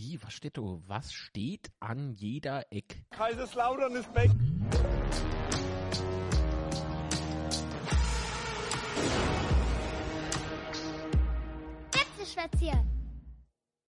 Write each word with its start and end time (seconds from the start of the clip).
Wie, 0.00 0.16
was 0.22 0.32
steht 0.32 0.56
da? 0.56 0.62
Was 0.86 1.12
steht 1.12 1.72
an 1.80 2.12
jeder 2.12 2.64
Eck? 2.70 3.04
Kaiserslautern 3.10 3.96
ist 3.96 4.14
weg. 4.14 4.30
Betzeschwätzchen. 11.90 12.78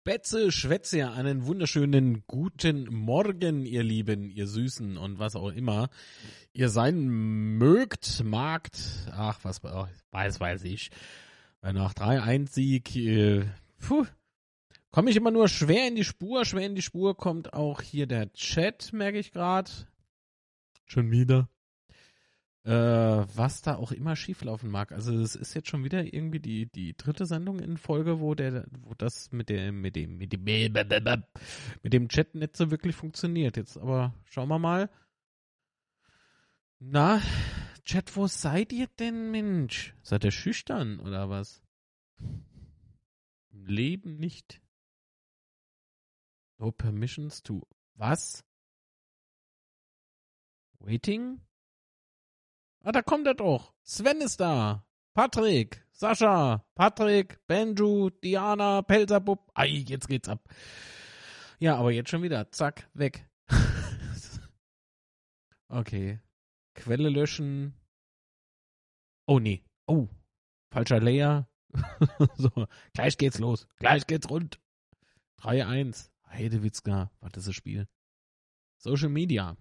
Betze 0.03 0.51
Schwätze, 0.51 1.09
einen 1.12 1.46
wunderschönen 1.46 2.25
guten 2.27 2.93
Morgen, 2.93 3.64
ihr 3.64 3.84
Lieben, 3.84 4.29
ihr 4.29 4.48
Süßen 4.48 4.96
und 4.96 5.21
was 5.21 5.37
auch 5.37 5.53
immer 5.53 5.89
ihr 6.53 6.69
sein 6.69 7.07
mögt, 7.07 8.25
magt, 8.25 9.07
ach, 9.12 9.39
was 9.45 9.62
weiß, 9.62 10.41
weiß 10.41 10.64
ich. 10.64 10.91
Nach 11.62 11.95
3-1-Sieg, 11.95 12.96
äh, 12.96 13.45
puh, 13.79 14.05
komme 14.93 15.11
ich 15.11 15.16
immer 15.16 15.32
nur 15.32 15.48
schwer 15.48 15.88
in 15.88 15.96
die 15.96 16.04
Spur. 16.04 16.45
Schwer 16.45 16.66
in 16.66 16.77
die 16.77 16.82
Spur 16.82 17.16
kommt 17.16 17.52
auch 17.52 17.80
hier 17.83 18.06
der 18.06 18.33
Chat, 18.33 18.92
merke 18.92 19.19
ich 19.19 19.33
gerade. 19.33 19.70
Schon 20.87 21.10
wieder 21.10 21.48
äh, 22.64 22.70
was 22.70 23.62
da 23.62 23.74
auch 23.74 23.92
immer 23.92 24.14
schieflaufen 24.14 24.70
mag. 24.70 24.92
Also 24.92 25.14
es 25.19 25.34
ist 25.34 25.55
jetzt 25.55 25.69
schon 25.69 25.84
wieder 25.84 26.12
irgendwie 26.12 26.41
die, 26.41 26.66
die 26.66 26.97
dritte 26.97 27.27
Sendung 27.27 27.59
in 27.59 27.77
Folge, 27.77 28.20
wo 28.20 28.34
der, 28.34 28.66
wo 28.83 28.95
das 28.95 29.33
mit 29.33 29.48
dem, 29.48 29.80
mit 29.80 29.97
dem, 29.97 30.16
mit 30.19 30.33
dem, 30.33 30.45
mit 31.83 31.92
dem 31.92 32.09
Chat 32.09 32.34
nicht 32.34 32.56
so 32.56 32.70
wirklich 32.70 32.95
funktioniert. 32.95 33.56
Jetzt 33.56 33.77
aber 33.77 34.14
schauen 34.24 34.48
wir 34.48 34.59
mal. 34.59 34.91
Na, 36.78 37.20
Chat, 37.84 38.16
wo 38.16 38.27
seid 38.28 38.72
ihr 38.72 38.86
denn, 38.98 39.33
Mensch? 39.33 39.95
Seid 40.02 40.24
ihr 40.24 40.30
schüchtern 40.30 41.00
oder 41.00 41.28
was? 41.28 41.62
Im 43.50 43.66
Leben 43.66 44.16
nicht. 44.16 44.62
No 46.62 46.71
permissions 46.71 47.43
to. 47.43 47.61
Was? 47.98 48.45
Waiting? 50.78 51.41
Ah, 52.84 52.92
da 52.92 53.03
kommt 53.03 53.27
er 53.27 53.34
doch. 53.34 53.73
Sven 53.83 54.20
ist 54.20 54.39
da. 54.39 54.86
Patrick, 55.12 55.84
Sascha, 55.91 56.64
Patrick, 56.77 57.45
Benju, 57.48 58.11
Diana, 58.11 58.83
Pelzerbub. 58.83 59.51
Ei, 59.55 59.84
jetzt 59.89 60.06
geht's 60.06 60.28
ab. 60.28 60.48
Ja, 61.59 61.78
aber 61.78 61.91
jetzt 61.91 62.11
schon 62.11 62.23
wieder. 62.23 62.53
Zack, 62.53 62.89
weg. 62.95 63.29
okay. 65.69 66.20
Quelle 66.75 67.08
löschen. 67.08 67.75
Oh 69.27 69.41
nee. 69.41 69.64
Oh. 69.89 70.06
Falscher 70.70 71.01
Layer. 71.01 71.48
so, 72.36 72.69
gleich 72.95 73.19
geht's 73.19 73.41
los. 73.41 73.67
Gleich 73.81 74.06
geht's 74.06 74.31
rund. 74.31 74.61
3-1. 75.41 76.11
Heidewitzka. 76.33 77.11
Was 77.20 77.33
ist 77.36 77.48
das 77.48 77.55
Spiel? 77.55 77.88
Social 78.78 79.08
Media. 79.08 79.56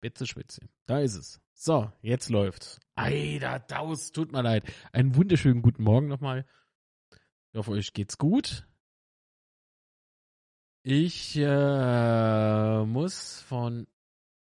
Bitze 0.00 0.26
Spitze. 0.26 0.68
Da 0.86 1.00
ist 1.00 1.14
es. 1.14 1.40
So, 1.54 1.90
jetzt 2.02 2.28
läuft's. 2.28 2.78
Eider 2.94 3.58
Daus, 3.58 4.12
tut 4.12 4.32
mir 4.32 4.42
leid. 4.42 4.64
Einen 4.92 5.16
wunderschönen 5.16 5.62
guten 5.62 5.82
Morgen 5.82 6.08
nochmal. 6.08 6.46
Ich 7.52 7.58
hoffe, 7.58 7.72
euch 7.72 7.92
geht's 7.92 8.18
gut. 8.18 8.66
Ich 10.82 11.36
äh, 11.36 12.84
muss 12.84 13.40
von 13.42 13.86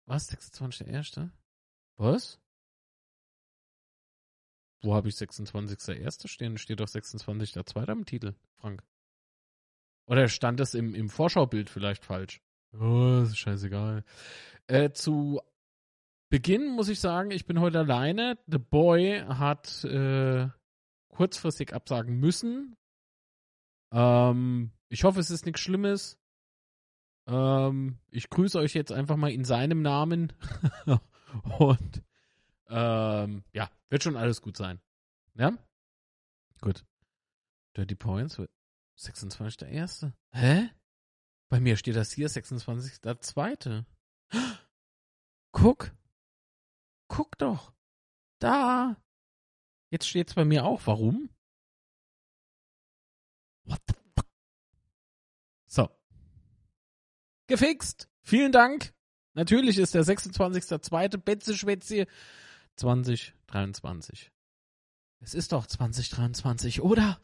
was? 0.06 0.30
26.1.? 0.30 1.30
Was? 1.96 2.40
Wo 4.82 4.94
habe 4.94 5.08
ich 5.08 5.14
26.1. 5.14 6.28
stehen? 6.28 6.58
Steht 6.58 6.80
doch 6.80 6.88
26.2. 6.88 7.92
im 7.92 8.04
Titel, 8.04 8.34
Frank. 8.56 8.82
Oder 10.10 10.26
stand 10.26 10.58
das 10.58 10.74
im, 10.74 10.92
im 10.96 11.08
Vorschaubild 11.08 11.70
vielleicht 11.70 12.04
falsch? 12.04 12.42
Oh, 12.72 13.20
ist 13.22 13.38
scheißegal. 13.38 14.04
Äh, 14.66 14.90
zu 14.90 15.40
Beginn 16.28 16.74
muss 16.74 16.88
ich 16.88 16.98
sagen, 16.98 17.30
ich 17.30 17.46
bin 17.46 17.60
heute 17.60 17.78
alleine. 17.78 18.36
The 18.48 18.58
Boy 18.58 19.20
hat 19.20 19.84
äh, 19.84 20.48
kurzfristig 21.10 21.72
absagen 21.72 22.18
müssen. 22.18 22.76
Ähm, 23.92 24.72
ich 24.88 25.04
hoffe, 25.04 25.20
es 25.20 25.30
ist 25.30 25.46
nichts 25.46 25.60
Schlimmes. 25.60 26.18
Ähm, 27.28 28.00
ich 28.10 28.30
grüße 28.30 28.58
euch 28.58 28.74
jetzt 28.74 28.90
einfach 28.90 29.16
mal 29.16 29.30
in 29.30 29.44
seinem 29.44 29.80
Namen. 29.80 30.32
Und 31.58 32.02
ähm, 32.68 33.44
ja, 33.52 33.70
wird 33.88 34.02
schon 34.02 34.16
alles 34.16 34.42
gut 34.42 34.56
sein. 34.56 34.80
Ja? 35.34 35.52
Gut. 36.60 36.84
Dirty 37.76 37.94
Points 37.94 38.40
26.1. 39.00 40.12
Hä? 40.32 40.70
Bei 41.48 41.58
mir 41.58 41.76
steht 41.76 41.96
das 41.96 42.12
hier 42.12 42.28
26.2. 42.28 43.84
Guck. 45.52 45.92
Guck 47.08 47.38
doch. 47.38 47.72
Da. 48.38 48.96
Jetzt 49.90 50.08
steht's 50.08 50.34
bei 50.34 50.44
mir 50.44 50.64
auch. 50.64 50.86
Warum? 50.86 51.30
What 53.64 53.80
the 53.88 53.94
fuck? 54.14 54.26
So. 55.66 55.88
Gefixt. 57.48 58.08
Vielen 58.22 58.52
Dank. 58.52 58.94
Natürlich 59.34 59.78
ist 59.78 59.94
der 59.94 60.04
26.2. 60.04 61.16
Betze 61.16 61.56
Schwätze 61.56 62.06
2023. 62.76 64.30
Es 65.20 65.34
ist 65.34 65.52
doch 65.52 65.66
2023, 65.66 66.80
oder? 66.80 67.20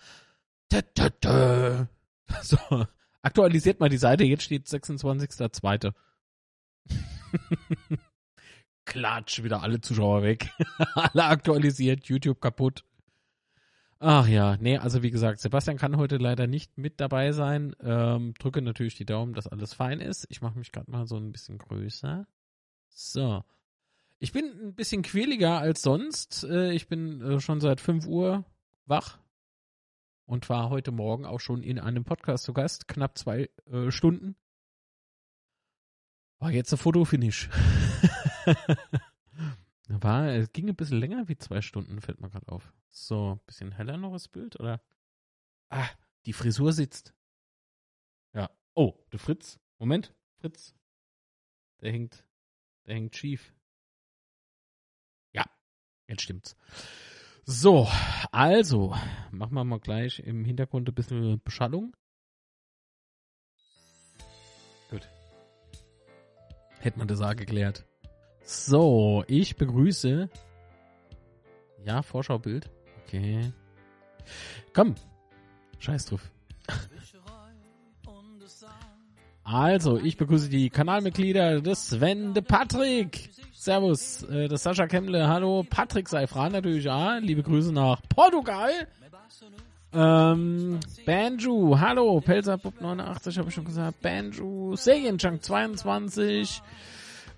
So. 2.42 2.86
Aktualisiert 3.22 3.80
mal 3.80 3.88
die 3.88 3.96
Seite. 3.96 4.24
Jetzt 4.24 4.44
steht 4.44 4.66
26.2. 4.66 5.92
Klatsch, 8.84 9.42
wieder 9.42 9.62
alle 9.62 9.80
Zuschauer 9.80 10.22
weg. 10.22 10.48
alle 10.94 11.24
aktualisiert, 11.24 12.06
YouTube 12.06 12.40
kaputt. 12.40 12.84
Ach 13.98 14.28
ja, 14.28 14.56
nee, 14.58 14.76
also 14.76 15.02
wie 15.02 15.10
gesagt, 15.10 15.40
Sebastian 15.40 15.78
kann 15.78 15.96
heute 15.96 16.18
leider 16.18 16.46
nicht 16.46 16.76
mit 16.78 17.00
dabei 17.00 17.32
sein. 17.32 17.74
Ähm, 17.80 18.34
drücke 18.38 18.60
natürlich 18.60 18.94
die 18.94 19.06
Daumen, 19.06 19.34
dass 19.34 19.48
alles 19.48 19.72
fein 19.74 20.00
ist. 20.00 20.26
Ich 20.28 20.42
mache 20.42 20.58
mich 20.58 20.70
gerade 20.70 20.90
mal 20.90 21.06
so 21.06 21.16
ein 21.16 21.32
bisschen 21.32 21.58
größer. 21.58 22.26
So. 22.90 23.42
Ich 24.18 24.32
bin 24.32 24.44
ein 24.44 24.74
bisschen 24.74 25.02
quäliger 25.02 25.58
als 25.58 25.82
sonst. 25.82 26.44
Äh, 26.44 26.72
ich 26.72 26.88
bin 26.88 27.20
äh, 27.22 27.40
schon 27.40 27.60
seit 27.60 27.80
5 27.80 28.06
Uhr 28.06 28.44
wach 28.84 29.18
und 30.26 30.48
war 30.48 30.70
heute 30.70 30.92
Morgen 30.92 31.24
auch 31.24 31.40
schon 31.40 31.62
in 31.62 31.78
einem 31.78 32.04
Podcast 32.04 32.44
zu 32.44 32.52
Gast, 32.52 32.88
knapp 32.88 33.16
zwei 33.16 33.48
äh, 33.66 33.90
Stunden. 33.90 34.36
War 36.38 36.50
jetzt 36.50 36.72
ein 36.72 36.78
Fotofinish. 36.78 37.48
War, 39.88 40.28
es 40.28 40.52
ging 40.52 40.68
ein 40.68 40.76
bisschen 40.76 40.98
länger 40.98 41.28
wie 41.28 41.38
zwei 41.38 41.62
Stunden, 41.62 42.00
fällt 42.00 42.20
mir 42.20 42.28
gerade 42.28 42.48
auf. 42.48 42.72
So, 42.90 43.34
ein 43.34 43.40
bisschen 43.46 43.72
heller 43.72 43.96
noch 43.96 44.12
das 44.12 44.28
Bild, 44.28 44.58
oder? 44.58 44.82
Ah, 45.70 45.88
die 46.26 46.32
Frisur 46.32 46.72
sitzt. 46.72 47.14
Ja. 48.34 48.50
Oh, 48.74 48.94
der 49.12 49.20
Fritz. 49.20 49.60
Moment, 49.78 50.12
Fritz. 50.40 50.74
Der 51.80 51.92
hängt, 51.92 52.24
der 52.86 52.96
hängt 52.96 53.14
schief. 53.14 53.54
Ja, 55.32 55.44
jetzt 56.08 56.22
stimmt's. 56.22 56.56
So, 57.48 57.86
also, 58.32 58.92
machen 59.30 59.54
wir 59.54 59.62
mal 59.62 59.78
gleich 59.78 60.18
im 60.18 60.44
Hintergrund 60.44 60.88
ein 60.88 60.94
bisschen 60.96 61.40
Beschallung. 61.44 61.94
Gut. 64.90 65.08
Hätte 66.80 66.98
man 66.98 67.06
das 67.06 67.20
auch 67.20 67.36
geklärt. 67.36 67.86
So, 68.42 69.22
ich 69.28 69.54
begrüße. 69.54 70.28
Ja, 71.84 72.02
Vorschaubild. 72.02 72.68
Okay. 73.04 73.52
Komm. 74.74 74.96
Scheiß 75.78 76.06
drauf. 76.06 76.28
Also, 79.44 79.98
ich 79.98 80.16
begrüße 80.16 80.48
die 80.48 80.68
Kanalmitglieder 80.68 81.60
des 81.60 81.90
Sven, 81.90 82.34
de 82.34 82.42
Patrick. 82.42 83.30
Servus, 83.66 84.22
äh, 84.30 84.46
des 84.46 84.62
Sascha 84.62 84.86
Kemmle. 84.86 85.26
Hallo, 85.26 85.64
Patrick 85.68 86.08
Seifran 86.08 86.52
natürlich, 86.52 86.84
ja. 86.84 87.18
Liebe 87.18 87.42
Grüße 87.42 87.72
nach 87.72 88.00
Portugal. 88.08 88.70
Ähm, 89.92 90.78
Banju, 91.04 91.76
hallo, 91.80 92.20
Pelzerpup 92.20 92.80
89, 92.80 93.38
habe 93.38 93.48
ich 93.48 93.54
schon 93.56 93.64
gesagt. 93.64 94.00
Banju, 94.02 94.76
Serienjunk 94.76 95.42
22. 95.42 96.62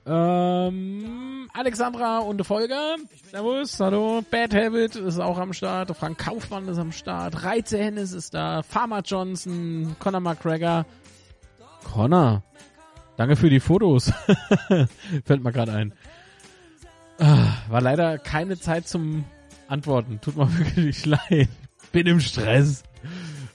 Ähm, 0.04 1.48
Alexandra 1.54 2.18
und 2.18 2.44
Folger. 2.44 2.96
Servus, 3.30 3.80
hallo. 3.80 4.22
Bad 4.30 4.54
Habit 4.54 4.96
ist 4.96 5.18
auch 5.18 5.38
am 5.38 5.54
Start. 5.54 5.96
Frank 5.96 6.18
Kaufmann 6.18 6.68
ist 6.68 6.78
am 6.78 6.92
Start. 6.92 7.42
Reize 7.42 7.78
Hennis 7.78 8.12
ist 8.12 8.34
da. 8.34 8.62
Farmer 8.62 9.00
Johnson, 9.00 9.96
Conor 9.98 10.20
McGregor. 10.20 10.84
Connor, 11.90 12.42
danke 13.16 13.34
für 13.34 13.48
die 13.48 13.60
Fotos. 13.60 14.12
Fällt 15.24 15.42
mir 15.42 15.52
gerade 15.52 15.72
ein. 15.72 15.94
Ah, 17.18 17.52
war 17.68 17.80
leider 17.80 18.18
keine 18.18 18.58
Zeit 18.58 18.86
zum 18.86 19.24
Antworten. 19.66 20.20
Tut 20.20 20.36
mir 20.36 20.48
wirklich 20.58 21.04
leid. 21.04 21.48
Bin 21.92 22.06
im 22.06 22.20
Stress. 22.20 22.82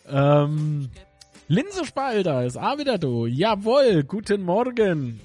Ähm, 0.08 0.90
Linsespalter 1.48 2.46
ist 2.46 2.58
auch 2.58 2.78
wieder 2.78 2.98
du. 2.98 3.26
Jawohl, 3.26 4.04
guten 4.04 4.44
Morgen. 4.44 5.20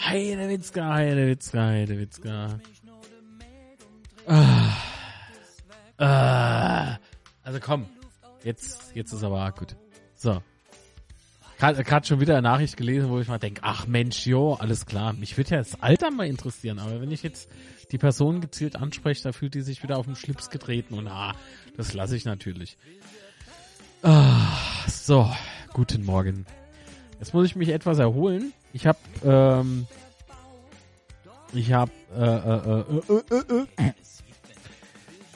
Heidewitzka, 0.00 0.94
Heidewitzka, 0.94 1.60
Heidewitzka. 1.60 2.58
Ah. 4.26 4.68
Ah. 5.98 6.98
Also 7.42 7.60
komm, 7.60 7.86
jetzt, 8.44 8.94
jetzt 8.94 9.12
ist 9.12 9.22
aber 9.22 9.50
gut. 9.52 9.76
So. 10.14 10.40
Gerade 11.62 12.04
schon 12.08 12.18
wieder 12.18 12.32
eine 12.34 12.42
Nachricht 12.42 12.76
gelesen, 12.76 13.08
wo 13.08 13.20
ich 13.20 13.28
mal 13.28 13.38
denke, 13.38 13.60
ach 13.62 13.86
Mensch, 13.86 14.26
jo, 14.26 14.54
alles 14.54 14.84
klar. 14.84 15.12
Mich 15.12 15.36
würde 15.36 15.50
ja 15.50 15.58
das 15.58 15.80
Alter 15.80 16.10
mal 16.10 16.26
interessieren, 16.26 16.80
aber 16.80 17.00
wenn 17.00 17.12
ich 17.12 17.22
jetzt 17.22 17.48
die 17.92 17.98
Person 17.98 18.40
gezielt 18.40 18.74
anspreche, 18.74 19.22
da 19.22 19.30
fühlt 19.30 19.54
die 19.54 19.60
sich 19.60 19.80
wieder 19.84 19.96
auf 19.96 20.06
den 20.06 20.16
Schlips 20.16 20.50
getreten 20.50 20.94
und 20.94 21.06
ah, 21.06 21.36
das 21.76 21.94
lasse 21.94 22.16
ich 22.16 22.24
natürlich. 22.24 22.76
Ah, 24.02 24.58
so, 24.88 25.30
guten 25.72 26.04
Morgen. 26.04 26.46
Jetzt 27.20 27.32
muss 27.32 27.46
ich 27.46 27.54
mich 27.54 27.68
etwas 27.68 28.00
erholen. 28.00 28.52
Ich 28.72 28.88
habe, 28.88 28.98
ähm, 29.24 29.86
ich 31.52 31.72
habe, 31.72 31.92
äh, 32.16 32.24
äh, 32.24 32.80
äh, 32.98 33.66
äh, 33.78 33.86
äh, 33.86 33.92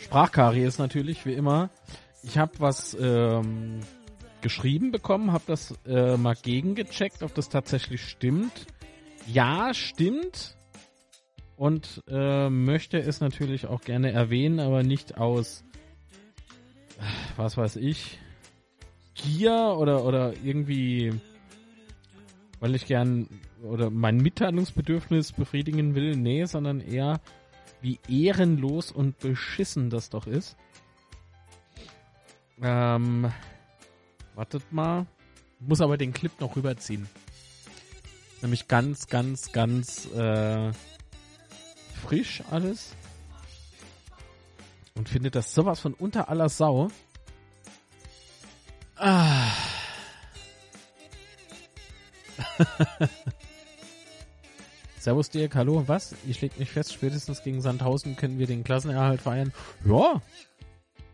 Sprachkaries 0.01 0.79
natürlich, 0.79 1.25
wie 1.25 1.35
immer. 1.35 1.71
Ich 2.25 2.37
habe 2.37 2.51
was 2.59 2.97
ähm, 2.99 3.79
geschrieben 4.47 4.93
bekommen, 4.93 5.33
habe 5.33 5.43
das 5.49 5.75
äh, 5.87 6.17
mal 6.17 6.37
gegengecheckt, 6.37 7.25
ob 7.25 7.35
das 7.35 7.49
tatsächlich 7.49 8.05
stimmt. 8.05 8.69
Ja, 9.27 9.75
stimmt. 9.75 10.57
Und 11.57 12.05
äh, 12.07 12.49
möchte 12.49 13.01
es 13.01 13.21
natürlich 13.21 13.67
auch 13.67 13.81
gerne 13.81 14.13
erwähnen, 14.13 14.61
aber 14.61 14.85
nicht 14.85 15.19
aus, 15.19 15.65
was 17.37 17.57
weiß 17.57 17.75
ich, 17.75 18.21
Gier 19.15 19.75
oder, 19.77 20.05
oder 20.05 20.33
irgendwie, 20.45 21.13
weil 22.61 22.77
ich 22.77 22.87
gern 22.87 23.29
oder 23.65 23.91
mein 23.91 24.19
Mitteilungsbedürfnis 24.19 25.33
befriedigen 25.33 25.97
will. 25.97 26.15
Nee, 26.15 26.45
sondern 26.45 26.81
eher, 26.81 27.21
wie 27.81 27.99
ehrenlos 28.09 28.93
und 28.93 29.19
beschissen 29.19 29.91
das 29.91 30.09
doch 30.09 30.29
ist. 30.29 30.57
Ähm, 32.63 33.33
wartet 34.37 34.71
mal. 34.73 35.07
Muss 35.59 35.81
aber 35.81 35.97
den 35.97 36.13
Clip 36.13 36.39
noch 36.41 36.55
rüberziehen. 36.55 37.09
Nämlich 38.43 38.69
ganz, 38.69 39.09
ganz, 39.09 39.51
ganz 39.53 40.07
äh, 40.13 40.71
frisch 42.03 42.43
alles. 42.51 42.95
Und 44.95 45.09
findet 45.09 45.35
das 45.35 45.55
sowas 45.55 45.81
von 45.81 45.95
unter 45.95 46.29
aller 46.29 46.51
Sau. 46.51 46.89
Ah. 48.97 49.51
Servus 54.99 55.31
Dirk, 55.31 55.55
hallo, 55.55 55.85
was? 55.87 56.15
Ich 56.27 56.41
leg 56.41 56.59
mich 56.59 56.71
fest, 56.71 56.93
spätestens 56.93 57.43
gegen 57.43 57.61
Sandhausen 57.61 58.17
können 58.17 58.39
wir 58.39 58.47
den 58.47 58.65
Klassenerhalt 58.65 59.21
feiern. 59.21 59.53
Ja, 59.85 60.21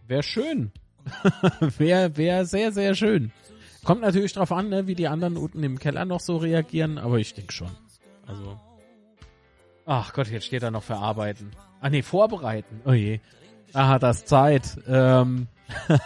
wäre 0.07 0.23
schön. 0.23 0.73
wäre 1.79 2.17
wär 2.17 2.45
sehr, 2.45 2.73
sehr 2.73 2.95
schön. 2.95 3.33
Kommt 3.85 4.03
natürlich 4.03 4.33
drauf 4.33 4.53
an, 4.53 4.69
ne, 4.69 4.87
wie 4.87 4.95
die 4.95 5.09
anderen 5.09 5.37
unten 5.37 5.63
im 5.63 5.79
Keller 5.79 6.05
noch 6.05 6.21
so 6.21 6.37
reagieren, 6.37 6.99
aber 6.99 7.19
ich 7.19 7.35
denke 7.35 7.53
schon. 7.53 7.71
Also. 8.27 8.61
Ach 9.85 10.13
Gott, 10.13 10.29
jetzt 10.29 10.47
steht 10.47 10.63
da 10.63 10.71
noch 10.71 10.85
verarbeiten. 10.85 11.51
Ah 11.81 11.91
nee, 11.91 12.03
vorbereiten. 12.03 12.81
Oh 12.85 12.93
je. 12.93 13.19
Aha, 13.73 13.99
das 13.99 14.25
Zeit. 14.25 14.79
Ähm. 14.87 15.49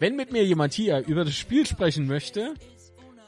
Wenn 0.00 0.16
mit 0.16 0.32
mir 0.32 0.44
jemand 0.44 0.74
hier 0.74 1.06
über 1.06 1.24
das 1.24 1.36
Spiel 1.36 1.64
sprechen 1.64 2.08
möchte, 2.08 2.54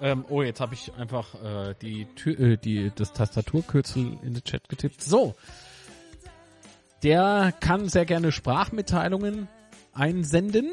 ähm, 0.00 0.24
oh, 0.28 0.42
jetzt 0.42 0.60
habe 0.60 0.74
ich 0.74 0.92
einfach 0.94 1.34
äh, 1.42 1.74
die, 1.80 2.06
Tür, 2.16 2.40
äh, 2.40 2.56
die 2.56 2.90
das 2.92 3.12
Tastaturkürzel 3.12 4.18
in 4.22 4.34
den 4.34 4.42
Chat 4.42 4.68
getippt. 4.68 5.00
So, 5.00 5.36
der 7.04 7.54
kann 7.60 7.88
sehr 7.88 8.06
gerne 8.06 8.32
Sprachmitteilungen 8.32 9.46
einsenden 9.92 10.70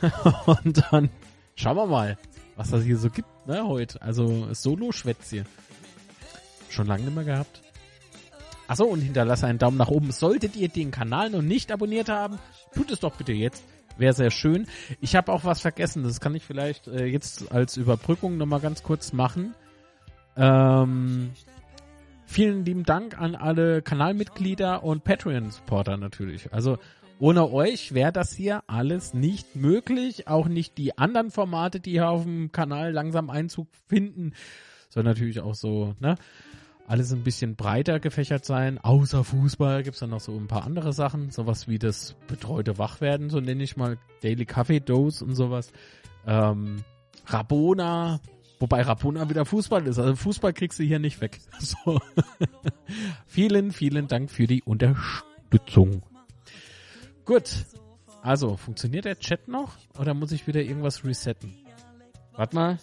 und 0.46 0.84
dann 0.90 1.10
schauen 1.54 1.76
wir 1.76 1.86
mal, 1.86 2.18
was 2.56 2.70
das 2.70 2.84
hier 2.84 2.96
so 2.96 3.10
gibt, 3.10 3.28
ne, 3.46 3.66
heute. 3.66 4.00
Also 4.02 4.52
Solo-Schwätz 4.52 5.34
Schon 6.68 6.86
lange 6.86 7.04
nicht 7.04 7.14
mehr 7.14 7.24
gehabt. 7.24 7.62
Achso, 8.68 8.84
und 8.84 9.00
hinterlasse 9.00 9.46
einen 9.46 9.58
Daumen 9.58 9.76
nach 9.76 9.88
oben. 9.88 10.10
Solltet 10.10 10.56
ihr 10.56 10.68
den 10.68 10.90
Kanal 10.90 11.30
noch 11.30 11.42
nicht 11.42 11.70
abonniert 11.70 12.08
haben, 12.08 12.38
tut 12.74 12.90
es 12.90 13.00
doch 13.00 13.14
bitte 13.14 13.32
jetzt. 13.32 13.64
Wäre 13.98 14.12
sehr 14.12 14.30
schön. 14.30 14.66
Ich 15.00 15.16
habe 15.16 15.32
auch 15.32 15.44
was 15.44 15.60
vergessen. 15.60 16.02
Das 16.02 16.20
kann 16.20 16.34
ich 16.34 16.44
vielleicht 16.44 16.86
äh, 16.88 17.06
jetzt 17.06 17.50
als 17.50 17.76
Überbrückung 17.76 18.36
nochmal 18.36 18.60
ganz 18.60 18.82
kurz 18.82 19.12
machen. 19.12 19.54
Ähm, 20.36 21.30
vielen 22.26 22.64
lieben 22.64 22.84
Dank 22.84 23.18
an 23.18 23.34
alle 23.34 23.80
Kanalmitglieder 23.80 24.82
und 24.82 25.04
Patreon-Supporter 25.04 25.96
natürlich. 25.96 26.52
Also 26.52 26.78
ohne 27.18 27.50
euch 27.50 27.94
wäre 27.94 28.12
das 28.12 28.32
hier 28.32 28.62
alles 28.66 29.14
nicht 29.14 29.56
möglich. 29.56 30.28
Auch 30.28 30.48
nicht 30.48 30.76
die 30.78 30.98
anderen 30.98 31.30
Formate, 31.30 31.80
die 31.80 31.92
hier 31.92 32.08
auf 32.08 32.24
dem 32.24 32.52
Kanal 32.52 32.92
langsam 32.92 33.30
Einzug 33.30 33.68
finden. 33.88 34.32
Soll 34.88 35.02
natürlich 35.02 35.40
auch 35.40 35.54
so, 35.54 35.94
ne? 36.00 36.16
alles 36.86 37.12
ein 37.12 37.22
bisschen 37.22 37.56
breiter 37.56 38.00
gefächert 38.00 38.44
sein. 38.44 38.78
Außer 38.78 39.24
Fußball 39.24 39.82
gibt's 39.82 40.00
dann 40.00 40.10
noch 40.10 40.20
so 40.20 40.36
ein 40.36 40.46
paar 40.46 40.64
andere 40.64 40.92
Sachen. 40.92 41.30
Sowas 41.30 41.68
wie 41.68 41.78
das 41.78 42.14
betreute 42.28 42.78
Wachwerden, 42.78 43.30
so 43.30 43.40
nenne 43.40 43.62
ich 43.62 43.76
mal 43.76 43.98
Daily 44.22 44.46
Coffee 44.46 44.80
Dose 44.80 45.24
und 45.24 45.34
sowas. 45.34 45.72
Ähm, 46.26 46.84
Rabona, 47.26 48.20
wobei 48.60 48.82
Rabona 48.82 49.28
wieder 49.28 49.44
Fußball 49.44 49.86
ist. 49.86 49.98
Also 49.98 50.14
Fußball 50.16 50.52
kriegst 50.52 50.78
du 50.78 50.84
hier 50.84 50.98
nicht 50.98 51.20
weg. 51.20 51.40
So. 51.58 52.00
vielen, 53.26 53.72
vielen 53.72 54.06
Dank 54.06 54.30
für 54.30 54.46
die 54.46 54.62
Unterstützung. 54.62 56.02
Gut. 57.26 57.66
Also, 58.22 58.56
funktioniert 58.56 59.04
der 59.04 59.18
Chat 59.18 59.46
noch? 59.46 59.76
Oder 59.98 60.14
muss 60.14 60.32
ich 60.32 60.46
wieder 60.46 60.62
irgendwas 60.62 61.04
resetten? 61.04 61.54
Warte 62.32 62.54
mal. 62.54 62.78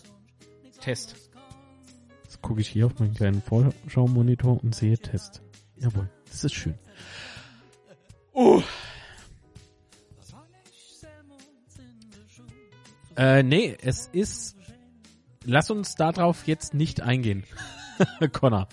Test 0.80 1.16
gucke 2.44 2.62
ich 2.62 2.68
hier 2.68 2.86
auf 2.86 3.00
meinen 3.00 3.16
kleinen 3.16 3.42
Vorschau-Monitor 3.42 4.64
und 4.64 4.76
sehe 4.76 4.98
Test. 5.00 5.42
Jawohl, 5.78 6.08
das 6.30 6.44
ist 6.44 6.54
schön. 6.54 6.76
Uh. 8.36 8.62
Äh, 13.16 13.44
nee, 13.44 13.76
es 13.82 14.08
ist. 14.12 14.56
Lass 15.46 15.72
uns 15.72 15.96
darauf 15.96 16.48
jetzt 16.48 16.74
nicht 16.74 17.02
eingehen. 17.02 17.44
Connor. 18.32 18.68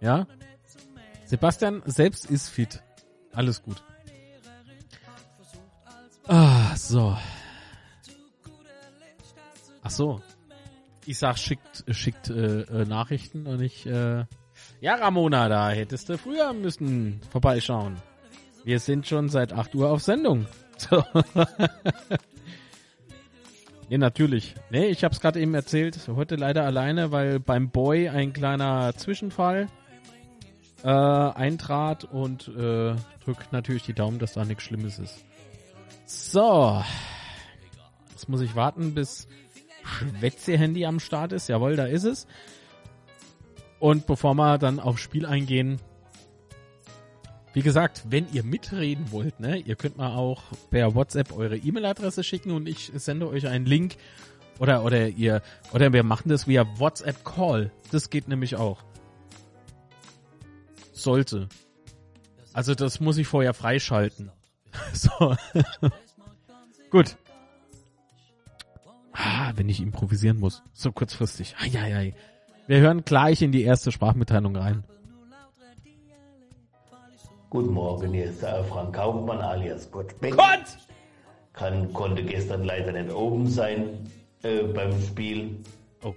Ja? 0.00 0.26
Sebastian 1.24 1.82
selbst 1.86 2.30
ist 2.30 2.48
fit. 2.48 2.82
Alles 3.32 3.62
gut. 3.62 3.82
Ah, 6.26 6.74
so. 6.76 7.16
Ach 9.82 9.90
so. 9.90 10.20
Ich 11.06 11.18
sag, 11.18 11.38
schickt, 11.38 11.84
schickt 11.90 12.30
äh, 12.30 12.62
äh, 12.62 12.86
Nachrichten 12.86 13.46
und 13.46 13.60
ich, 13.60 13.84
äh, 13.84 14.24
ja, 14.80 14.94
Ramona, 14.94 15.48
da 15.50 15.70
hättest 15.70 16.08
du 16.08 16.16
früher 16.16 16.54
müssen 16.54 17.20
vorbeischauen. 17.30 17.96
Wir 18.64 18.80
sind 18.80 19.06
schon 19.06 19.28
seit 19.28 19.52
8 19.52 19.74
Uhr 19.74 19.90
auf 19.90 20.02
Sendung. 20.02 20.46
So. 20.76 21.04
nee, 23.88 23.96
natürlich. 23.96 24.56
Nee, 24.70 24.86
ich 24.86 25.04
hab's 25.04 25.20
gerade 25.20 25.40
eben 25.40 25.54
erzählt. 25.54 25.96
Heute 26.08 26.34
leider 26.34 26.64
alleine, 26.64 27.12
weil 27.12 27.38
beim 27.38 27.70
Boy 27.70 28.08
ein 28.08 28.32
kleiner 28.32 28.92
Zwischenfall 28.96 29.68
äh, 30.82 30.88
eintrat 30.88 32.02
und 32.02 32.48
äh, 32.48 32.96
drückt 33.24 33.52
natürlich 33.52 33.84
die 33.84 33.94
Daumen, 33.94 34.18
dass 34.18 34.32
da 34.32 34.44
nichts 34.44 34.64
Schlimmes 34.64 34.98
ist. 34.98 35.24
So. 36.06 36.82
Jetzt 38.10 38.28
muss 38.28 38.40
ich 38.40 38.54
warten, 38.54 38.94
bis 38.94 39.28
Schwätze-Handy 39.84 40.86
am 40.86 41.00
Start 41.00 41.32
ist. 41.32 41.48
Jawohl, 41.48 41.76
da 41.76 41.86
ist 41.86 42.04
es. 42.04 42.26
Und 43.78 44.06
bevor 44.06 44.34
wir 44.34 44.58
dann 44.58 44.80
aufs 44.80 45.02
Spiel 45.02 45.26
eingehen, 45.26 45.78
wie 47.52 47.62
gesagt, 47.62 48.04
wenn 48.08 48.26
ihr 48.32 48.42
mitreden 48.42 49.12
wollt, 49.12 49.38
ne, 49.38 49.58
ihr 49.58 49.76
könnt 49.76 49.96
mal 49.96 50.16
auch 50.16 50.42
per 50.70 50.94
WhatsApp 50.94 51.32
eure 51.32 51.56
E-Mail-Adresse 51.56 52.24
schicken 52.24 52.50
und 52.50 52.68
ich 52.68 52.90
sende 52.94 53.28
euch 53.28 53.46
einen 53.46 53.64
Link 53.64 53.96
oder 54.58 54.84
oder 54.84 55.08
ihr 55.08 55.40
oder 55.72 55.92
wir 55.92 56.02
machen 56.02 56.28
das 56.28 56.48
via 56.48 56.66
WhatsApp 56.78 57.24
Call. 57.24 57.70
Das 57.92 58.10
geht 58.10 58.26
nämlich 58.26 58.56
auch. 58.56 58.82
Sollte. 60.92 61.48
Also 62.52 62.74
das 62.74 63.00
muss 63.00 63.18
ich 63.18 63.26
vorher 63.26 63.54
freischalten. 63.54 64.32
so. 64.92 65.34
Gut. 66.90 67.16
Ah, 69.12 69.52
wenn 69.54 69.68
ich 69.68 69.80
improvisieren 69.80 70.38
muss. 70.40 70.62
So 70.72 70.90
kurzfristig. 70.92 71.54
Eieiei. 71.60 72.14
Wir 72.66 72.78
hören 72.80 73.04
gleich 73.04 73.42
in 73.42 73.52
die 73.52 73.62
erste 73.62 73.92
Sprachmitteilung 73.92 74.56
rein. 74.56 74.84
Guten 77.50 77.72
Morgen, 77.72 78.12
hier 78.12 78.24
ist 78.24 78.42
der 78.42 78.64
Frank 78.64 78.94
Kaufmann 78.96 79.38
alias 79.40 79.88
Kurt 79.90 80.18
Beck. 80.20 80.36
Gott! 80.36 80.64
Kann, 81.52 81.92
konnte 81.92 82.24
gestern 82.24 82.64
leider 82.64 82.90
nicht 82.90 83.14
oben 83.14 83.46
sein. 83.48 84.10
äh, 84.42 84.64
beim 84.64 85.00
Spiel, 85.00 85.56
Oh. 86.02 86.12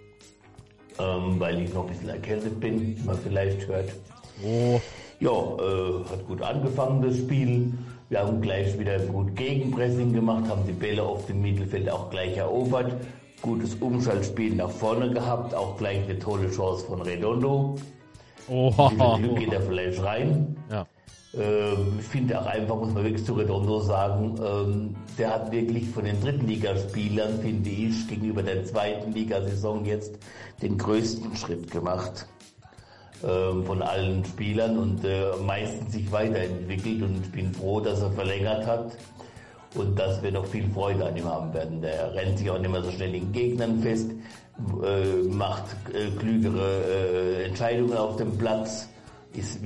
ähm, 0.99 1.39
weil 1.39 1.61
ich 1.61 1.73
noch 1.73 1.83
ein 1.83 1.89
bisschen 1.89 2.09
erkältet 2.09 2.59
bin, 2.59 2.81
wie 2.81 3.01
man 3.03 3.17
vielleicht 3.19 3.67
hört. 3.67 3.91
Oh. 4.43 4.81
Ja, 5.19 5.29
äh, 5.29 6.03
hat 6.09 6.25
gut 6.27 6.41
angefangen 6.41 7.01
das 7.03 7.17
Spiel. 7.17 7.71
Wir 8.09 8.19
haben 8.19 8.39
gleich 8.39 8.79
wieder 8.79 8.99
gut 8.99 9.35
Gegenpressing 9.35 10.13
gemacht, 10.13 10.47
haben 10.47 10.65
die 10.65 10.71
Bälle 10.71 11.03
auf 11.03 11.25
dem 11.25 11.41
Mittelfeld 11.41 11.89
auch 11.89 12.09
gleich 12.09 12.37
erobert. 12.37 12.93
Gutes 13.41 13.75
Umschaltspiel 13.75 14.55
nach 14.55 14.69
vorne 14.69 15.11
gehabt, 15.11 15.53
auch 15.53 15.77
gleich 15.77 16.03
eine 16.03 16.17
tolle 16.17 16.49
Chance 16.49 16.85
von 16.85 17.01
Redondo. 17.01 17.75
Oh. 18.47 18.71
Wie 18.71 18.95
viel 18.95 19.27
Glück 19.27 19.39
geht 19.39 19.53
er 19.53 19.61
vielleicht 19.61 20.01
rein? 20.01 20.55
Ja. 20.71 20.87
Ähm, 21.33 21.97
ich 21.99 22.05
finde 22.05 22.39
auch 22.39 22.45
einfach, 22.45 22.77
muss 22.77 22.93
man 22.93 23.03
wirklich 23.03 23.25
zu 23.25 23.33
Redondo 23.33 23.81
sagen, 23.81 24.35
ähm, 24.41 24.95
der 25.17 25.33
hat 25.33 25.51
wirklich 25.51 25.89
von 25.89 26.05
den 26.05 26.19
Drittligaspielern, 26.21 27.41
finde 27.41 27.69
ich, 27.69 28.07
gegenüber 28.07 28.41
der 28.41 28.63
zweiten 28.63 29.11
Ligasaison 29.11 29.83
jetzt 29.83 30.17
den 30.61 30.77
größten 30.77 31.35
Schritt 31.35 31.69
gemacht 31.69 32.25
von 33.21 33.81
allen 33.81 34.23
Spielern 34.25 34.77
und 34.77 35.03
äh, 35.03 35.31
meistens 35.43 35.93
sich 35.93 36.11
weiterentwickelt 36.11 37.01
und 37.01 37.25
ich 37.25 37.31
bin 37.31 37.53
froh, 37.53 37.79
dass 37.79 38.01
er 38.01 38.11
verlängert 38.11 38.65
hat 38.65 38.97
und 39.75 39.97
dass 39.97 40.21
wir 40.21 40.31
noch 40.31 40.45
viel 40.45 40.69
Freude 40.69 41.05
an 41.05 41.17
ihm 41.17 41.25
haben 41.25 41.53
werden. 41.53 41.81
Der 41.81 42.13
rennt 42.13 42.37
sich 42.37 42.49
auch 42.49 42.59
nicht 42.59 42.71
mehr 42.71 42.83
so 42.83 42.91
schnell 42.91 43.15
in 43.15 43.31
Gegnern 43.31 43.79
fest, 43.79 44.11
äh, 44.83 45.27
macht 45.29 45.65
äh, 45.93 46.09
klügere 46.17 47.43
Entscheidungen 47.45 47.97
auf 47.97 48.17
dem 48.17 48.37
Platz, 48.37 48.87
ist 49.33 49.59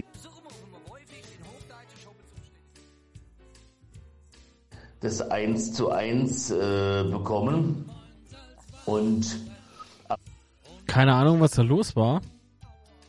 das 5.01 5.21
1 5.21 5.73
zu 5.73 5.89
1 5.89 6.51
äh, 6.51 7.03
bekommen 7.09 7.89
und 8.85 9.25
Keine 10.85 11.13
Ahnung, 11.13 11.39
was 11.39 11.51
da 11.51 11.63
los 11.63 11.95
war. 11.95 12.21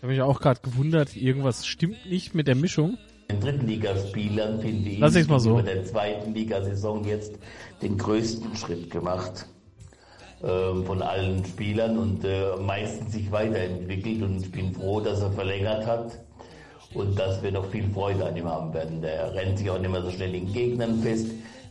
Ich 0.02 0.04
habe 0.04 0.14
mich 0.14 0.22
auch 0.22 0.40
gerade 0.40 0.58
gewundert, 0.60 1.14
irgendwas 1.14 1.64
stimmt 1.64 2.10
nicht 2.10 2.34
mit 2.34 2.48
der 2.48 2.56
Mischung. 2.56 2.98
den 3.30 3.38
Drittligaspielern, 3.38 4.60
finde 4.60 4.90
ich, 4.90 4.98
Lass 4.98 5.14
mal 5.28 5.38
so. 5.38 5.54
gegenüber 5.54 5.74
der 5.74 5.84
zweiten 5.84 6.34
Ligasaison 6.34 7.04
jetzt 7.04 7.38
den 7.82 7.98
größten 7.98 8.56
Schritt 8.56 8.90
gemacht 8.90 9.46
ähm, 10.42 10.84
von 10.86 11.02
allen 11.02 11.44
Spielern 11.44 11.98
und 11.98 12.24
äh, 12.24 12.56
meistens 12.56 13.12
sich 13.12 13.30
weiterentwickelt 13.30 14.24
und 14.24 14.40
ich 14.42 14.50
bin 14.50 14.74
froh, 14.74 15.00
dass 15.00 15.20
er 15.20 15.30
verlängert 15.30 15.86
hat 15.86 16.18
und 16.94 17.16
dass 17.16 17.40
wir 17.40 17.52
noch 17.52 17.70
viel 17.70 17.88
Freude 17.90 18.26
an 18.26 18.36
ihm 18.36 18.48
haben 18.48 18.74
werden. 18.74 19.02
Der 19.02 19.32
rennt 19.32 19.56
sich 19.56 19.70
auch 19.70 19.78
nicht 19.78 19.92
mehr 19.92 20.02
so 20.02 20.10
schnell 20.10 20.34
in 20.34 20.52
Gegnern 20.52 21.00
fest, 21.00 21.28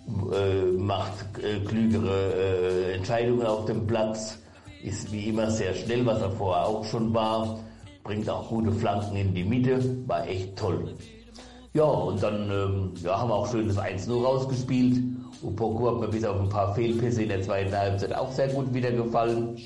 äh, 0.07 0.71
macht 0.77 1.11
äh, 1.43 1.59
klügere 1.65 2.33
äh, 2.33 2.93
Entscheidungen 2.93 3.45
auf 3.45 3.65
dem 3.65 3.85
Platz, 3.85 4.39
ist 4.81 5.11
wie 5.11 5.27
immer 5.27 5.51
sehr 5.51 5.75
schnell, 5.75 6.05
was 6.05 6.21
er 6.21 6.31
vorher 6.31 6.65
auch 6.65 6.85
schon 6.85 7.13
war, 7.13 7.59
bringt 8.03 8.29
auch 8.29 8.49
gute 8.49 8.71
Flanken 8.71 9.15
in 9.15 9.33
die 9.33 9.43
Mitte, 9.43 9.79
war 10.07 10.27
echt 10.27 10.55
toll. 10.57 10.95
Ja, 11.73 11.83
und 11.83 12.21
dann 12.21 12.49
ähm, 12.51 12.91
ja, 13.01 13.19
haben 13.19 13.29
wir 13.29 13.35
auch 13.35 13.49
schön 13.49 13.67
das 13.67 13.77
1-0 13.77 14.11
rausgespielt. 14.23 15.01
Upoko 15.41 15.91
hat 15.91 15.99
mir 16.01 16.07
bis 16.09 16.25
auf 16.25 16.39
ein 16.39 16.49
paar 16.49 16.75
Fehlpässe 16.75 17.23
in 17.23 17.29
der 17.29 17.41
zweiten 17.41 17.75
Halbzeit 17.75 18.13
auch 18.13 18.31
sehr 18.31 18.49
gut 18.49 18.73
wieder 18.73 18.91
gefallen. 18.91 19.57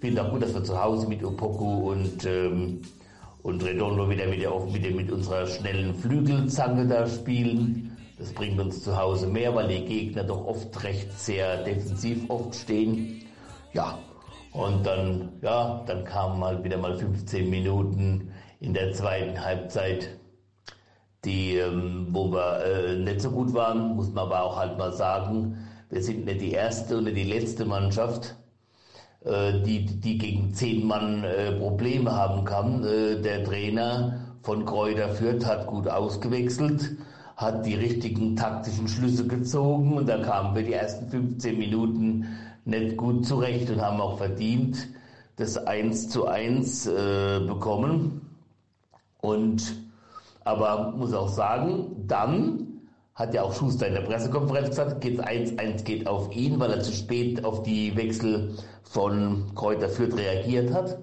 Finde 0.00 0.24
auch 0.24 0.30
gut, 0.30 0.42
dass 0.42 0.54
wir 0.54 0.62
zu 0.62 0.80
Hause 0.80 1.08
mit 1.08 1.24
Upoko 1.24 1.90
und, 1.92 2.24
ähm, 2.26 2.82
und 3.42 3.64
Redondo 3.64 4.10
wieder 4.10 4.26
mit, 4.26 4.42
der, 4.42 4.50
mit, 4.60 4.84
der, 4.84 4.92
mit 4.92 5.10
unserer 5.10 5.46
schnellen 5.46 5.94
Flügelzange 5.94 6.86
da 6.86 7.06
spielen. 7.06 7.96
Das 8.18 8.32
bringt 8.32 8.60
uns 8.60 8.82
zu 8.82 8.96
Hause 8.96 9.26
mehr, 9.26 9.54
weil 9.54 9.68
die 9.68 9.84
Gegner 9.84 10.24
doch 10.24 10.44
oft 10.46 10.84
recht 10.84 11.18
sehr 11.18 11.64
defensiv 11.64 12.28
oft 12.28 12.54
stehen. 12.54 13.22
Ja, 13.72 13.98
und 14.52 14.86
dann, 14.86 15.32
ja, 15.42 15.82
dann 15.86 16.04
kamen 16.04 16.38
mal 16.38 16.62
wieder 16.62 16.78
mal 16.78 16.96
15 16.96 17.48
Minuten 17.48 18.32
in 18.60 18.74
der 18.74 18.92
zweiten 18.92 19.42
Halbzeit 19.42 20.18
die, 21.24 21.56
ähm, 21.56 22.08
wo 22.10 22.32
wir 22.32 22.64
äh, 22.64 22.96
nicht 22.96 23.20
so 23.20 23.30
gut 23.30 23.54
waren, 23.54 23.94
muss 23.94 24.12
man 24.12 24.24
aber 24.26 24.42
auch 24.42 24.56
halt 24.56 24.78
mal 24.78 24.92
sagen, 24.92 25.56
wir 25.90 26.02
sind 26.02 26.24
nicht 26.24 26.40
die 26.40 26.52
erste 26.52 26.98
oder 26.98 27.12
die 27.12 27.24
letzte 27.24 27.64
Mannschaft, 27.64 28.34
äh, 29.24 29.60
die, 29.62 29.84
die 29.86 30.18
gegen 30.18 30.52
zehn 30.52 30.86
Mann 30.86 31.22
äh, 31.24 31.52
Probleme 31.52 32.12
haben 32.12 32.44
kann. 32.44 32.84
Äh, 32.84 33.20
der 33.20 33.44
Trainer 33.44 34.36
von 34.42 34.64
Kräuter 34.64 35.10
Fürth 35.10 35.46
hat 35.46 35.66
gut 35.68 35.86
ausgewechselt, 35.86 36.96
hat 37.36 37.64
die 37.66 37.74
richtigen 37.74 38.34
taktischen 38.34 38.88
Schlüsse 38.88 39.26
gezogen 39.26 39.92
und 39.92 40.08
da 40.08 40.18
kamen 40.18 40.56
wir 40.56 40.64
die 40.64 40.72
ersten 40.72 41.08
15 41.08 41.56
Minuten 41.56 42.26
nicht 42.64 42.96
gut 42.96 43.26
zurecht 43.26 43.70
und 43.70 43.80
haben 43.80 44.00
auch 44.00 44.18
verdient 44.18 44.88
das 45.36 45.56
1 45.56 46.10
zu 46.10 46.26
1 46.26 46.86
äh, 46.86 47.40
bekommen. 47.46 48.20
Und 49.20 49.76
aber 50.44 50.92
muss 50.96 51.14
auch 51.14 51.28
sagen, 51.28 52.04
dann 52.06 52.66
hat 53.14 53.34
ja 53.34 53.42
auch 53.42 53.52
Schuster 53.52 53.86
in 53.86 53.94
der 53.94 54.00
Pressekonferenz 54.02 54.70
gesagt, 54.70 55.00
geht 55.00 55.20
1-1 55.20 55.84
geht 55.84 56.06
auf 56.06 56.34
ihn, 56.34 56.58
weil 56.58 56.72
er 56.72 56.80
zu 56.80 56.92
spät 56.92 57.44
auf 57.44 57.62
die 57.62 57.96
Wechsel 57.96 58.56
von 58.82 59.46
Kräuter 59.54 59.88
Fürth 59.88 60.16
reagiert 60.16 60.72
hat. 60.72 60.98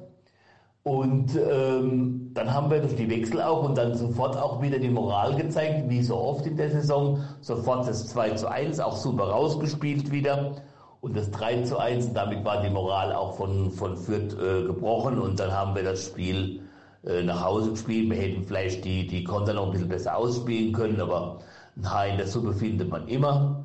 Und 0.83 1.35
ähm, 1.35 2.31
dann 2.33 2.53
haben 2.53 2.71
wir 2.71 2.79
durch 2.79 2.95
die 2.95 3.09
Wechsel 3.09 3.41
auch 3.41 3.63
und 3.63 3.77
dann 3.77 3.95
sofort 3.95 4.35
auch 4.37 4.61
wieder 4.61 4.79
die 4.79 4.89
Moral 4.89 5.35
gezeigt, 5.35 5.89
wie 5.89 6.01
so 6.01 6.17
oft 6.17 6.45
in 6.47 6.57
der 6.57 6.71
Saison. 6.71 7.23
Sofort 7.41 7.87
das 7.87 8.07
2 8.07 8.31
zu 8.31 8.49
1, 8.49 8.79
auch 8.79 8.97
super 8.97 9.25
rausgespielt 9.25 10.11
wieder. 10.11 10.55
Und 11.01 11.15
das 11.15 11.31
3 11.31 11.63
zu 11.63 11.77
1, 11.77 12.07
und 12.07 12.13
damit 12.13 12.43
war 12.43 12.61
die 12.61 12.69
Moral 12.69 13.13
auch 13.13 13.35
von, 13.37 13.71
von 13.71 13.95
Fürth 13.95 14.33
äh, 14.33 14.63
gebrochen. 14.65 15.17
Und 15.19 15.39
dann 15.39 15.51
haben 15.51 15.75
wir 15.75 15.83
das 15.83 16.05
Spiel 16.05 16.61
äh, 17.05 17.23
nach 17.23 17.43
Hause 17.43 17.71
gespielt. 17.71 18.09
Wir 18.09 18.17
hätten 18.17 18.43
vielleicht 18.43 18.83
die, 18.83 19.07
die 19.07 19.23
Konter 19.23 19.53
noch 19.53 19.67
ein 19.67 19.71
bisschen 19.71 19.87
besser 19.87 20.17
ausspielen 20.17 20.73
können, 20.73 20.99
aber 20.99 21.39
ein 21.77 21.89
Haar 21.89 22.07
in 22.07 22.17
der 22.17 22.27
Suppe 22.27 22.53
findet 22.53 22.89
man 22.89 23.07
immer. 23.07 23.63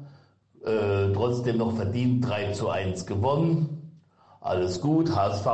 Äh, 0.64 1.12
trotzdem 1.12 1.58
noch 1.58 1.74
verdient 1.74 2.28
3 2.28 2.52
zu 2.52 2.70
1 2.70 3.06
gewonnen. 3.06 4.00
Alles 4.40 4.80
gut. 4.80 5.14
HSV 5.14 5.46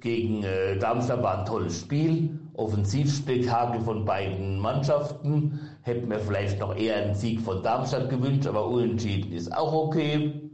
gegen 0.00 0.42
äh, 0.42 0.78
Darmstadt 0.78 1.22
war 1.22 1.40
ein 1.40 1.46
tolles 1.46 1.80
Spiel. 1.80 2.38
Offensivspektakel 2.54 3.82
von 3.82 4.06
beiden 4.06 4.58
Mannschaften. 4.58 5.60
Hätten 5.82 6.08
wir 6.08 6.18
vielleicht 6.18 6.58
noch 6.60 6.74
eher 6.74 6.96
einen 6.96 7.14
Sieg 7.14 7.42
von 7.42 7.62
Darmstadt 7.62 8.08
gewünscht, 8.08 8.46
aber 8.46 8.66
unentschieden 8.66 9.32
ist 9.32 9.54
auch 9.54 9.72
okay. 9.72 10.49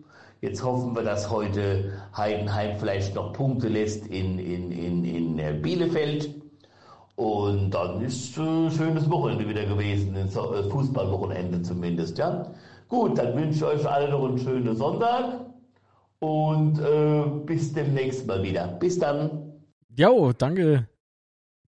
Jetzt 0.46 0.62
hoffen 0.62 0.94
wir, 0.94 1.02
dass 1.02 1.28
heute 1.28 1.92
Heidenheim 2.16 2.78
vielleicht 2.78 3.16
noch 3.16 3.32
Punkte 3.32 3.66
lässt 3.66 4.06
in, 4.06 4.38
in, 4.38 4.70
in, 4.70 5.04
in 5.04 5.38
äh, 5.40 5.58
Bielefeld. 5.60 6.30
Und 7.16 7.72
dann 7.72 8.00
ist 8.00 8.38
äh, 8.38 8.70
schönes 8.70 9.10
Wochenende 9.10 9.48
wieder 9.48 9.64
gewesen, 9.64 10.16
ein 10.16 10.28
äh, 10.28 10.70
Fußballwochenende 10.70 11.62
zumindest, 11.62 12.18
ja. 12.18 12.46
Gut, 12.86 13.18
dann 13.18 13.34
wünsche 13.34 13.56
ich 13.56 13.64
euch 13.64 13.90
alle 13.90 14.08
noch 14.08 14.24
einen 14.24 14.38
schönen 14.38 14.76
Sonntag 14.76 15.46
und 16.20 16.78
äh, 16.78 17.24
bis 17.44 17.72
demnächst 17.72 18.28
mal 18.28 18.40
wieder. 18.40 18.68
Bis 18.68 19.00
dann. 19.00 19.52
Jo, 19.96 20.32
danke. 20.32 20.86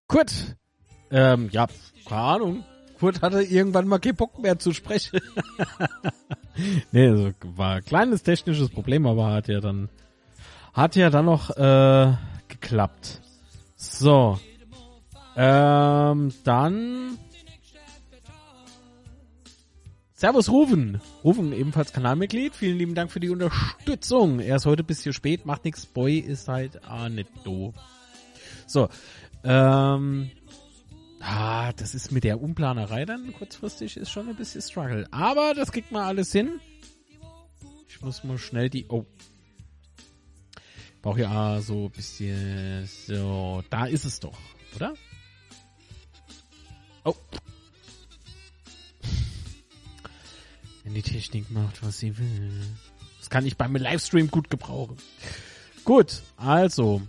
Kurt. 0.07 0.57
Ähm, 1.11 1.49
ja, 1.51 1.67
keine 2.07 2.21
Ahnung. 2.23 2.65
Kurt 2.99 3.23
hatte 3.23 3.43
irgendwann 3.43 3.89
mal 3.89 3.99
keinen 3.99 4.17
Bock 4.17 4.39
mehr 4.39 4.59
zu 4.59 4.73
sprechen. 4.73 5.21
nee, 6.93 7.09
also 7.09 7.31
war 7.57 7.77
ein 7.77 7.85
kleines 7.85 8.23
technisches 8.23 8.69
Problem, 8.71 9.07
aber 9.07 9.31
hat 9.33 9.49
ja 9.49 9.61
dann, 9.61 9.89
hat 10.73 10.97
ja 10.97 11.11
dann 11.11 11.27
noch, 11.27 11.51
äh, 11.57 12.13
geklappt. 12.49 13.21
So. 13.77 14.39
Ähm, 15.37 16.33
dann. 16.45 17.19
Servus 20.13 20.51
Rufen. 20.51 21.01
Rufen 21.23 21.53
ebenfalls 21.53 21.93
Kanalmitglied. 21.93 22.57
Vielen 22.57 22.77
lieben 22.77 22.95
Dank 22.97 23.13
für 23.13 23.21
die 23.21 23.31
Unterstützung. 23.31 24.41
Er 24.41 24.57
ist 24.57 24.67
heute 24.67 24.83
ein 24.83 24.87
bisschen 24.87 25.13
spät, 25.13 25.47
macht 25.47 25.65
nix. 25.65 25.87
Boy 25.87 26.19
ist 26.19 26.49
halt 26.49 26.81
ah, 26.89 27.09
nicht 27.09 27.31
doof. 27.45 27.75
So. 28.67 28.89
Ähm. 29.45 30.31
Ah, 31.21 31.73
das 31.73 31.95
ist 31.95 32.13
mit 32.13 32.25
der 32.25 32.41
Umplanerei 32.41 33.05
dann 33.05 33.33
kurzfristig 33.33 33.97
ist 33.97 34.11
schon 34.11 34.29
ein 34.29 34.37
bisschen 34.37 34.63
Struggle. 34.63 35.07
Aber 35.11 35.55
das 35.55 35.73
kriegt 35.73 35.91
man 35.91 36.05
alles 36.05 36.33
hin. 36.33 36.61
Ich 37.89 38.01
muss 38.01 38.23
mal 38.23 38.39
schnell 38.39 38.71
die. 38.71 38.87
Oh. 38.89 39.05
Brauche 41.03 41.23
ja 41.23 41.61
so 41.61 41.87
ein 41.87 41.91
bisschen. 41.91 42.87
So, 42.87 43.63
da 43.71 43.87
ist 43.87 44.05
es 44.05 44.21
doch, 44.21 44.39
oder? 44.77 44.95
Oh. 47.05 47.15
Wenn 50.85 50.95
die 50.95 51.03
Technik 51.03 51.51
macht, 51.51 51.83
was 51.83 51.99
sie 51.99 52.17
will. 52.19 52.53
Das 53.19 53.31
kann 53.31 53.45
ich 53.45 53.57
beim 53.57 53.75
Livestream 53.75 54.31
gut 54.31 54.51
gebrauchen. 54.51 54.97
Gut, 55.85 56.23
also. 56.37 57.03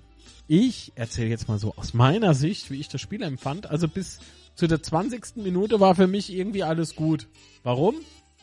Ich 0.52 0.94
erzähle 0.96 1.30
jetzt 1.30 1.48
mal 1.48 1.60
so 1.60 1.76
aus 1.76 1.94
meiner 1.94 2.34
Sicht, 2.34 2.72
wie 2.72 2.80
ich 2.80 2.90
das 2.90 3.00
Spiel 3.00 3.22
empfand. 3.22 3.70
Also 3.70 3.88
bis 3.88 4.20
zu 4.56 4.66
der 4.66 4.82
20. 4.82 5.36
Minute 5.36 5.80
war 5.80 5.94
für 5.94 6.08
mich 6.08 6.34
irgendwie 6.34 6.64
alles 6.64 6.96
gut. 6.96 7.28
Warum? 7.62 7.98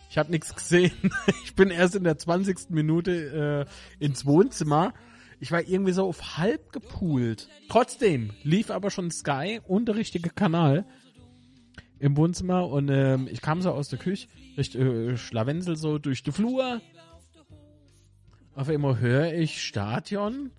Ich 0.09 0.17
habe 0.17 0.31
nichts 0.31 0.55
gesehen. 0.55 0.93
Ich 1.45 1.57
bin 1.57 1.71
erst 1.71 1.97
in 1.97 2.05
der 2.05 2.17
20. 2.17 2.71
Minute 2.71 3.67
äh, 4.01 4.05
ins 4.05 4.25
Wohnzimmer. 4.25 4.95
Ich 5.41 5.51
war 5.51 5.67
irgendwie 5.67 5.91
so 5.91 6.07
auf 6.07 6.39
halb 6.39 6.71
gepoolt. 6.71 7.49
Trotzdem 7.69 8.31
lief 8.45 8.71
aber 8.71 8.93
schon 8.93 9.11
Sky 9.11 9.61
und 9.67 9.87
der 9.87 9.97
richtige 9.97 10.31
Kanal 10.31 10.87
im 11.99 12.17
Wohnzimmer 12.17 12.69
und 12.69 12.89
ähm, 12.89 13.27
ich 13.29 13.41
kam 13.41 13.63
so 13.63 13.73
aus 13.73 13.89
der 13.89 13.99
Küche, 13.99 14.29
durch 14.55 14.77
äh, 14.77 15.17
Schlawensel 15.17 15.75
so 15.77 15.99
durch 15.99 16.23
die 16.23 16.31
Flur. 16.31 16.81
Auf 18.55 18.69
einmal 18.69 19.01
höre 19.01 19.33
ich 19.33 19.61
Stadion. 19.61 20.53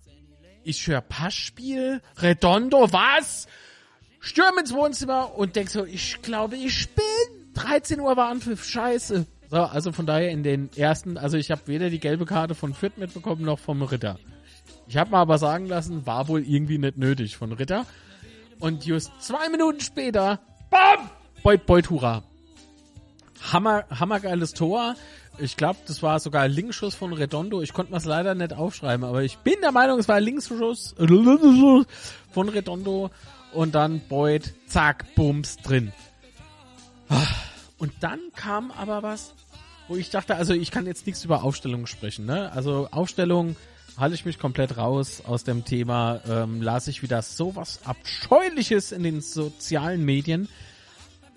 Ich 0.68 0.86
höre 0.86 1.00
Passspiel. 1.00 2.02
Redondo, 2.18 2.92
was? 2.92 3.46
Stürm 4.20 4.58
ins 4.58 4.74
Wohnzimmer 4.74 5.34
und 5.34 5.56
denk 5.56 5.70
so, 5.70 5.86
ich 5.86 6.20
glaube, 6.20 6.56
ich 6.56 6.90
bin. 6.90 7.54
13 7.54 7.98
Uhr 8.00 8.14
war 8.18 8.28
Anpfiff, 8.28 8.66
scheiße. 8.66 9.24
So, 9.48 9.56
also 9.56 9.92
von 9.92 10.04
daher 10.04 10.28
in 10.30 10.42
den 10.42 10.68
ersten, 10.76 11.16
also 11.16 11.38
ich 11.38 11.50
habe 11.50 11.62
weder 11.68 11.88
die 11.88 12.00
gelbe 12.00 12.26
Karte 12.26 12.54
von 12.54 12.74
Fürth 12.74 12.98
mitbekommen 12.98 13.46
noch 13.46 13.58
vom 13.58 13.80
Ritter. 13.80 14.18
Ich 14.88 14.98
habe 14.98 15.10
mal 15.10 15.22
aber 15.22 15.38
sagen 15.38 15.64
lassen, 15.64 16.04
war 16.04 16.28
wohl 16.28 16.44
irgendwie 16.44 16.76
nicht 16.76 16.98
nötig 16.98 17.38
von 17.38 17.52
Ritter. 17.52 17.86
Und 18.60 18.84
just 18.84 19.10
zwei 19.22 19.48
Minuten 19.48 19.80
später, 19.80 20.38
BAM! 20.68 21.08
Beut, 21.42 21.64
Beut, 21.64 21.88
hurra. 21.88 22.24
Hammer, 23.52 23.86
hammergeiles 23.88 24.52
Tor. 24.52 24.96
Ich 25.40 25.56
glaube, 25.56 25.78
das 25.86 26.02
war 26.02 26.18
sogar 26.18 26.42
ein 26.42 26.50
Linksschuss 26.50 26.94
von 26.94 27.12
Redondo. 27.12 27.62
Ich 27.62 27.72
konnte 27.72 27.94
es 27.94 28.04
leider 28.04 28.34
nicht 28.34 28.52
aufschreiben, 28.52 29.04
aber 29.04 29.22
ich 29.22 29.38
bin 29.38 29.54
der 29.62 29.72
Meinung, 29.72 29.98
es 29.98 30.08
war 30.08 30.16
ein 30.16 30.24
Linksschuss 30.24 30.94
von 32.32 32.48
Redondo. 32.48 33.10
Und 33.52 33.74
dann 33.74 34.00
Beut, 34.08 34.52
zack, 34.66 35.14
bums, 35.14 35.56
drin. 35.58 35.92
Und 37.78 37.92
dann 38.00 38.20
kam 38.34 38.70
aber 38.70 39.02
was, 39.02 39.32
wo 39.86 39.96
ich 39.96 40.10
dachte, 40.10 40.36
also 40.36 40.52
ich 40.52 40.70
kann 40.70 40.86
jetzt 40.86 41.06
nichts 41.06 41.24
über 41.24 41.42
Aufstellung 41.42 41.86
sprechen. 41.86 42.26
Ne? 42.26 42.52
Also 42.52 42.88
Aufstellung 42.90 43.56
halte 43.96 44.14
ich 44.14 44.24
mich 44.24 44.38
komplett 44.38 44.76
raus 44.76 45.22
aus 45.26 45.44
dem 45.44 45.64
Thema. 45.64 46.20
Ähm, 46.28 46.60
las 46.60 46.88
ich 46.88 47.02
wieder 47.02 47.22
sowas 47.22 47.80
Abscheuliches 47.84 48.92
in 48.92 49.02
den 49.02 49.20
sozialen 49.20 50.04
Medien. 50.04 50.48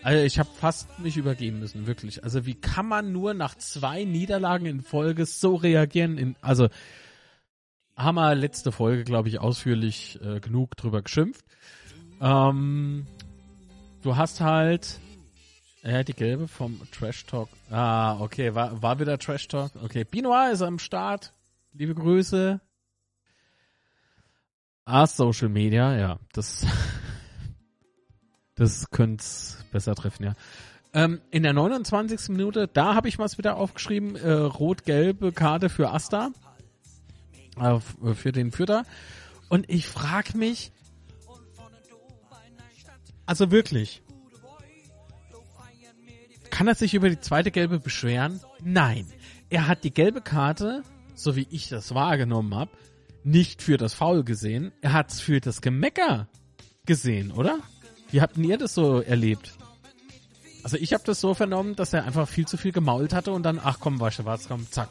Also 0.04 0.24
ich 0.24 0.40
habe 0.40 0.50
fast 0.60 1.00
mich 1.00 1.18
übergeben 1.18 1.60
müssen, 1.60 1.86
wirklich. 1.86 2.24
Also 2.24 2.46
wie 2.46 2.56
kann 2.56 2.88
man 2.88 3.12
nur 3.12 3.34
nach 3.34 3.56
zwei 3.56 4.04
Niederlagen 4.04 4.66
in 4.66 4.82
Folge 4.82 5.26
so 5.26 5.56
reagieren? 5.56 6.18
In, 6.18 6.36
also 6.42 6.70
haben 7.96 8.16
wir 8.16 8.34
letzte 8.34 8.72
Folge, 8.72 9.04
glaube 9.04 9.30
ich, 9.30 9.40
ausführlich 9.40 10.20
äh, 10.24 10.40
genug 10.40 10.76
drüber 10.76 11.02
geschimpft. 11.02 11.46
Ähm, 12.20 13.06
du 14.02 14.16
hast 14.16 14.42
halt 14.42 15.00
ja, 15.84 16.04
die 16.04 16.14
gelbe 16.14 16.48
vom 16.48 16.80
Trash 16.92 17.26
Talk. 17.26 17.50
Ah, 17.70 18.20
okay, 18.20 18.54
war, 18.54 18.82
war 18.82 19.00
wieder 19.00 19.18
Trash 19.18 19.48
Talk. 19.48 19.72
Okay, 19.84 20.04
Binoir 20.04 20.52
ist 20.52 20.62
am 20.62 20.80
Start. 20.80 21.34
Liebe 21.74 21.96
Grüße. 21.96 22.60
Ah, 24.86 25.08
Social 25.08 25.50
Media, 25.50 25.96
ja, 25.98 26.20
das, 26.34 26.66
das 28.56 28.90
könnte 28.92 29.24
besser 29.72 29.96
treffen, 29.96 30.24
ja. 30.24 30.34
Ähm, 30.94 31.22
in 31.32 31.44
der 31.44 31.54
29. 31.54 32.30
Minute, 32.30 32.68
da 32.68 32.96
habe 32.96 33.08
ich 33.08 33.18
was 33.18 33.38
wieder 33.38 33.56
aufgeschrieben, 33.56 34.16
äh, 34.18 34.32
rot-gelbe 34.32 35.32
Karte 35.32 35.70
für 35.70 35.92
Asta, 35.92 36.32
äh, 37.58 37.80
für 38.14 38.32
den 38.32 38.52
Fütter. 38.52 38.84
Und 39.48 39.70
ich 39.70 39.88
frage 39.88 40.38
mich, 40.38 40.72
also 43.26 43.52
wirklich, 43.52 44.02
kann 46.50 46.68
er 46.68 46.76
sich 46.76 46.94
über 46.94 47.10
die 47.10 47.20
zweite 47.20 47.52
gelbe 47.52 47.80
beschweren? 47.80 48.42
Nein. 48.62 49.08
Er 49.50 49.68
hat 49.68 49.84
die 49.86 49.94
gelbe 49.94 50.22
Karte, 50.22 50.84
so 51.16 51.36
wie 51.36 51.48
ich 51.50 51.70
das 51.70 51.94
wahrgenommen 51.94 52.54
habe, 52.54 52.72
nicht 53.24 53.62
für 53.62 53.78
das 53.78 53.94
Foul 53.94 54.24
gesehen. 54.24 54.72
Er 54.82 54.94
hat 54.94 55.12
es 55.12 55.22
für 55.22 55.40
das 55.40 55.62
Gemecker 55.62 56.28
gesehen, 56.86 57.32
oder? 57.32 57.60
Wie 58.12 58.22
habt 58.22 58.38
ihr 58.38 58.58
das 58.58 58.74
so 58.74 59.02
erlebt? 59.02 59.54
Also 60.64 60.78
ich 60.78 60.94
habe 60.94 61.04
das 61.06 61.20
so 61.20 61.34
vernommen, 61.34 61.76
dass 61.76 61.94
er 61.94 62.04
einfach 62.06 62.28
viel 62.28 62.46
zu 62.46 62.58
viel 62.58 62.72
gemault 62.72 63.14
hatte 63.14 63.32
und 63.32 63.44
dann, 63.44 63.60
ach 63.64 63.80
komm, 63.80 64.00
weißt 64.00 64.20
du 64.20 64.26
was, 64.26 64.48
komm, 64.48 64.70
zack. 64.70 64.90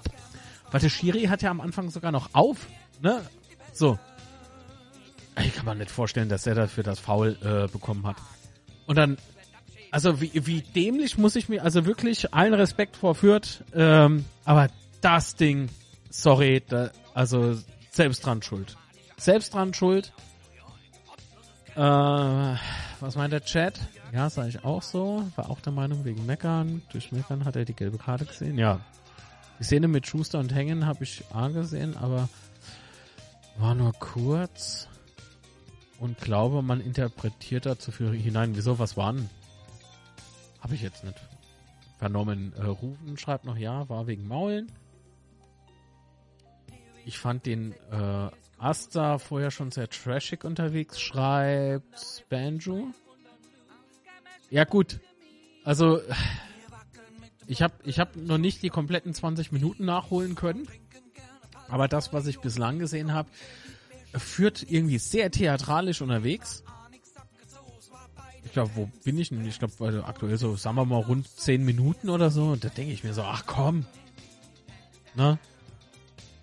Weil 0.71 0.81
der 0.81 0.89
Schiri 0.89 1.25
hat 1.25 1.43
ja 1.43 1.51
am 1.51 1.61
Anfang 1.61 1.91
sogar 1.91 2.13
noch 2.13 2.31
auf, 2.33 2.67
ne? 3.01 3.23
So. 3.73 3.99
Ich 5.39 5.55
kann 5.55 5.65
mir 5.65 5.77
nicht 5.77 5.91
vorstellen, 5.91 6.29
dass 6.29 6.47
er 6.47 6.55
dafür 6.55 6.83
das 6.83 6.99
Foul 6.99 7.39
äh, 7.43 7.71
bekommen 7.71 8.07
hat. 8.07 8.17
Und 8.87 8.97
dann 8.97 9.17
also 9.91 10.21
wie, 10.21 10.31
wie 10.47 10.63
dämlich 10.63 11.19
muss 11.19 11.37
ich 11.37 11.49
mir, 11.49 11.63
also 11.65 11.85
wirklich 11.85 12.33
allen 12.33 12.55
Respekt 12.55 12.97
vorführt, 12.97 13.65
ähm, 13.75 14.25
aber 14.45 14.69
das 15.01 15.35
Ding, 15.35 15.69
sorry, 16.11 16.63
da, 16.67 16.91
also 17.15 17.57
selbst 17.91 18.25
dran 18.25 18.43
schuld. 18.43 18.77
Selbst 19.17 19.55
dran 19.55 19.75
schuld. 19.75 20.13
Äh, 21.75 22.55
was 23.03 23.17
meint 23.17 23.33
der 23.33 23.45
Chat? 23.45 23.81
Ja, 24.13 24.31
sage 24.31 24.49
ich 24.49 24.65
auch 24.65 24.83
so. 24.83 25.25
War 25.37 25.51
auch 25.51 25.61
der 25.61 25.73
Meinung 25.73 26.05
wegen 26.05 26.27
Meckern. 26.27 26.83
Durch 26.93 27.13
Meckern 27.13 27.45
hat 27.45 27.57
er 27.57 27.65
die 27.65 27.75
gelbe 27.75 27.99
Karte 27.99 28.25
gesehen. 28.25 28.59
Ja. 28.59 28.81
Die 29.59 29.65
Szene 29.65 29.89
mit 29.89 30.07
Schuster 30.07 30.39
und 30.39 30.55
Hängen 30.55 30.87
habe 30.87 31.05
ich 31.05 31.25
A 31.33 31.49
gesehen, 31.49 31.97
aber 31.97 32.29
war 33.59 33.75
nur 33.75 33.93
kurz 33.93 34.89
und 35.99 36.19
glaube, 36.19 36.63
man 36.63 36.81
interpretiert 36.81 37.67
da 37.67 37.79
zu 37.79 37.93
viel 37.93 38.13
hinein. 38.13 38.57
Wieso, 38.57 38.79
was 38.79 38.97
waren? 38.97 39.29
Habe 40.61 40.75
ich 40.75 40.83
jetzt 40.83 41.05
nicht 41.05 41.21
vernommen. 41.99 42.55
Äh, 42.57 42.65
Rufen 42.65 43.19
schreibt 43.19 43.45
noch 43.45 43.57
ja, 43.57 43.89
war 43.89 44.07
wegen 44.07 44.27
Maulen. 44.27 44.73
Ich 47.05 47.19
fand 47.19 47.45
den 47.45 47.73
äh, 47.91 48.31
Asta 48.61 49.19
vorher 49.19 49.51
schon 49.51 49.71
sehr 49.71 49.89
trashig 49.89 50.45
unterwegs, 50.45 51.01
schreibt 51.01 52.25
Banjo. 52.29 52.89
Ja 54.51 54.65
gut, 54.65 55.01
also 55.65 56.01
ich 57.47 57.63
habe 57.63 57.75
ich 57.85 57.99
hab 57.99 58.17
noch 58.17 58.39
nicht 58.39 58.63
die 58.63 58.69
kompletten 58.69 59.15
20 59.15 59.53
Minuten 59.53 59.85
nachholen 59.85 60.35
können, 60.35 60.69
aber 61.69 61.89
das, 61.89 62.13
was 62.13 62.27
ich 62.27 62.41
bislang 62.41 62.79
gesehen 62.79 63.13
habe, 63.13 63.29
führt 64.15 64.71
irgendwie 64.71 64.99
sehr 64.99 65.31
theatralisch 65.31 66.03
unterwegs 66.03 66.65
ich 68.51 68.55
glaube, 68.55 68.73
wo 68.75 68.91
bin 69.05 69.17
ich 69.17 69.29
denn? 69.29 69.47
Ich 69.47 69.61
glaube, 69.61 69.75
also 69.79 70.03
aktuell 70.03 70.37
so, 70.37 70.57
sagen 70.57 70.75
wir 70.75 70.85
mal, 70.85 71.01
rund 71.01 71.29
10 71.29 71.65
Minuten 71.65 72.11
oder 72.11 72.31
so. 72.31 72.47
Und 72.47 72.65
da 72.65 72.69
denke 72.69 72.93
ich 72.93 73.05
mir 73.05 73.15
so, 73.15 73.23
ach 73.23 73.45
komm. 73.47 73.87
Ne? 75.15 75.39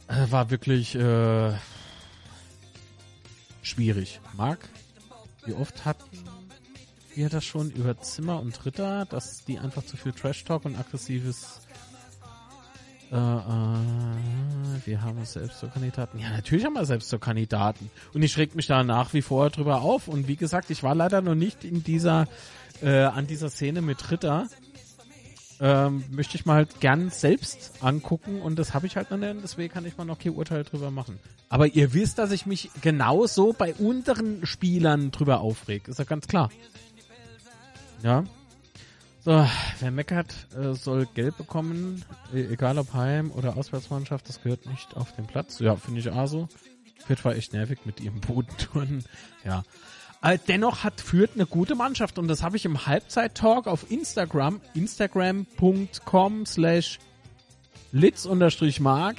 Äh, 0.08 0.32
war 0.32 0.49
wirklich 0.49 0.95
äh, 0.95 1.51
schwierig. 3.67 4.19
Marc, 4.36 4.69
wie 5.45 5.53
oft 5.53 5.86
hatten 5.86 6.06
wir 7.13 7.30
das 7.30 7.45
schon 7.45 7.71
über 7.71 7.99
Zimmer 7.99 8.39
und 8.39 8.65
Ritter, 8.65 9.06
dass 9.06 9.43
die 9.45 9.60
einfach 9.60 9.84
zu 9.84 9.97
viel 9.97 10.13
Trash-Talk 10.13 10.65
und 10.65 10.77
aggressives 10.77 11.62
äh, 13.12 13.15
äh, 13.15 14.86
wir 14.86 15.01
haben 15.01 15.23
selbst 15.23 15.60
so 15.60 15.67
Kandidaten. 15.67 16.19
Ja, 16.19 16.30
natürlich 16.30 16.65
haben 16.65 16.73
wir 16.73 16.86
selbst 16.86 17.10
so 17.10 17.19
Kandidaten. 17.19 17.89
Und 18.13 18.21
ich 18.21 18.38
reg 18.38 18.56
mich 18.56 18.67
da 18.67 18.84
nach 18.84 19.13
wie 19.13 19.21
vor 19.21 19.49
drüber 19.49 19.82
auf. 19.82 20.08
Und 20.08 20.27
wie 20.27 20.36
gesagt, 20.36 20.69
ich 20.69 20.84
war 20.84 20.93
leider 20.93 21.21
noch 21.21 21.36
nicht 21.36 21.63
in 21.63 21.84
dieser, 21.84 22.27
äh, 22.82 23.03
an 23.03 23.27
dieser 23.27 23.49
Szene 23.49 23.82
mit 23.82 24.12
Ritter. 24.12 24.47
Ähm, 25.60 26.04
möchte 26.12 26.38
ich 26.38 26.46
mal 26.46 26.56
halt 26.56 26.80
gern 26.82 27.10
selbst 27.10 27.72
angucken 27.82 28.41
und 28.41 28.60
das 28.60 28.76
habe 28.76 28.86
ich 28.86 28.96
halt 28.96 29.10
noch 29.10 29.17
nicht, 29.17 29.38
deswegen 29.41 29.74
kann 29.74 29.86
ich 29.86 29.98
mal 29.98 30.06
noch 30.06 30.20
kein 30.20 30.34
Urteil 30.34 30.63
drüber 30.63 30.91
machen. 30.91 31.20
Aber 31.50 31.65
ihr 31.65 31.93
wisst, 31.93 32.20
dass 32.20 32.32
ich 32.32 32.46
mich 32.46 32.70
genauso 32.82 33.54
bei 33.54 33.74
unteren 33.74 34.46
Spielern 34.46 35.10
drüber 35.10 35.39
aufreg, 35.39 35.88
ist 35.88 35.98
ja 35.98 36.06
ganz 36.06 36.28
klar. 36.28 36.52
Ja. 38.04 38.24
So, 39.26 39.46
wer 39.80 39.91
meckert, 39.91 40.34
äh, 40.56 40.74
soll 40.74 41.08
Geld 41.13 41.36
bekommen, 41.38 42.06
e 42.34 42.46
egal 42.46 42.78
ob 42.78 42.93
Heim- 42.93 43.32
oder 43.32 43.58
Auswärtsmannschaft, 43.58 44.30
das 44.30 44.41
gehört 44.41 44.65
nicht 44.67 44.96
auf 44.96 45.13
den 45.15 45.26
Platz. 45.26 45.60
Ja, 45.60 45.76
finde 45.76 46.02
ich 46.02 46.12
also. 46.12 46.48
Fürth 47.06 47.26
war 47.26 47.36
echt 47.36 47.54
nervig 47.54 47.80
mit 47.86 48.00
ihrem 48.00 48.22
Bodentouren. 48.22 49.04
Ja. 49.43 49.63
Äh, 50.21 50.39
dennoch 50.47 50.84
hat 50.84 50.99
Fürth 50.99 51.32
eine 51.36 51.45
gute 51.45 51.75
Mannschaft 51.75 52.17
und 52.17 52.27
das 52.27 52.41
habe 52.41 52.58
ich 52.58 52.65
im 52.65 52.88
Halbzeit-Talk 52.88 53.67
auf 53.67 53.91
Instagram, 53.91 54.62
instagram.com 54.73 56.45
slash 56.45 56.99
litz-mark, 57.91 59.17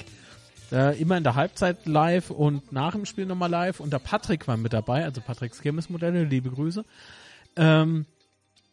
äh, 0.71 0.99
immer 0.99 1.17
in 1.17 1.23
der 1.23 1.35
Halbzeit 1.35 1.85
live 1.85 2.29
und 2.29 2.71
nach 2.71 2.91
dem 2.91 3.05
Spiel 3.05 3.25
nochmal 3.25 3.49
live 3.49 3.79
und 3.79 3.93
der 3.93 3.99
Patrick 3.99 4.47
war 4.47 4.57
mit 4.57 4.73
dabei, 4.73 5.05
also 5.05 5.21
Patricks 5.21 5.61
Kirmesmodelle, 5.61 6.25
liebe 6.25 6.49
Grüße. 6.51 6.83
Ähm, 7.55 8.05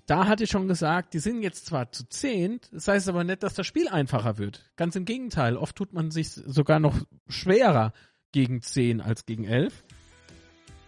da 0.07 0.27
hatte 0.27 0.45
ich 0.45 0.51
schon 0.51 0.69
gesagt, 0.69 1.15
die 1.15 1.19
sind 1.19 1.43
jetzt 1.43 1.67
zwar 1.67 1.91
zu 1.91 2.09
zehn, 2.09 2.61
das 2.73 2.89
heißt 2.89 3.09
aber 3.09 3.25
nicht, 3.25 3.43
dass 3.43 3.55
das 3.55 3.67
Spiel 3.67 3.89
einfacher 3.89 4.39
wird. 4.39 4.65
Ganz 4.77 4.95
im 4.97 5.05
Gegenteil, 5.05 5.57
oft 5.57 5.77
tut 5.77 5.93
man 5.93 6.11
sich 6.11 6.31
sogar 6.31 6.81
noch 6.81 6.97
schwerer 7.29 7.93
gegen 8.33 8.63
zehn 8.63 9.01
als 9.01 9.27
gegen 9.27 9.45
elf. 9.45 9.85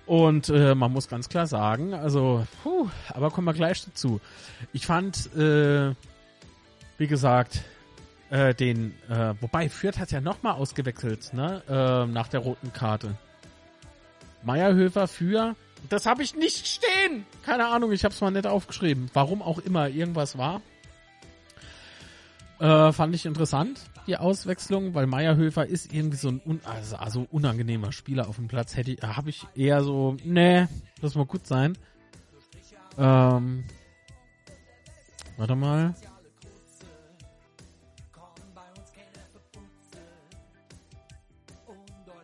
Und 0.09 0.49
äh, 0.49 0.75
man 0.75 0.91
muss 0.91 1.07
ganz 1.07 1.29
klar 1.29 1.47
sagen, 1.47 1.93
also, 1.93 2.47
puh, 2.63 2.89
aber 3.11 3.31
kommen 3.31 3.47
wir 3.47 3.53
gleich 3.53 3.85
dazu. 3.85 4.23
Ich 4.73 4.87
fand, 4.87 5.31
äh, 5.37 5.95
wie 6.97 7.07
gesagt, 7.07 7.61
äh, 8.31 8.55
den, 8.55 8.95
äh, 9.11 9.35
wobei 9.43 9.69
Fürth 9.69 9.99
hat 9.99 10.11
ja 10.11 10.23
nochmal 10.23 10.55
ausgewechselt, 10.55 11.35
ne, 11.35 11.63
äh, 11.69 12.11
nach 12.11 12.29
der 12.29 12.41
roten 12.41 12.73
Karte. 12.73 13.17
Meierhöfer 14.43 15.09
für, 15.09 15.55
das 15.91 16.07
habe 16.07 16.23
ich 16.23 16.35
nicht 16.35 16.67
stehen. 16.67 17.27
Keine 17.45 17.67
Ahnung, 17.67 17.93
ich 17.93 18.03
habe 18.03 18.15
es 18.15 18.21
mal 18.23 18.31
nicht 18.31 18.47
aufgeschrieben. 18.47 19.11
Warum 19.13 19.43
auch 19.43 19.59
immer 19.59 19.89
irgendwas 19.89 20.39
war. 20.39 20.63
Äh, 22.61 22.93
fand 22.93 23.15
ich 23.15 23.27
interessant, 23.27 23.79
die 24.09 24.17
Auswechslung, 24.17 24.95
weil 24.95 25.07
Meierhöfer 25.07 25.67
ist 25.67 25.93
irgendwie 25.93 26.17
so 26.17 26.29
ein 26.29 26.41
un 26.45 26.61
also, 26.65 26.97
also 26.97 27.27
unangenehmer 27.31 27.93
Spieler 27.93 28.27
auf 28.27 28.37
dem 28.37 28.49
Platz. 28.49 28.75
Hätte 28.75 28.93
ich, 28.93 29.03
habe 29.03 29.31
ich 29.31 29.47
eher 29.55 29.83
so, 29.83 30.17
nee, 30.25 30.67
das 31.01 31.15
muss 31.15 31.29
gut 31.29 31.47
sein. 31.47 31.77
Ähm, 32.97 33.65
warte 35.37 35.55
mal. 35.55 35.95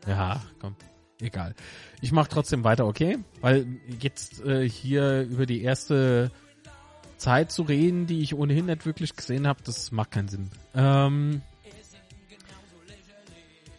Ja, 0.06 0.42
komm, 0.60 0.76
egal. 1.20 1.54
Ich 2.00 2.12
mache 2.12 2.28
trotzdem 2.28 2.64
weiter, 2.64 2.86
okay? 2.86 3.18
Weil 3.40 3.66
jetzt 4.00 4.44
äh, 4.44 4.68
hier 4.68 5.22
über 5.22 5.46
die 5.46 5.62
erste 5.62 6.30
Zeit 7.16 7.52
zu 7.52 7.62
reden, 7.62 8.06
die 8.06 8.20
ich 8.20 8.34
ohnehin 8.34 8.66
nicht 8.66 8.84
wirklich 8.84 9.16
gesehen 9.16 9.46
habe, 9.46 9.60
das 9.64 9.92
macht 9.92 10.10
keinen 10.10 10.28
Sinn. 10.28 10.50
Ähm, 10.74 11.42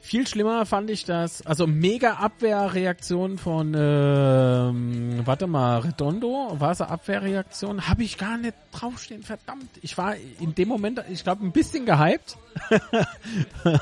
viel 0.05 0.27
schlimmer 0.27 0.67
fand 0.67 0.91
ich 0.91 1.03
das, 1.03 1.43
also 1.47 1.65
mega 1.65 2.13
Abwehrreaktion 2.13 3.39
von, 3.39 3.73
ähm, 3.75 5.21
warte 5.25 5.47
mal, 5.47 5.79
Redondo, 5.79 6.55
war 6.59 6.71
es 6.71 6.81
eine 6.81 6.91
Abwehrreaktion? 6.91 7.87
Habe 7.87 8.03
ich 8.03 8.19
gar 8.19 8.37
nicht 8.37 8.53
draufstehen, 8.71 9.23
verdammt. 9.23 9.67
Ich 9.81 9.97
war 9.97 10.15
in 10.39 10.53
dem 10.53 10.67
Moment, 10.67 11.03
ich 11.09 11.23
glaube, 11.23 11.43
ein 11.43 11.51
bisschen 11.51 11.87
gehypt. 11.87 12.37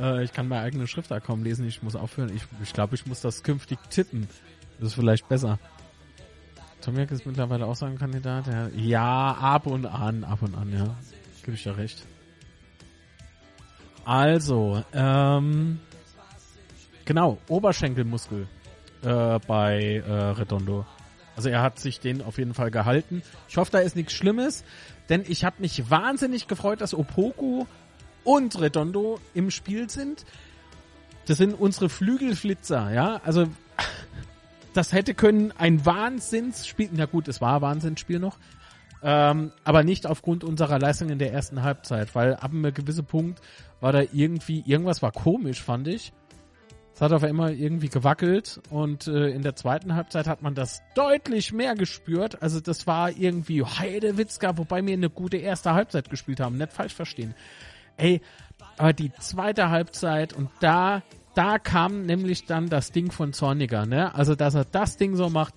äh, 0.00 0.22
ich 0.22 0.32
kann 0.32 0.46
meine 0.46 0.62
eigene 0.62 0.86
Schriftart 0.86 1.24
kaum 1.24 1.42
lesen, 1.42 1.66
ich 1.66 1.82
muss 1.82 1.96
aufhören. 1.96 2.30
Ich, 2.34 2.44
ich 2.62 2.72
glaube, 2.72 2.94
ich 2.94 3.06
muss 3.06 3.20
das 3.20 3.42
künftig 3.42 3.78
tippen. 3.90 4.28
Das 4.78 4.90
ist 4.90 4.94
vielleicht 4.94 5.28
besser. 5.28 5.58
Tomiak 6.80 7.10
ist 7.10 7.26
mittlerweile 7.26 7.66
auch 7.66 7.74
so 7.74 7.86
ein 7.86 7.98
Kandidat. 7.98 8.46
Ja, 8.46 8.68
ja, 8.68 9.32
ab 9.32 9.66
und 9.66 9.86
an, 9.86 10.22
ab 10.22 10.42
und 10.42 10.54
an, 10.54 10.72
ja. 10.72 10.96
Gebe 11.42 11.56
ich 11.56 11.64
ja 11.64 11.72
recht. 11.72 12.06
Also, 14.04 14.82
ähm, 14.92 15.80
genau, 17.04 17.38
Oberschenkelmuskel 17.48 18.46
äh, 19.02 19.38
bei 19.46 20.02
äh, 20.06 20.12
Redondo. 20.12 20.84
Also 21.36 21.48
er 21.48 21.62
hat 21.62 21.78
sich 21.78 22.00
den 22.00 22.22
auf 22.22 22.38
jeden 22.38 22.54
Fall 22.54 22.70
gehalten. 22.70 23.22
Ich 23.48 23.56
hoffe, 23.56 23.72
da 23.72 23.78
ist 23.78 23.96
nichts 23.96 24.12
Schlimmes, 24.12 24.64
denn 25.08 25.24
ich 25.26 25.44
habe 25.44 25.56
mich 25.58 25.90
wahnsinnig 25.90 26.46
gefreut, 26.46 26.80
dass 26.80 26.94
Opoku 26.94 27.66
und 28.22 28.60
Redondo 28.60 29.20
im 29.34 29.50
Spiel 29.50 29.90
sind. 29.90 30.24
Das 31.26 31.38
sind 31.38 31.54
unsere 31.54 31.88
Flügelflitzer, 31.88 32.92
ja. 32.92 33.20
Also 33.24 33.46
das 34.74 34.92
hätte 34.92 35.14
können 35.14 35.52
ein 35.56 35.84
Wahnsinnsspiel, 35.86 36.90
na 36.92 37.06
gut, 37.06 37.28
es 37.28 37.40
war 37.40 37.56
ein 37.56 37.62
Wahnsinnsspiel 37.62 38.18
noch, 38.18 38.38
ähm, 39.02 39.52
aber 39.64 39.84
nicht 39.84 40.06
aufgrund 40.06 40.44
unserer 40.44 40.78
Leistung 40.78 41.10
in 41.10 41.18
der 41.18 41.32
ersten 41.32 41.62
Halbzeit, 41.62 42.14
weil 42.14 42.34
ab 42.34 42.50
einem 42.52 42.72
gewissen 42.74 43.04
Punkt 43.04 43.40
war 43.84 43.92
da 43.92 44.02
irgendwie, 44.14 44.62
irgendwas 44.64 45.02
war 45.02 45.12
komisch, 45.12 45.62
fand 45.62 45.88
ich. 45.88 46.14
Es 46.94 47.02
hat 47.02 47.12
auf 47.12 47.22
einmal 47.22 47.52
irgendwie 47.52 47.90
gewackelt 47.90 48.58
und 48.70 49.06
äh, 49.08 49.28
in 49.28 49.42
der 49.42 49.56
zweiten 49.56 49.94
Halbzeit 49.94 50.26
hat 50.26 50.40
man 50.40 50.54
das 50.54 50.80
deutlich 50.94 51.52
mehr 51.52 51.74
gespürt. 51.74 52.40
Also 52.40 52.60
das 52.60 52.86
war 52.86 53.10
irgendwie 53.10 53.62
Heidewitzka, 53.62 54.56
wobei 54.56 54.86
wir 54.86 54.94
eine 54.94 55.10
gute 55.10 55.36
erste 55.36 55.74
Halbzeit 55.74 56.08
gespielt 56.08 56.40
haben, 56.40 56.56
nicht 56.56 56.72
falsch 56.72 56.94
verstehen. 56.94 57.34
Ey, 57.98 58.22
aber 58.78 58.94
die 58.94 59.12
zweite 59.12 59.68
Halbzeit 59.68 60.32
und 60.32 60.48
da 60.60 61.02
da 61.34 61.58
kam 61.58 62.06
nämlich 62.06 62.46
dann 62.46 62.70
das 62.70 62.90
Ding 62.90 63.12
von 63.12 63.34
Zorniger, 63.34 63.84
ne? 63.84 64.14
Also, 64.14 64.34
dass 64.34 64.54
er 64.54 64.64
das 64.64 64.96
Ding 64.96 65.14
so 65.14 65.28
macht, 65.28 65.52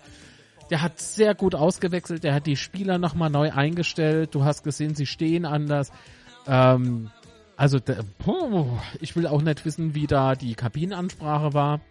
der 0.69 0.81
hat 0.81 0.99
sehr 0.99 1.33
gut 1.33 1.55
ausgewechselt, 1.55 2.25
der 2.25 2.33
hat 2.33 2.45
die 2.45 2.57
Spieler 2.57 2.97
nochmal 2.97 3.29
neu 3.29 3.53
eingestellt, 3.53 4.35
du 4.35 4.43
hast 4.43 4.63
gesehen, 4.63 4.95
sie 4.95 5.05
stehen 5.05 5.45
anders. 5.45 5.93
Ähm, 6.45 7.09
also, 7.57 7.79
ich 9.01 9.15
will 9.15 9.25
auch 9.25 9.41
nicht 9.41 9.65
wissen, 9.65 9.95
wie 9.95 10.05
da 10.05 10.35
die 10.35 10.53
Kabinenansprache 10.53 11.53
war. 11.55 11.81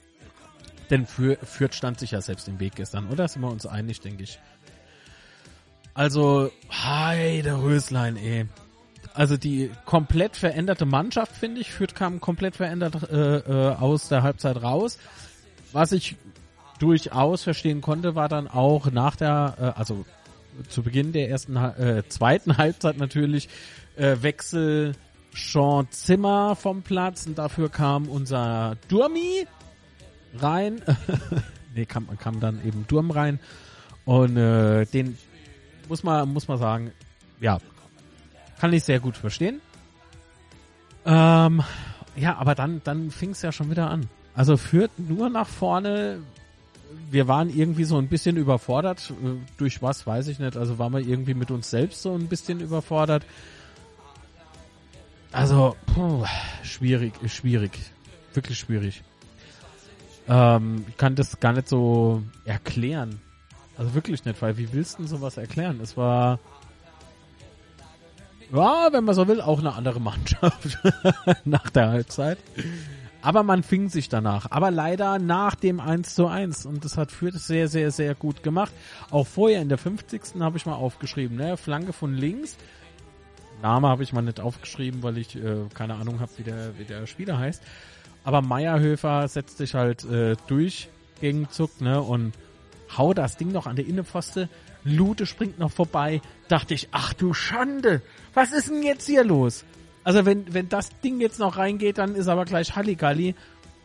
Denn 0.90 1.06
für, 1.06 1.36
Fürth 1.42 1.74
stand 1.74 1.98
sich 1.98 2.12
ja 2.12 2.20
selbst 2.20 2.46
im 2.46 2.60
Weg 2.60 2.76
gestern, 2.76 3.08
oder? 3.08 3.26
Sind 3.26 3.42
wir 3.42 3.50
uns 3.50 3.66
einig, 3.66 4.00
denke 4.00 4.22
ich. 4.22 4.38
Also, 5.92 6.52
hi, 6.70 7.42
der 7.42 7.60
Röslein, 7.60 8.16
ey. 8.16 8.46
Also 9.12 9.36
die 9.36 9.70
komplett 9.86 10.36
veränderte 10.36 10.84
Mannschaft, 10.84 11.32
finde 11.34 11.62
ich, 11.62 11.72
Fürth 11.72 11.94
kam 11.94 12.20
komplett 12.20 12.54
verändert 12.54 13.10
äh, 13.10 13.38
äh, 13.38 13.74
aus 13.74 14.08
der 14.08 14.22
Halbzeit 14.22 14.62
raus. 14.62 14.98
Was 15.72 15.92
ich 15.92 16.16
durchaus 16.78 17.42
verstehen 17.42 17.80
konnte, 17.80 18.14
war 18.14 18.28
dann 18.28 18.46
auch 18.46 18.90
nach 18.92 19.16
der, 19.16 19.56
äh, 19.58 19.80
also 19.80 20.04
zu 20.68 20.82
Beginn 20.82 21.12
der 21.12 21.30
ersten, 21.30 21.56
äh, 21.56 22.02
zweiten 22.08 22.56
Halbzeit 22.58 22.98
natürlich, 22.98 23.48
äh, 23.96 24.16
Wechsel 24.20 24.92
Sean 25.36 25.86
Zimmer 25.90 26.56
vom 26.56 26.82
Platz 26.82 27.26
und 27.26 27.36
dafür 27.36 27.68
kam 27.68 28.08
unser 28.08 28.76
Durmi 28.88 29.46
rein. 30.38 30.80
nee, 31.74 31.84
kam, 31.84 32.08
kam 32.18 32.40
dann 32.40 32.64
eben 32.64 32.86
Durm 32.88 33.10
rein 33.10 33.38
und 34.06 34.36
äh, 34.36 34.86
den 34.86 35.18
muss 35.88 36.02
man, 36.02 36.32
muss 36.32 36.48
man 36.48 36.58
sagen, 36.58 36.92
ja, 37.40 37.58
kann 38.58 38.72
ich 38.72 38.84
sehr 38.84 38.98
gut 38.98 39.16
verstehen. 39.16 39.60
Ähm, 41.04 41.62
ja, 42.16 42.36
aber 42.36 42.54
dann, 42.54 42.80
dann 42.82 43.10
fing 43.10 43.30
es 43.30 43.42
ja 43.42 43.52
schon 43.52 43.70
wieder 43.70 43.90
an. 43.90 44.08
Also 44.34 44.56
führt 44.56 44.98
nur 44.98 45.28
nach 45.28 45.48
vorne. 45.48 46.20
Wir 47.10 47.28
waren 47.28 47.50
irgendwie 47.50 47.84
so 47.84 47.98
ein 47.98 48.08
bisschen 48.08 48.36
überfordert. 48.36 49.12
Äh, 49.22 49.36
durch 49.58 49.82
was, 49.82 50.06
weiß 50.06 50.28
ich 50.28 50.38
nicht. 50.38 50.56
Also 50.56 50.78
waren 50.78 50.94
wir 50.94 51.00
irgendwie 51.00 51.34
mit 51.34 51.50
uns 51.50 51.70
selbst 51.70 52.02
so 52.02 52.14
ein 52.14 52.28
bisschen 52.28 52.60
überfordert. 52.60 53.24
Also, 55.36 55.76
puh, 55.84 56.24
schwierig, 56.62 57.12
schwierig. 57.30 57.72
Wirklich 58.32 58.58
schwierig. 58.58 59.02
Ähm, 60.26 60.86
ich 60.88 60.96
kann 60.96 61.14
das 61.14 61.38
gar 61.40 61.52
nicht 61.52 61.68
so 61.68 62.22
erklären. 62.46 63.20
Also 63.76 63.92
wirklich 63.92 64.24
nicht, 64.24 64.40
weil 64.40 64.56
wie 64.56 64.72
willst 64.72 64.94
du 64.94 65.02
denn 65.02 65.08
sowas 65.08 65.36
erklären? 65.36 65.78
Es 65.82 65.94
war, 65.94 66.40
ja, 68.50 68.88
wenn 68.92 69.04
man 69.04 69.14
so 69.14 69.28
will, 69.28 69.42
auch 69.42 69.58
eine 69.58 69.74
andere 69.74 70.00
Mannschaft 70.10 70.78
nach 71.44 71.68
der 71.68 71.90
Halbzeit. 71.90 72.38
Aber 73.20 73.42
man 73.42 73.62
fing 73.62 73.90
sich 73.90 74.08
danach. 74.08 74.50
Aber 74.50 74.70
leider 74.70 75.18
nach 75.18 75.54
dem 75.54 75.80
1 75.80 76.14
zu 76.14 76.28
1. 76.28 76.64
Und 76.64 76.82
das 76.82 76.96
hat 76.96 77.12
Fürth 77.12 77.38
sehr, 77.38 77.68
sehr, 77.68 77.90
sehr 77.90 78.14
gut 78.14 78.42
gemacht. 78.42 78.72
Auch 79.10 79.26
vorher 79.26 79.60
in 79.60 79.68
der 79.68 79.76
50. 79.76 80.40
habe 80.40 80.56
ich 80.56 80.64
mal 80.64 80.76
aufgeschrieben, 80.76 81.36
ne? 81.36 81.58
Flanke 81.58 81.92
von 81.92 82.14
links. 82.14 82.56
Name 83.62 83.88
habe 83.88 84.02
ich 84.02 84.12
mal 84.12 84.22
nicht 84.22 84.40
aufgeschrieben, 84.40 85.02
weil 85.02 85.18
ich 85.18 85.36
äh, 85.36 85.56
keine 85.74 85.94
Ahnung 85.94 86.20
habe, 86.20 86.32
wie 86.36 86.42
der, 86.42 86.78
wie 86.78 86.84
der 86.84 87.06
Spieler 87.06 87.38
heißt. 87.38 87.62
Aber 88.24 88.42
Meierhöfer 88.42 89.28
setzt 89.28 89.58
sich 89.58 89.74
halt 89.74 90.04
äh, 90.04 90.36
durch 90.46 90.88
gegen 91.20 91.48
Zuck, 91.50 91.80
ne? 91.80 92.00
Und 92.02 92.32
hau 92.96 93.14
das 93.14 93.36
Ding 93.36 93.52
noch 93.52 93.66
an 93.66 93.76
der 93.76 93.86
Innenpfoste. 93.86 94.48
Lute 94.84 95.26
springt 95.26 95.58
noch 95.58 95.70
vorbei. 95.70 96.20
Dachte 96.48 96.74
ich, 96.74 96.88
ach 96.92 97.12
du 97.12 97.34
Schande, 97.34 98.02
was 98.34 98.52
ist 98.52 98.68
denn 98.68 98.82
jetzt 98.82 99.06
hier 99.06 99.24
los? 99.24 99.64
Also 100.04 100.24
wenn, 100.24 100.54
wenn 100.54 100.68
das 100.68 101.00
Ding 101.00 101.20
jetzt 101.20 101.40
noch 101.40 101.56
reingeht, 101.56 101.98
dann 101.98 102.14
ist 102.14 102.28
aber 102.28 102.44
gleich 102.44 102.76
Halligalli. 102.76 103.34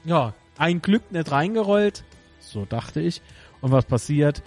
Ja, 0.04 0.34
ein 0.58 0.82
Glück 0.82 1.12
nicht 1.12 1.32
reingerollt. 1.32 2.04
So 2.40 2.66
dachte 2.66 3.02
ich. 3.02 3.22
Und 3.62 3.72
was 3.72 3.86
passiert? 3.86 4.44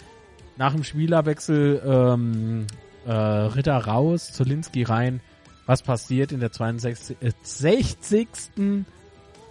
Nach 0.57 0.73
dem 0.73 0.83
Spielerwechsel 0.83 1.81
ähm, 1.85 2.67
äh, 3.05 3.11
Ritter 3.11 3.77
raus, 3.77 4.31
Zolinski 4.31 4.83
rein. 4.83 5.21
Was 5.65 5.81
passiert 5.81 6.31
in 6.31 6.39
der 6.39 6.51
62. 6.51 7.17
Äh, 7.21 7.31
60. 7.41 8.27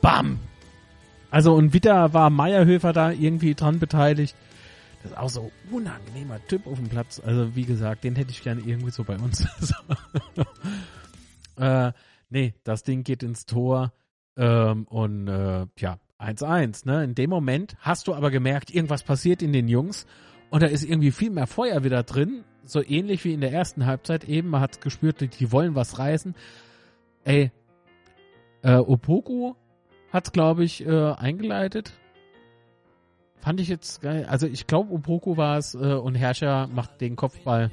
Bam! 0.01 0.38
Also 1.31 1.55
und 1.55 1.73
wieder 1.73 2.12
war 2.12 2.31
Meierhöfer 2.31 2.93
da 2.93 3.11
irgendwie 3.11 3.55
dran 3.55 3.81
beteiligt. 3.81 4.37
Das 5.03 5.12
ist 5.12 5.19
auch 5.19 5.29
so 5.29 5.53
unangenehmer 5.71 6.38
Typ 6.47 6.67
auf 6.67 6.79
dem 6.79 6.88
Platz. 6.88 7.21
Also 7.25 7.57
wie 7.57 7.64
gesagt, 7.64 8.05
den 8.05 8.14
hätte 8.14 8.31
ich 8.31 8.43
gerne 8.43 8.62
irgendwie 8.64 8.90
so 8.90 9.05
bei 9.05 9.19
uns. 9.19 9.47
äh, 11.57 11.93
nee, 12.31 12.55
das 12.64 12.85
Ding 12.85 13.03
geht 13.03 13.23
ins 13.23 13.47
Tor 13.47 13.93
ähm, 14.37 14.85
und 14.85 15.29
äh, 15.29 15.67
ja, 15.79 15.99
1-1. 16.21 16.87
Ne? 16.87 17.05
In 17.05 17.14
dem 17.14 17.31
Moment 17.31 17.77
hast 17.81 18.07
du 18.07 18.14
aber 18.14 18.31
gemerkt, 18.31 18.73
irgendwas 18.73 19.03
passiert 19.03 19.43
in 19.43 19.53
den 19.53 19.69
Jungs 19.69 20.07
und 20.51 20.62
da 20.62 20.69
ist 20.69 20.85
irgendwie 20.85 21.11
viel 21.11 21.31
mehr 21.31 21.47
Feuer 21.47 21.85
wieder 21.85 22.03
drin. 22.03 22.45
So 22.64 22.83
ähnlich 22.83 23.24
wie 23.24 23.35
in 23.35 23.40
der 23.40 23.53
ersten 23.53 23.87
Halbzeit 23.87 24.24
eben. 24.24 24.48
Man 24.48 24.61
hat 24.61 24.81
gespürt, 24.81 25.20
die 25.38 25.53
wollen 25.53 25.74
was 25.74 25.98
reißen. 25.98 26.35
Ey, 27.24 27.50
äh, 28.62 28.77
Opoku 28.77 29.55
hat 30.12 30.33
glaube 30.33 30.64
ich, 30.64 30.87
äh, 30.87 31.12
eingeleitet 31.12 31.94
Fand 33.44 33.61
ich 33.61 33.68
jetzt 33.68 34.00
geil. 34.00 34.24
Also 34.27 34.46
ich 34.46 34.66
glaube, 34.66 34.90
Opoku 34.90 35.37
war 35.37 35.59
es 35.59 35.74
äh, 35.74 35.79
und 35.79 36.14
Herrscher 36.14 36.66
macht 36.66 37.03
den 37.03 37.14
Kopfball. 37.14 37.70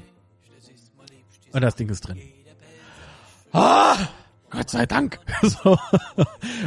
Und 1.50 1.62
das 1.62 1.76
Ding 1.76 1.88
ist 1.88 2.02
drin. 2.02 2.18
Ah, 3.52 3.96
Gott 4.50 4.68
sei 4.68 4.84
Dank. 4.84 5.18
so. 5.42 5.78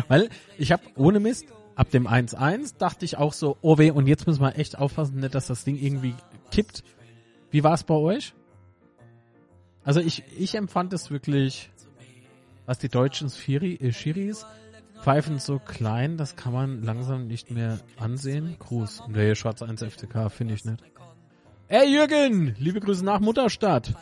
Weil 0.08 0.30
ich 0.58 0.72
habe 0.72 0.82
ohne 0.96 1.20
Mist 1.20 1.46
ab 1.76 1.92
dem 1.92 2.08
1-1 2.08 2.80
dachte 2.80 3.06
ich 3.06 3.18
auch 3.18 3.34
so, 3.34 3.58
oh 3.62 3.78
weh, 3.78 3.92
und 3.92 4.08
jetzt 4.08 4.26
müssen 4.26 4.42
wir 4.42 4.58
echt 4.58 4.76
aufpassen, 4.76 5.20
nicht, 5.20 5.36
dass 5.36 5.46
das 5.46 5.64
Ding 5.64 5.76
irgendwie 5.76 6.16
kippt. 6.50 6.84
Wie 7.56 7.64
war 7.64 7.72
es 7.72 7.86
bei 7.86 7.94
euch? 7.94 8.34
Also 9.86 10.02
ich, 10.02 10.26
ich 10.38 10.56
empfand 10.56 10.92
es 10.92 11.10
wirklich, 11.10 11.72
was 12.66 12.80
die 12.80 12.90
deutschen 12.90 13.30
Schiri, 13.30 13.76
äh, 13.76 13.94
Schiris 13.94 14.46
pfeifen 15.02 15.40
so 15.40 15.60
klein, 15.60 16.18
das 16.18 16.36
kann 16.36 16.52
man 16.52 16.84
langsam 16.84 17.28
nicht 17.28 17.52
mehr 17.52 17.80
ansehen. 17.96 18.58
Gruß. 18.60 19.04
Nee, 19.08 19.36
Schwarz 19.36 19.62
1 19.62 19.82
FCK 19.86 20.30
finde 20.30 20.54
ich 20.56 20.66
nicht. 20.66 20.84
Ey 21.70 21.90
Jürgen, 21.94 22.56
liebe 22.60 22.82
Grüße 22.82 23.06
nach 23.06 23.22
Mutterstadt. 23.22 23.94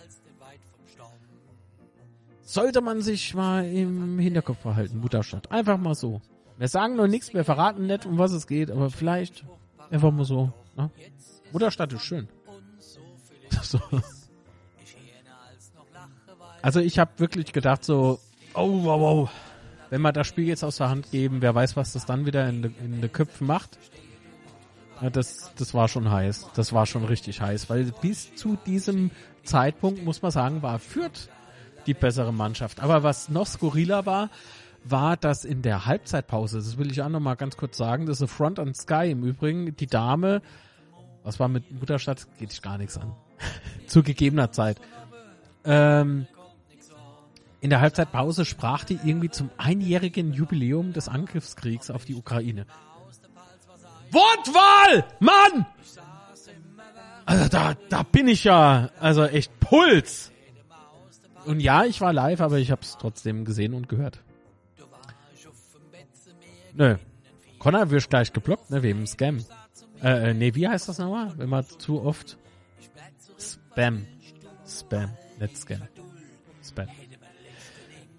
Sollte 2.42 2.82
man 2.82 3.02
sich 3.02 3.36
mal 3.36 3.68
im 3.68 4.18
Hinterkopf 4.18 4.62
verhalten, 4.62 4.98
Mutterstadt. 4.98 5.52
Einfach 5.52 5.78
mal 5.78 5.94
so. 5.94 6.22
Wir 6.58 6.70
sagen 6.70 6.96
noch 6.96 7.06
nichts, 7.06 7.36
wir 7.36 7.44
verraten 7.44 7.86
nicht, 7.86 8.08
um 8.08 8.18
was 8.18 8.32
es 8.32 8.48
geht, 8.48 8.72
aber 8.72 8.90
vielleicht 8.90 9.46
einfach 9.92 10.10
mal 10.12 10.26
so. 10.26 10.52
Ne? 10.76 10.90
Mutterstadt 11.52 11.94
ist 11.94 12.02
schön. 12.02 12.28
So. 13.74 13.80
Also 16.62 16.80
ich 16.80 17.00
habe 17.00 17.12
wirklich 17.18 17.52
gedacht 17.52 17.84
so, 17.84 18.20
oh 18.54 18.84
wow, 18.84 19.02
wow, 19.02 19.30
wenn 19.90 20.02
wir 20.02 20.12
das 20.12 20.28
Spiel 20.28 20.48
jetzt 20.48 20.64
aus 20.64 20.78
der 20.78 20.90
Hand 20.90 21.10
geben, 21.12 21.42
wer 21.42 21.54
weiß, 21.54 21.76
was 21.76 21.94
das 21.94 22.06
dann 22.06 22.26
wieder 22.26 22.48
in 22.48 22.62
den 22.62 22.76
in 22.84 23.02
de 23.02 23.10
Köpfen 23.10 23.48
macht. 23.48 23.78
Ja, 25.02 25.10
das, 25.10 25.52
das 25.58 25.74
war 25.74 25.88
schon 25.88 26.10
heiß. 26.10 26.50
Das 26.56 26.72
war 26.72 26.86
schon 26.86 27.04
richtig 27.04 27.42
heiß, 27.42 27.70
weil 27.70 27.92
bis 28.02 28.36
zu 28.36 28.58
diesem 28.66 29.12
Zeitpunkt, 29.44 30.06
muss 30.06 30.22
man 30.22 30.32
sagen, 30.32 30.62
war 30.62 30.80
Fürth 30.80 31.30
die 31.88 31.94
bessere 31.94 32.32
Mannschaft. 32.32 32.80
Aber 32.80 33.04
was 33.04 33.28
noch 33.28 33.48
skurriler 33.48 34.06
war, 34.06 34.30
war, 34.86 35.18
dass 35.18 35.46
in 35.46 35.64
der 35.64 35.86
Halbzeitpause, 35.86 36.58
das 36.58 36.78
will 36.78 36.92
ich 36.92 37.02
auch 37.02 37.10
noch 37.10 37.20
mal 37.20 37.36
ganz 37.36 37.58
kurz 37.58 37.78
sagen, 37.78 38.06
das 38.06 38.22
ist 38.22 38.32
Front 38.32 38.60
on 38.60 38.74
Sky 38.74 39.12
im 39.12 39.24
Übrigen, 39.24 39.76
die 39.76 39.88
Dame, 39.88 40.42
was 41.24 41.40
war 41.40 41.48
mit 41.48 41.72
Mutterstadt, 41.72 42.28
geht 42.38 42.52
sich 42.52 42.62
gar 42.62 42.78
nichts 42.78 42.98
an. 42.98 43.14
Zu 43.88 44.04
gegebener 44.04 44.52
Zeit. 44.52 44.80
Ähm, 45.66 46.28
in 47.62 47.70
der 47.70 47.80
Halbzeitpause 47.80 48.44
sprach 48.44 48.84
die 48.84 49.00
irgendwie 49.04 49.30
zum 49.30 49.50
einjährigen 49.58 50.34
Jubiläum 50.34 50.92
des 50.92 51.08
Angriffskriegs 51.08 51.90
auf 51.90 52.04
die 52.06 52.16
Ukraine. 52.16 52.66
Wortwahl! 54.12 55.06
Mann! 55.20 55.66
Also 57.26 57.48
da, 57.48 57.76
da 57.90 58.04
bin 58.04 58.28
ich 58.28 58.44
ja, 58.44 58.90
also 59.00 59.24
echt 59.24 59.60
Puls. 59.60 60.32
Und 61.46 61.62
ja, 61.62 61.86
ich 61.86 62.02
war 62.02 62.12
live, 62.12 62.42
aber 62.42 62.58
ich 62.58 62.70
habe 62.72 62.82
es 62.82 62.98
trotzdem 62.98 63.46
gesehen 63.46 63.74
und 63.74 63.88
gehört. 63.88 64.20
Nö. 66.74 66.98
Connor 67.60 67.90
wirst 67.92 68.10
gleich 68.10 68.34
geblockt, 68.34 68.72
ne, 68.72 68.84
wegen 68.84 69.08
Scam. 69.08 69.40
Äh, 70.02 70.34
nee, 70.34 70.54
wie 70.54 70.68
heißt 70.68 70.90
das 70.90 70.98
nochmal? 70.98 71.32
Wenn 71.38 71.50
man 71.50 71.66
zu 71.66 72.02
oft 72.02 72.38
Spam. 73.74 74.06
Spam, 74.68 75.10
nicht 75.40 75.58
Scam. 75.58 75.82
Spam. 76.64 76.88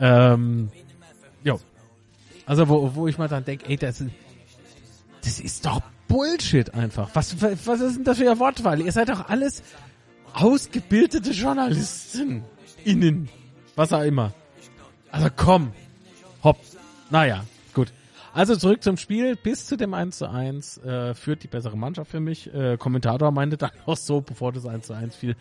Ähm, 0.00 0.70
jo. 1.44 1.60
Also 2.44 2.68
wo, 2.68 2.94
wo 2.94 3.06
ich 3.06 3.16
mal 3.16 3.28
dann 3.28 3.44
denke, 3.44 3.66
ey, 3.68 3.76
das 3.76 4.00
ist, 4.00 4.10
das 5.22 5.38
ist 5.38 5.64
doch 5.64 5.80
Bullshit 6.08 6.74
einfach. 6.74 7.10
Was, 7.14 7.40
was 7.40 7.80
ist 7.80 7.96
denn 7.96 8.04
das 8.04 8.18
für 8.18 8.28
eine 8.28 8.38
Wortwahl? 8.40 8.80
Ihr 8.80 8.90
seid 8.90 9.08
doch 9.08 9.28
alles 9.28 9.62
ausgebildete 10.32 11.30
Journalisten. 11.30 12.42
Innen. 12.84 13.28
Was 13.76 13.92
auch 13.92 14.02
immer. 14.02 14.34
Also 15.12 15.28
komm. 15.34 15.72
Hopp. 16.42 16.58
Naja. 17.10 17.44
Also 18.34 18.56
zurück 18.56 18.82
zum 18.82 18.96
Spiel. 18.96 19.36
Bis 19.36 19.66
zu 19.66 19.76
dem 19.76 19.94
1 19.94 20.18
zu 20.18 20.28
1 20.28 20.78
äh, 20.78 21.14
führt 21.14 21.44
die 21.44 21.48
bessere 21.48 21.78
Mannschaft 21.78 22.10
für 22.10 22.18
mich. 22.18 22.52
Äh, 22.52 22.76
Kommentator 22.76 23.30
meinte 23.30 23.56
dann 23.56 23.70
auch 23.86 23.96
so, 23.96 24.20
bevor 24.20 24.52
das 24.52 24.66
1 24.66 24.88
zu 24.88 24.92
1 24.92 25.14
fiel. 25.14 25.36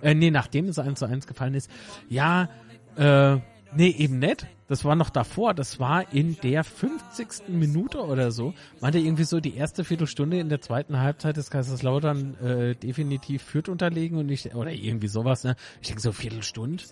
Äh, 0.00 0.14
nee, 0.14 0.30
nachdem 0.30 0.66
das 0.66 0.78
1 0.78 0.98
zu 0.98 1.04
1 1.04 1.26
gefallen 1.26 1.52
ist. 1.52 1.70
Ja, 2.08 2.48
äh, 2.96 3.36
nee, 3.74 3.90
eben 3.90 4.18
nicht. 4.18 4.46
Das 4.66 4.82
war 4.86 4.96
noch 4.96 5.10
davor. 5.10 5.52
Das 5.52 5.78
war 5.78 6.10
in 6.14 6.38
der 6.42 6.64
50. 6.64 7.48
Minute 7.48 7.98
oder 7.98 8.32
so. 8.32 8.54
Meinte 8.80 8.98
irgendwie 8.98 9.24
so 9.24 9.40
die 9.40 9.54
erste 9.54 9.84
Viertelstunde 9.84 10.40
in 10.40 10.48
der 10.48 10.62
zweiten 10.62 10.98
Halbzeit 11.00 11.36
des 11.36 11.50
Kaiserslautern 11.50 12.34
äh, 12.36 12.74
definitiv 12.74 13.42
führt 13.42 13.68
unterlegen 13.68 14.16
und 14.16 14.30
ich, 14.30 14.54
oder 14.54 14.70
irgendwie 14.70 15.08
sowas, 15.08 15.44
ne? 15.44 15.54
Ich 15.82 15.88
denke 15.88 16.00
so 16.00 16.12
Viertelstunde. 16.12 16.82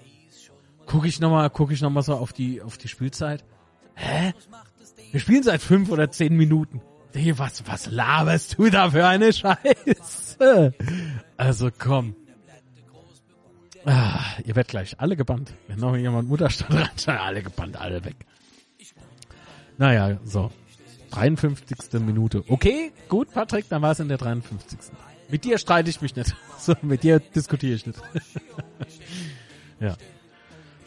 Guck 0.85 1.07
ich 1.07 1.19
nochmal, 1.19 1.49
guck 1.49 1.73
ich 1.73 1.81
nochmal 1.81 2.03
so 2.03 2.13
auf 2.15 2.35
die, 2.35 2.61
auf 2.61 2.77
die 2.77 2.89
Spielzeit. 2.89 3.43
Hä? 3.95 4.35
Wir 5.13 5.21
spielen 5.21 5.43
seit 5.43 5.63
fünf 5.63 5.91
oder 5.91 6.11
zehn 6.11 6.37
Minuten. 6.37 6.81
Was, 7.37 7.67
was 7.67 7.91
laberst 7.91 8.59
du 8.59 8.69
da 8.69 8.91
für 8.91 9.07
eine 9.07 9.33
Scheiße? 9.33 10.75
Also 11.39 11.71
komm. 11.77 12.15
Ah, 13.87 14.21
ihr 14.45 14.57
werdet 14.57 14.69
gleich 14.69 15.01
alle 15.01 15.17
gebannt. 15.17 15.55
Wenn 15.69 15.79
noch 15.79 15.97
jemand 15.97 16.29
Mutterstadt 16.29 16.71
reinschaut, 16.75 17.21
alle 17.21 17.43
gebannt, 17.43 17.81
alle 17.81 18.05
weg. 18.05 18.17
Naja, 19.79 20.19
so. 20.25 20.51
53. 21.13 22.01
Minute. 22.01 22.45
Okay, 22.49 22.93
gut, 23.09 23.33
Patrick, 23.33 23.69
dann 23.69 23.81
war 23.81 23.93
es 23.93 24.01
in 24.01 24.09
der 24.09 24.19
53. 24.19 24.79
Mit 25.29 25.45
dir 25.45 25.59
streite 25.59 25.89
ich 25.89 26.01
mich 26.01 26.15
nicht. 26.17 26.35
So, 26.59 26.75
mit 26.83 27.03
dir 27.03 27.21
diskutiere 27.21 27.75
ich 27.75 27.87
nicht. 27.87 28.01
ja. 29.81 29.95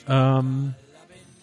Ähm, 0.08 0.74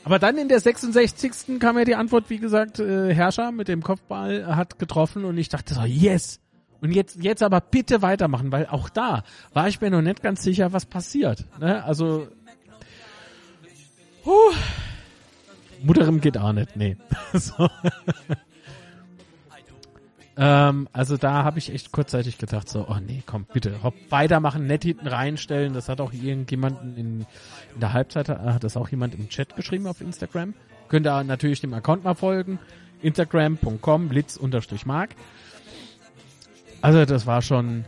aber 0.07 0.21
dann 0.21 0.39
in 0.39 0.49
der 0.49 0.61
66. 0.61 1.59
kam 1.59 1.77
ja 1.77 1.85
die 1.85 1.97
Antwort, 1.97 2.31
wie 2.31 2.39
gesagt, 2.39 2.79
äh, 2.79 3.13
Herrscher 3.13 3.51
mit 3.51 3.67
dem 3.67 3.83
Kopfball 3.83 4.55
hat 4.55 4.79
getroffen 4.79 5.25
und 5.25 5.37
ich 5.37 5.49
dachte 5.49 5.75
so, 5.75 5.83
yes. 5.83 6.39
Und 6.81 6.93
jetzt, 6.93 7.17
jetzt 7.25 7.43
aber 7.43 7.61
bitte 7.61 8.03
weitermachen, 8.03 8.53
weil 8.53 8.69
auch 8.69 8.89
da 8.89 9.25
war 9.53 9.67
ich 9.67 9.81
mir 9.81 9.91
noch 9.91 10.03
nicht 10.03 10.23
ganz 10.23 10.45
sicher, 10.45 10.73
was 10.73 10.87
passiert. 10.87 11.45
Ne? 11.59 11.83
Also, 11.83 12.29
huh, 14.25 14.53
Mutterim 15.83 16.21
geht 16.21 16.39
auch 16.39 16.53
nicht, 16.53 16.77
nee. 16.77 16.97
so. 17.33 17.69
Ähm, 20.39 20.89
also 20.93 21.17
da 21.17 21.45
habe 21.45 21.59
ich 21.59 21.73
echt 21.73 21.93
kurzzeitig 21.93 22.37
gedacht, 22.37 22.69
so, 22.69 22.87
oh 22.89 22.99
nee, 23.05 23.23
komm, 23.25 23.47
bitte, 23.53 23.83
hopp, 23.83 23.95
weitermachen, 24.11 24.67
nett 24.67 24.85
hinten 24.85 25.07
reinstellen. 25.07 25.73
Das 25.73 25.89
hat 25.89 26.01
auch 26.01 26.13
irgendjemanden 26.13 26.97
in, 26.97 27.21
in 27.75 27.81
der 27.81 27.93
Halbzeit, 27.93 28.29
hat 28.29 28.63
das 28.63 28.77
auch 28.77 28.89
jemand 28.91 29.15
im 29.15 29.29
Chat 29.29 29.57
geschrieben 29.57 29.87
auf 29.87 30.01
Instagram. 30.01 30.55
Könnt 30.89 31.07
ihr 31.07 31.25
natürlich 31.25 31.61
dem 31.61 31.73
Account 31.73 32.05
mal 32.05 32.15
folgen. 32.15 32.59
Instagram.com, 33.03 34.09
blitz-mark. 34.09 35.11
Also 36.83 37.05
das 37.05 37.27
war 37.27 37.43
schon. 37.43 37.85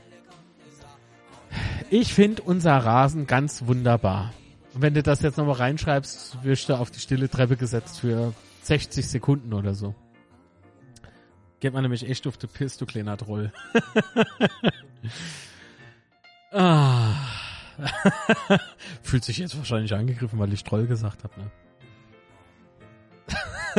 Ich 1.91 2.13
finde 2.13 2.43
unser 2.43 2.77
Rasen 2.77 3.27
ganz 3.27 3.67
wunderbar. 3.67 4.33
Und 4.75 4.83
wenn 4.83 4.95
du 4.95 5.03
das 5.03 5.23
jetzt 5.23 5.39
nochmal 5.39 5.57
reinschreibst, 5.57 6.43
wirst 6.43 6.69
du 6.69 6.75
auf 6.75 6.91
die 6.91 7.01
stille 7.01 7.29
Treppe 7.29 7.57
gesetzt 7.57 8.01
für 8.01 8.35
60 8.63 9.07
Sekunden 9.07 9.55
oder 9.55 9.75
so. 9.75 9.95
Geht 11.61 11.73
man 11.73 11.83
nämlich 11.83 12.09
echt 12.09 12.27
auf 12.27 12.37
die 12.37 12.47
Piss, 12.47 12.79
du 12.79 12.87
kleiner 12.87 13.17
Troll. 13.17 13.53
ah. 16.53 17.15
Fühlt 19.03 19.25
sich 19.25 19.39
jetzt 19.39 19.57
wahrscheinlich 19.57 19.95
angegriffen, 19.95 20.39
weil 20.39 20.53
ich 20.53 20.65
Troll 20.65 20.87
gesagt 20.87 21.25
habe, 21.25 21.41
ne? 21.41 21.51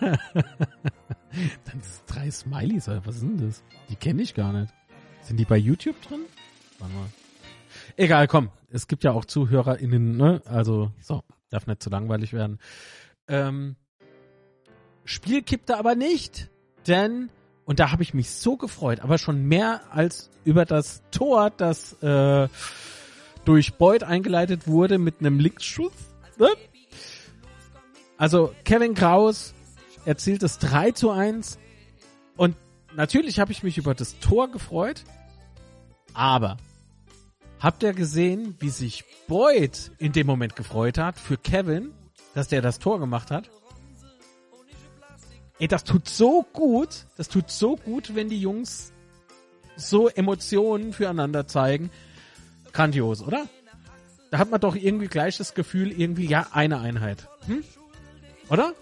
Dann 0.00 1.80
sind 1.80 2.02
drei 2.06 2.30
Smileys, 2.30 2.88
was 2.88 3.20
sind 3.20 3.40
das? 3.40 3.62
Die 3.88 3.96
kenne 3.96 4.22
ich 4.22 4.34
gar 4.34 4.52
nicht. 4.52 4.72
Sind 5.22 5.38
die 5.38 5.44
bei 5.44 5.56
YouTube 5.56 6.00
drin? 6.02 6.20
Warte 6.78 6.94
mal. 6.94 7.06
Egal, 7.96 8.28
komm. 8.28 8.50
Es 8.70 8.88
gibt 8.88 9.04
ja 9.04 9.12
auch 9.12 9.24
ZuhörerInnen, 9.24 10.16
ne? 10.16 10.42
Also, 10.44 10.92
so, 11.00 11.22
darf 11.50 11.66
nicht 11.66 11.82
zu 11.82 11.90
langweilig 11.90 12.32
werden. 12.32 12.58
Ähm, 13.28 13.76
Spiel 15.04 15.42
kippte 15.42 15.76
aber 15.76 15.94
nicht, 15.94 16.50
denn, 16.86 17.30
und 17.64 17.78
da 17.78 17.92
habe 17.92 18.02
ich 18.02 18.14
mich 18.14 18.30
so 18.30 18.56
gefreut, 18.56 19.00
aber 19.00 19.18
schon 19.18 19.44
mehr 19.46 19.82
als 19.90 20.30
über 20.44 20.64
das 20.64 21.02
Tor, 21.10 21.50
das 21.50 21.94
äh, 22.02 22.48
durch 23.44 23.74
Boyd 23.74 24.02
eingeleitet 24.02 24.66
wurde 24.66 24.98
mit 24.98 25.20
einem 25.20 25.38
Linksschuss. 25.38 25.92
Ne? 26.38 26.48
Also 28.16 28.54
Kevin 28.64 28.94
Kraus 28.94 29.54
erzielt 30.04 30.42
es 30.42 30.58
3 30.58 30.92
zu 30.92 31.10
1 31.10 31.58
und 32.36 32.56
natürlich 32.94 33.40
habe 33.40 33.52
ich 33.52 33.62
mich 33.62 33.78
über 33.78 33.94
das 33.94 34.18
Tor 34.18 34.50
gefreut, 34.50 35.04
aber 36.12 36.56
habt 37.60 37.82
ihr 37.82 37.92
gesehen, 37.92 38.56
wie 38.60 38.70
sich 38.70 39.04
Boyd 39.26 39.92
in 39.98 40.12
dem 40.12 40.26
Moment 40.26 40.56
gefreut 40.56 40.98
hat 40.98 41.18
für 41.18 41.36
Kevin, 41.36 41.92
dass 42.34 42.48
der 42.48 42.62
das 42.62 42.78
Tor 42.78 42.98
gemacht 42.98 43.30
hat? 43.30 43.50
Ey, 45.60 45.68
das 45.68 45.84
tut 45.84 46.08
so 46.08 46.42
gut, 46.54 47.04
das 47.18 47.28
tut 47.28 47.50
so 47.50 47.76
gut, 47.76 48.14
wenn 48.14 48.30
die 48.30 48.40
Jungs 48.40 48.92
so 49.76 50.08
Emotionen 50.08 50.94
füreinander 50.94 51.46
zeigen. 51.46 51.90
Grandios, 52.72 53.22
oder? 53.22 53.46
Da 54.30 54.38
hat 54.38 54.50
man 54.50 54.58
doch 54.60 54.74
irgendwie 54.74 55.08
gleich 55.08 55.36
das 55.36 55.52
Gefühl, 55.52 55.92
irgendwie, 55.92 56.26
ja, 56.26 56.46
eine 56.52 56.80
Einheit. 56.80 57.28
Hm? 57.46 57.62
Oder? 58.48 58.72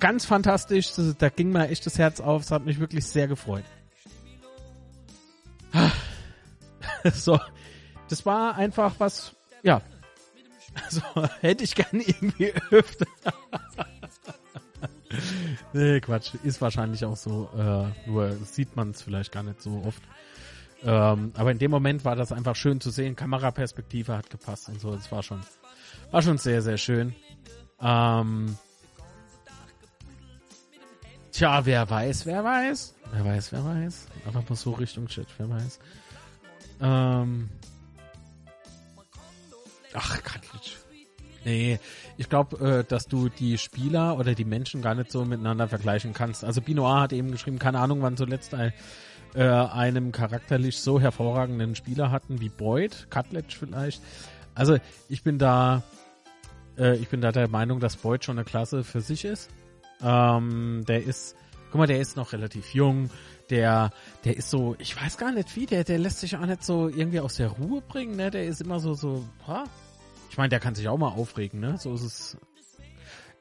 Ganz 0.00 0.24
fantastisch. 0.24 0.92
Da 1.18 1.28
ging 1.28 1.50
mir 1.50 1.68
echt 1.68 1.84
das 1.84 1.98
Herz 1.98 2.20
auf. 2.20 2.42
Es 2.42 2.50
hat 2.50 2.64
mich 2.64 2.80
wirklich 2.80 3.04
sehr 3.06 3.28
gefreut. 3.28 3.64
So. 7.14 7.38
Das 8.08 8.24
war 8.24 8.54
einfach 8.54 8.94
was, 8.98 9.34
ja. 9.62 9.82
Also, 10.84 11.02
hätte 11.40 11.64
ich 11.64 11.74
gerne 11.74 12.02
irgendwie 12.02 12.54
öfter. 12.70 13.06
nee, 15.72 16.00
Quatsch. 16.00 16.34
Ist 16.42 16.60
wahrscheinlich 16.60 17.04
auch 17.04 17.16
so. 17.16 17.48
Äh, 17.56 18.08
nur 18.08 18.32
sieht 18.44 18.76
man 18.76 18.90
es 18.90 19.02
vielleicht 19.02 19.32
gar 19.32 19.42
nicht 19.42 19.62
so 19.62 19.82
oft. 19.84 20.02
Ähm, 20.84 21.32
aber 21.36 21.52
in 21.52 21.58
dem 21.58 21.70
Moment 21.70 22.04
war 22.04 22.16
das 22.16 22.32
einfach 22.32 22.56
schön 22.56 22.80
zu 22.80 22.90
sehen. 22.90 23.14
Kameraperspektive 23.14 24.16
hat 24.16 24.30
gepasst 24.30 24.68
und 24.68 24.80
so. 24.80 24.94
Das 24.94 25.12
war 25.12 25.22
schon, 25.22 25.40
war 26.10 26.22
schon 26.22 26.38
sehr, 26.38 26.60
sehr 26.62 26.76
schön. 26.76 27.14
Ähm, 27.80 28.56
tja, 31.30 31.64
wer 31.64 31.88
weiß, 31.88 32.26
wer 32.26 32.42
weiß. 32.42 32.94
Wer 33.12 33.24
weiß, 33.24 33.52
wer 33.52 33.64
weiß. 33.64 34.06
Einfach 34.26 34.48
mal 34.48 34.56
so 34.56 34.72
Richtung 34.72 35.06
Chat, 35.06 35.28
wer 35.38 35.50
weiß. 35.50 35.78
Ähm, 36.80 37.48
ach, 39.92 40.22
Katlitsch. 40.22 40.76
Nee, 41.44 41.80
ich 42.16 42.28
glaube, 42.28 42.80
äh, 42.80 42.84
dass 42.84 43.06
du 43.06 43.28
die 43.28 43.58
Spieler 43.58 44.18
oder 44.18 44.34
die 44.34 44.44
Menschen 44.44 44.80
gar 44.82 44.94
nicht 44.94 45.10
so 45.10 45.24
miteinander 45.24 45.68
vergleichen 45.68 46.12
kannst. 46.12 46.44
Also 46.44 46.60
Binoir 46.60 47.00
hat 47.00 47.12
eben 47.12 47.32
geschrieben, 47.32 47.58
keine 47.58 47.80
Ahnung, 47.80 48.02
wann 48.02 48.16
zuletzt 48.16 48.54
ein, 48.54 48.72
äh, 49.34 49.42
einem 49.42 50.12
charakterlich 50.12 50.78
so 50.78 51.00
hervorragenden 51.00 51.74
Spieler 51.74 52.10
hatten 52.10 52.40
wie 52.40 52.48
Boyd, 52.48 53.08
Cutledge 53.10 53.56
vielleicht. 53.58 54.02
Also 54.54 54.76
ich 55.08 55.22
bin 55.22 55.38
da, 55.38 55.82
äh, 56.78 56.96
ich 56.96 57.08
bin 57.08 57.20
da 57.20 57.32
der 57.32 57.48
Meinung, 57.48 57.80
dass 57.80 57.96
Boyd 57.96 58.24
schon 58.24 58.38
eine 58.38 58.44
Klasse 58.44 58.84
für 58.84 59.00
sich 59.00 59.24
ist. 59.24 59.50
Ähm, 60.02 60.84
der 60.86 61.02
ist, 61.04 61.36
guck 61.70 61.78
mal, 61.78 61.86
der 61.86 62.00
ist 62.00 62.16
noch 62.16 62.32
relativ 62.32 62.74
jung. 62.74 63.10
Der, 63.50 63.90
der 64.24 64.36
ist 64.36 64.50
so, 64.50 64.76
ich 64.78 65.00
weiß 65.00 65.18
gar 65.18 65.32
nicht 65.32 65.56
wie, 65.56 65.66
der, 65.66 65.84
der 65.84 65.98
lässt 65.98 66.20
sich 66.20 66.36
auch 66.36 66.46
nicht 66.46 66.62
so 66.62 66.88
irgendwie 66.88 67.20
aus 67.20 67.36
der 67.36 67.48
Ruhe 67.48 67.82
bringen, 67.82 68.16
ne? 68.16 68.30
Der 68.30 68.46
ist 68.46 68.60
immer 68.60 68.80
so, 68.80 68.94
so, 68.94 69.24
ha? 69.46 69.64
Ich 70.32 70.38
meine, 70.38 70.48
der 70.48 70.60
kann 70.60 70.74
sich 70.74 70.88
auch 70.88 70.96
mal 70.96 71.08
aufregen, 71.08 71.60
ne? 71.60 71.76
So 71.76 71.92
ist 71.92 72.02
es. 72.02 72.36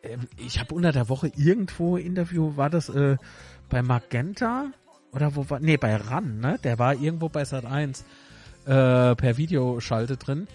Äh, 0.01 0.17
ich 0.35 0.59
habe 0.59 0.75
unter 0.75 0.91
der 0.91 1.07
Woche 1.07 1.31
irgendwo 1.37 1.95
Interview, 1.95 2.57
war 2.57 2.69
das 2.69 2.89
äh, 2.89 3.15
bei 3.69 3.81
Magenta 3.81 4.71
oder 5.13 5.37
wo 5.37 5.49
war? 5.49 5.61
Nee, 5.61 5.77
bei 5.77 5.95
RAN, 5.95 6.41
ne? 6.41 6.59
Der 6.65 6.79
war 6.79 6.93
irgendwo 6.93 7.29
bei 7.29 7.45
Sat 7.45 7.63
1 7.63 8.01
äh, 8.65 9.15
per 9.15 9.37
Videoschalte 9.37 10.17
drin. 10.17 10.49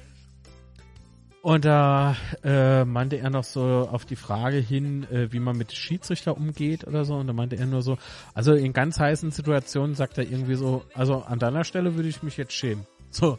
Und 1.41 1.65
da 1.65 2.17
äh, 2.45 2.85
meinte 2.85 3.17
er 3.17 3.31
noch 3.31 3.45
so 3.45 3.89
auf 3.91 4.05
die 4.05 4.17
Frage 4.17 4.59
hin, 4.59 5.11
äh, 5.11 5.33
wie 5.33 5.41
man 5.41 5.57
mit 5.57 5.73
Schiedsrichter 5.73 6.37
umgeht 6.37 6.87
oder 6.87 7.07
so. 7.07 7.15
Und 7.15 7.29
da 7.29 7.33
meinte 7.33 7.57
er 7.57 7.65
nur 7.65 7.81
so, 7.81 7.97
also 8.35 8.53
in 8.53 8.75
ganz 8.75 9.01
heißen 9.01 9.31
Situationen 9.31 9.95
sagt 9.95 10.19
er 10.19 10.25
irgendwie 10.25 10.57
so, 10.57 10.85
also 10.93 11.23
an 11.23 11.39
deiner 11.39 11.65
Stelle 11.65 11.95
würde 11.95 12.11
ich 12.11 12.23
mich 12.23 12.37
jetzt 12.37 12.53
schämen. 12.53 12.87
So, 13.09 13.39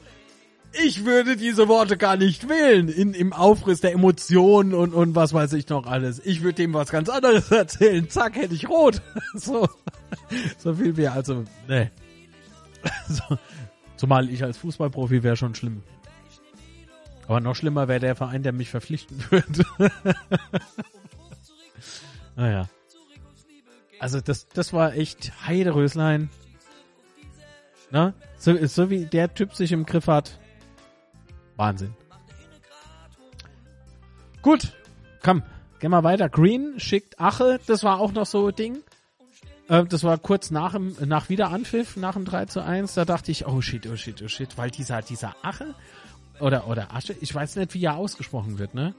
ich 0.73 1.05
würde 1.05 1.35
diese 1.37 1.67
Worte 1.67 1.97
gar 1.97 2.17
nicht 2.17 2.49
wählen 2.49 2.89
in, 2.89 3.13
im 3.13 3.33
Aufriss 3.33 3.81
der 3.81 3.93
Emotionen 3.93 4.73
und, 4.73 4.93
und 4.93 5.15
was 5.15 5.33
weiß 5.33 5.53
ich 5.53 5.67
noch 5.69 5.85
alles. 5.87 6.21
Ich 6.23 6.43
würde 6.43 6.55
dem 6.55 6.73
was 6.73 6.89
ganz 6.89 7.09
anderes 7.09 7.51
erzählen. 7.51 8.09
Zack, 8.09 8.35
hätte 8.35 8.53
ich 8.53 8.69
rot. 8.69 9.01
So, 9.33 9.67
so 10.57 10.73
viel 10.75 10.97
wie 10.97 11.07
also, 11.07 11.43
ne. 11.67 11.91
So, 13.07 13.37
zumal 13.97 14.29
ich 14.29 14.43
als 14.43 14.57
Fußballprofi 14.57 15.23
wäre 15.23 15.35
schon 15.35 15.55
schlimm. 15.55 15.83
Aber 17.27 17.39
noch 17.39 17.55
schlimmer 17.55 17.87
wäre 17.87 17.99
der 17.99 18.15
Verein, 18.15 18.43
der 18.43 18.53
mich 18.53 18.69
verpflichten 18.69 19.23
würde. 19.29 19.65
naja. 22.35 22.69
Also 23.99 24.21
das, 24.21 24.47
das 24.47 24.71
war 24.71 24.93
echt 24.93 25.33
Heideröslein. 25.45 26.29
So, 28.37 28.65
so 28.65 28.89
wie 28.89 29.05
der 29.05 29.33
Typ 29.33 29.55
sich 29.55 29.71
im 29.71 29.85
Griff 29.85 30.07
hat. 30.07 30.39
Wahnsinn. 31.57 31.93
Gut, 34.41 34.73
komm, 35.23 35.43
gehen 35.79 35.91
wir 35.91 36.03
weiter. 36.03 36.29
Green 36.29 36.79
schickt 36.79 37.19
Ache, 37.19 37.59
das 37.67 37.83
war 37.83 37.99
auch 37.99 38.13
noch 38.13 38.25
so 38.25 38.47
ein 38.47 38.55
Ding. 38.55 38.77
Äh, 39.67 39.85
das 39.85 40.03
war 40.03 40.17
kurz 40.17 40.51
nach, 40.51 40.73
dem, 40.73 40.95
nach 41.05 41.29
Wiederanpfiff, 41.29 41.97
nach 41.97 42.13
dem 42.13 42.25
3 42.25 42.45
zu 42.45 42.63
1. 42.63 42.93
Da 42.93 43.05
dachte 43.05 43.31
ich, 43.31 43.45
oh 43.47 43.61
shit, 43.61 43.87
oh 43.87 43.95
shit, 43.95 44.21
oh 44.23 44.27
shit, 44.27 44.57
weil 44.57 44.71
dieser, 44.71 45.01
dieser 45.01 45.35
Ache 45.41 45.75
oder, 46.39 46.67
oder 46.67 46.93
Asche, 46.93 47.15
ich 47.19 47.33
weiß 47.33 47.55
nicht, 47.57 47.73
wie 47.73 47.83
er 47.83 47.97
ausgesprochen 47.97 48.59
wird, 48.59 48.73
ne? 48.73 48.93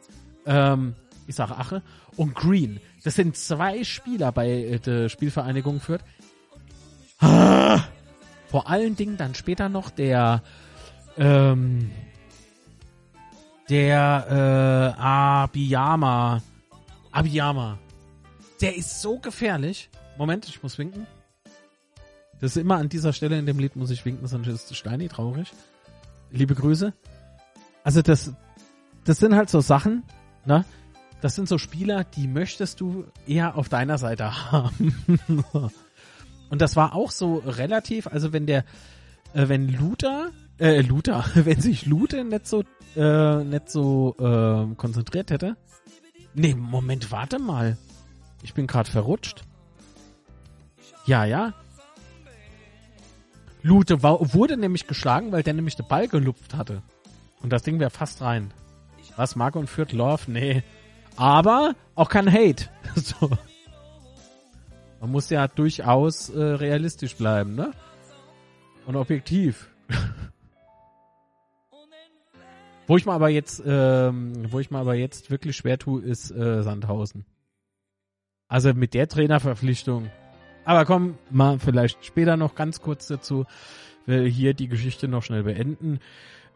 Ähm, 0.44 0.94
ich 1.26 1.36
sage 1.36 1.56
Ache 1.56 1.82
und 2.16 2.34
Green. 2.34 2.80
Das 3.04 3.14
sind 3.14 3.36
zwei 3.36 3.84
Spieler 3.84 4.32
bei 4.32 4.48
äh, 4.48 4.78
der 4.78 5.08
Spielvereinigung 5.08 5.80
Fürth. 5.80 6.02
Ah, 7.20 7.80
vor 8.48 8.68
allen 8.68 8.96
Dingen 8.96 9.16
dann 9.16 9.34
später 9.34 9.68
noch 9.68 9.90
der, 9.90 10.42
ähm, 11.16 11.90
der 13.68 14.94
äh, 14.96 15.00
Abiyama. 15.00 16.42
Abiyama. 17.12 17.78
Der 18.60 18.76
ist 18.76 19.02
so 19.02 19.18
gefährlich. 19.18 19.90
Moment, 20.16 20.48
ich 20.48 20.62
muss 20.62 20.78
winken. 20.78 21.06
Das 22.40 22.52
ist 22.52 22.56
immer 22.56 22.76
an 22.76 22.88
dieser 22.88 23.12
Stelle 23.12 23.38
in 23.38 23.46
dem 23.46 23.58
Lied 23.58 23.76
muss 23.76 23.90
ich 23.90 24.04
winken, 24.04 24.26
sonst 24.26 24.46
ist 24.46 24.74
Steini 24.76 25.08
traurig. 25.08 25.52
Liebe 26.30 26.54
Grüße. 26.54 26.92
Also 27.82 28.02
das, 28.02 28.32
das 29.04 29.18
sind 29.18 29.34
halt 29.34 29.50
so 29.50 29.60
Sachen, 29.60 30.04
ne? 30.44 30.64
Das 31.20 31.34
sind 31.34 31.48
so 31.48 31.58
Spieler, 31.58 32.04
die 32.04 32.28
möchtest 32.28 32.80
du 32.80 33.06
eher 33.26 33.56
auf 33.56 33.68
deiner 33.68 33.98
Seite 33.98 34.52
haben. 34.52 34.94
Und 36.50 36.62
das 36.62 36.76
war 36.76 36.94
auch 36.94 37.10
so 37.10 37.36
relativ, 37.38 38.06
also 38.06 38.32
wenn 38.32 38.46
der, 38.46 38.64
äh, 39.34 39.48
wenn 39.48 39.68
Luther, 39.68 40.30
äh, 40.58 40.80
Luther, 40.80 41.24
wenn 41.34 41.60
sich 41.60 41.86
Luther 41.86 42.24
nicht 42.24 42.46
so 42.46 42.64
äh, 42.96 43.44
nicht 43.44 43.70
so 43.70 44.16
äh, 44.18 44.74
konzentriert 44.74 45.30
hätte. 45.30 45.56
Nee, 46.34 46.54
Moment, 46.54 47.10
warte 47.10 47.38
mal. 47.38 47.76
Ich 48.42 48.54
bin 48.54 48.66
gerade 48.66 48.90
verrutscht. 48.90 49.42
Ja, 51.06 51.24
ja. 51.24 51.54
Lute 53.62 54.02
wurde 54.02 54.56
nämlich 54.56 54.86
geschlagen, 54.86 55.32
weil 55.32 55.42
der 55.42 55.54
nämlich 55.54 55.76
den 55.76 55.88
Ball 55.88 56.06
gelupft 56.06 56.54
hatte. 56.54 56.82
Und 57.40 57.52
das 57.52 57.62
Ding 57.62 57.80
wäre 57.80 57.90
fast 57.90 58.20
rein. 58.20 58.52
Was, 59.16 59.36
Marco 59.36 59.58
und 59.58 59.68
Fürth 59.68 59.92
Love? 59.92 60.30
Nee. 60.30 60.62
Aber 61.16 61.74
auch 61.94 62.08
kein 62.08 62.32
Hate. 62.32 62.68
so. 62.94 63.30
Man 65.00 65.10
muss 65.10 65.30
ja 65.30 65.48
durchaus 65.48 66.28
äh, 66.28 66.40
realistisch 66.40 67.16
bleiben, 67.16 67.54
ne? 67.54 67.72
Und 68.86 68.96
objektiv. 68.96 69.68
Wo 72.88 72.96
ich 72.96 73.04
mal 73.04 73.14
aber 73.14 73.28
jetzt, 73.28 73.62
ähm, 73.66 74.50
wo 74.50 74.60
ich 74.60 74.70
mal 74.70 74.80
aber 74.80 74.94
jetzt 74.94 75.30
wirklich 75.30 75.56
schwer 75.56 75.78
tue, 75.78 76.02
ist 76.02 76.30
äh, 76.30 76.62
Sandhausen. 76.62 77.26
Also 78.48 78.72
mit 78.72 78.94
der 78.94 79.08
Trainerverpflichtung. 79.08 80.10
Aber 80.64 80.86
komm, 80.86 81.18
mal 81.30 81.58
vielleicht 81.58 82.02
später 82.04 82.38
noch 82.38 82.54
ganz 82.54 82.80
kurz 82.80 83.06
dazu. 83.06 83.44
Will 84.06 84.26
hier 84.26 84.54
die 84.54 84.68
Geschichte 84.68 85.06
noch 85.06 85.22
schnell 85.22 85.42
beenden. 85.42 86.00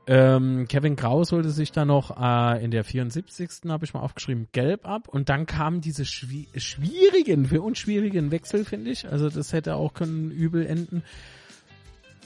Ähm, 0.06 0.66
Kevin 0.68 0.96
Kraus 0.96 1.32
holte 1.32 1.50
sich 1.50 1.70
da 1.70 1.84
noch 1.84 2.18
äh, 2.18 2.64
in 2.64 2.70
der 2.70 2.84
74. 2.84 3.68
habe 3.68 3.84
ich 3.84 3.92
mal 3.92 4.00
aufgeschrieben, 4.00 4.48
gelb 4.52 4.88
ab 4.88 5.08
und 5.08 5.28
dann 5.28 5.44
kamen 5.44 5.82
diese 5.82 6.06
schwi 6.06 6.48
schwierigen, 6.56 7.44
für 7.44 7.60
uns 7.60 7.78
schwierigen 7.78 8.30
Wechsel, 8.30 8.64
finde 8.64 8.90
ich. 8.90 9.06
Also 9.06 9.28
das 9.28 9.52
hätte 9.52 9.76
auch 9.76 9.92
können 9.92 10.30
übel 10.30 10.66
enden. 10.66 11.04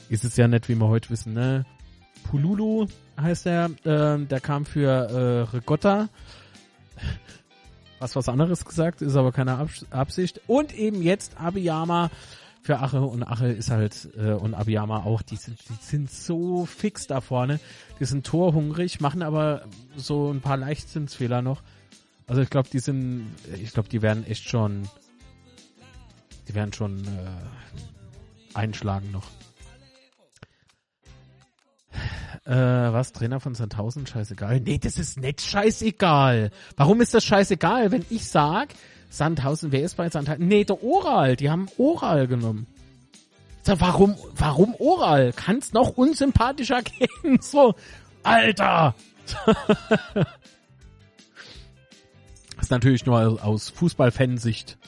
Ist 0.08 0.24
es 0.24 0.36
ja 0.36 0.46
nicht, 0.46 0.68
wie 0.68 0.76
wir 0.76 0.86
heute 0.86 1.10
wissen, 1.10 1.34
ne? 1.34 1.66
Pululu 2.30 2.86
heißt 3.20 3.46
er, 3.46 3.70
äh, 3.84 4.18
der 4.24 4.40
kam 4.40 4.64
für 4.64 4.90
äh, 4.90 5.56
Ricotta. 5.56 6.08
Was 7.98 8.14
was 8.14 8.28
anderes 8.28 8.64
gesagt, 8.64 9.00
ist 9.00 9.16
aber 9.16 9.32
keine 9.32 9.56
Abs 9.56 9.86
Absicht. 9.90 10.40
Und 10.46 10.74
eben 10.74 11.02
jetzt 11.02 11.40
Abiyama 11.40 12.10
für 12.62 12.80
Ache 12.80 13.00
und 13.00 13.22
Ache 13.22 13.46
ist 13.46 13.70
halt 13.70 14.08
äh, 14.18 14.32
und 14.32 14.54
Abiyama 14.54 15.04
auch, 15.04 15.22
die 15.22 15.36
sind, 15.36 15.58
die 15.68 15.74
sind 15.80 16.10
so 16.10 16.66
fix 16.66 17.06
da 17.06 17.20
vorne. 17.20 17.60
Die 18.00 18.04
sind 18.04 18.26
torhungrig, 18.26 19.00
machen 19.00 19.22
aber 19.22 19.64
so 19.96 20.30
ein 20.30 20.40
paar 20.40 20.56
Leichtsinnsfehler 20.56 21.42
noch. 21.42 21.62
Also 22.26 22.42
ich 22.42 22.50
glaube, 22.50 22.68
die 22.70 22.80
sind, 22.80 23.26
ich 23.62 23.72
glaube, 23.72 23.88
die 23.88 24.02
werden 24.02 24.26
echt 24.26 24.48
schon, 24.48 24.88
die 26.48 26.54
werden 26.54 26.72
schon 26.72 26.98
äh, 27.04 28.54
einschlagen 28.54 29.12
noch. 29.12 29.26
Äh, 32.44 32.52
was? 32.52 33.12
Trainer 33.12 33.40
von 33.40 33.54
Sandhausen? 33.54 34.06
Scheißegal. 34.06 34.60
Nee, 34.60 34.78
das 34.78 34.98
ist 34.98 35.20
nicht 35.20 35.40
scheißegal. 35.40 36.50
Warum 36.76 37.00
ist 37.00 37.12
das 37.12 37.24
scheißegal, 37.24 37.90
wenn 37.90 38.04
ich 38.08 38.28
sag, 38.28 38.68
Sandhausen, 39.10 39.72
wer 39.72 39.82
ist 39.82 39.96
bei 39.96 40.08
Sandhausen? 40.08 40.46
Nee, 40.46 40.64
der 40.64 40.82
Oral. 40.82 41.36
Die 41.36 41.50
haben 41.50 41.68
Oral 41.78 42.28
genommen. 42.28 42.66
So, 43.62 43.80
warum, 43.80 44.14
warum 44.36 44.76
Oral? 44.76 45.32
Kann's 45.34 45.72
noch 45.72 45.90
unsympathischer 45.96 46.82
gehen? 47.22 47.38
So. 47.40 47.74
Alter! 48.22 48.94
das 49.44 50.26
ist 52.60 52.70
natürlich 52.70 53.06
nur 53.06 53.44
aus 53.44 53.70
Fußballfansicht 53.70 54.78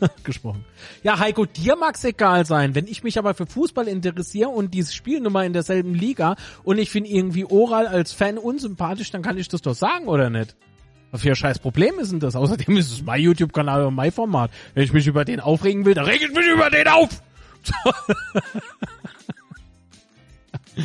gesprochen. 0.24 0.64
Ja, 1.02 1.18
Heiko, 1.18 1.46
dir 1.46 1.76
mag's 1.76 2.04
egal 2.04 2.46
sein. 2.46 2.74
Wenn 2.74 2.86
ich 2.86 3.02
mich 3.02 3.18
aber 3.18 3.34
für 3.34 3.46
Fußball 3.46 3.88
interessiere 3.88 4.48
und 4.48 4.74
diese 4.74 4.92
Spielnummer 4.92 5.44
in 5.44 5.52
derselben 5.52 5.94
Liga 5.94 6.36
und 6.62 6.78
ich 6.78 6.90
finde 6.90 7.10
irgendwie 7.10 7.44
Oral 7.44 7.86
als 7.86 8.12
Fan 8.12 8.38
unsympathisch, 8.38 9.10
dann 9.10 9.22
kann 9.22 9.38
ich 9.38 9.48
das 9.48 9.62
doch 9.62 9.74
sagen, 9.74 10.06
oder 10.06 10.30
nicht? 10.30 10.56
Was 11.10 11.22
für 11.22 11.30
ein 11.30 11.36
scheiß 11.36 11.60
Problem 11.60 11.98
ist 11.98 12.12
denn 12.12 12.20
das? 12.20 12.36
Außerdem 12.36 12.76
ist 12.76 12.92
es 12.92 13.02
mein 13.02 13.20
YouTube-Kanal 13.20 13.86
und 13.86 13.94
mein 13.94 14.12
Format. 14.12 14.50
Wenn 14.74 14.84
ich 14.84 14.92
mich 14.92 15.06
über 15.06 15.24
den 15.24 15.40
aufregen 15.40 15.84
will, 15.84 15.94
dann 15.94 16.04
reg 16.04 16.20
ich 16.20 16.34
mich 16.34 16.46
über 16.46 16.68
den 16.70 16.88
auf! 16.88 17.22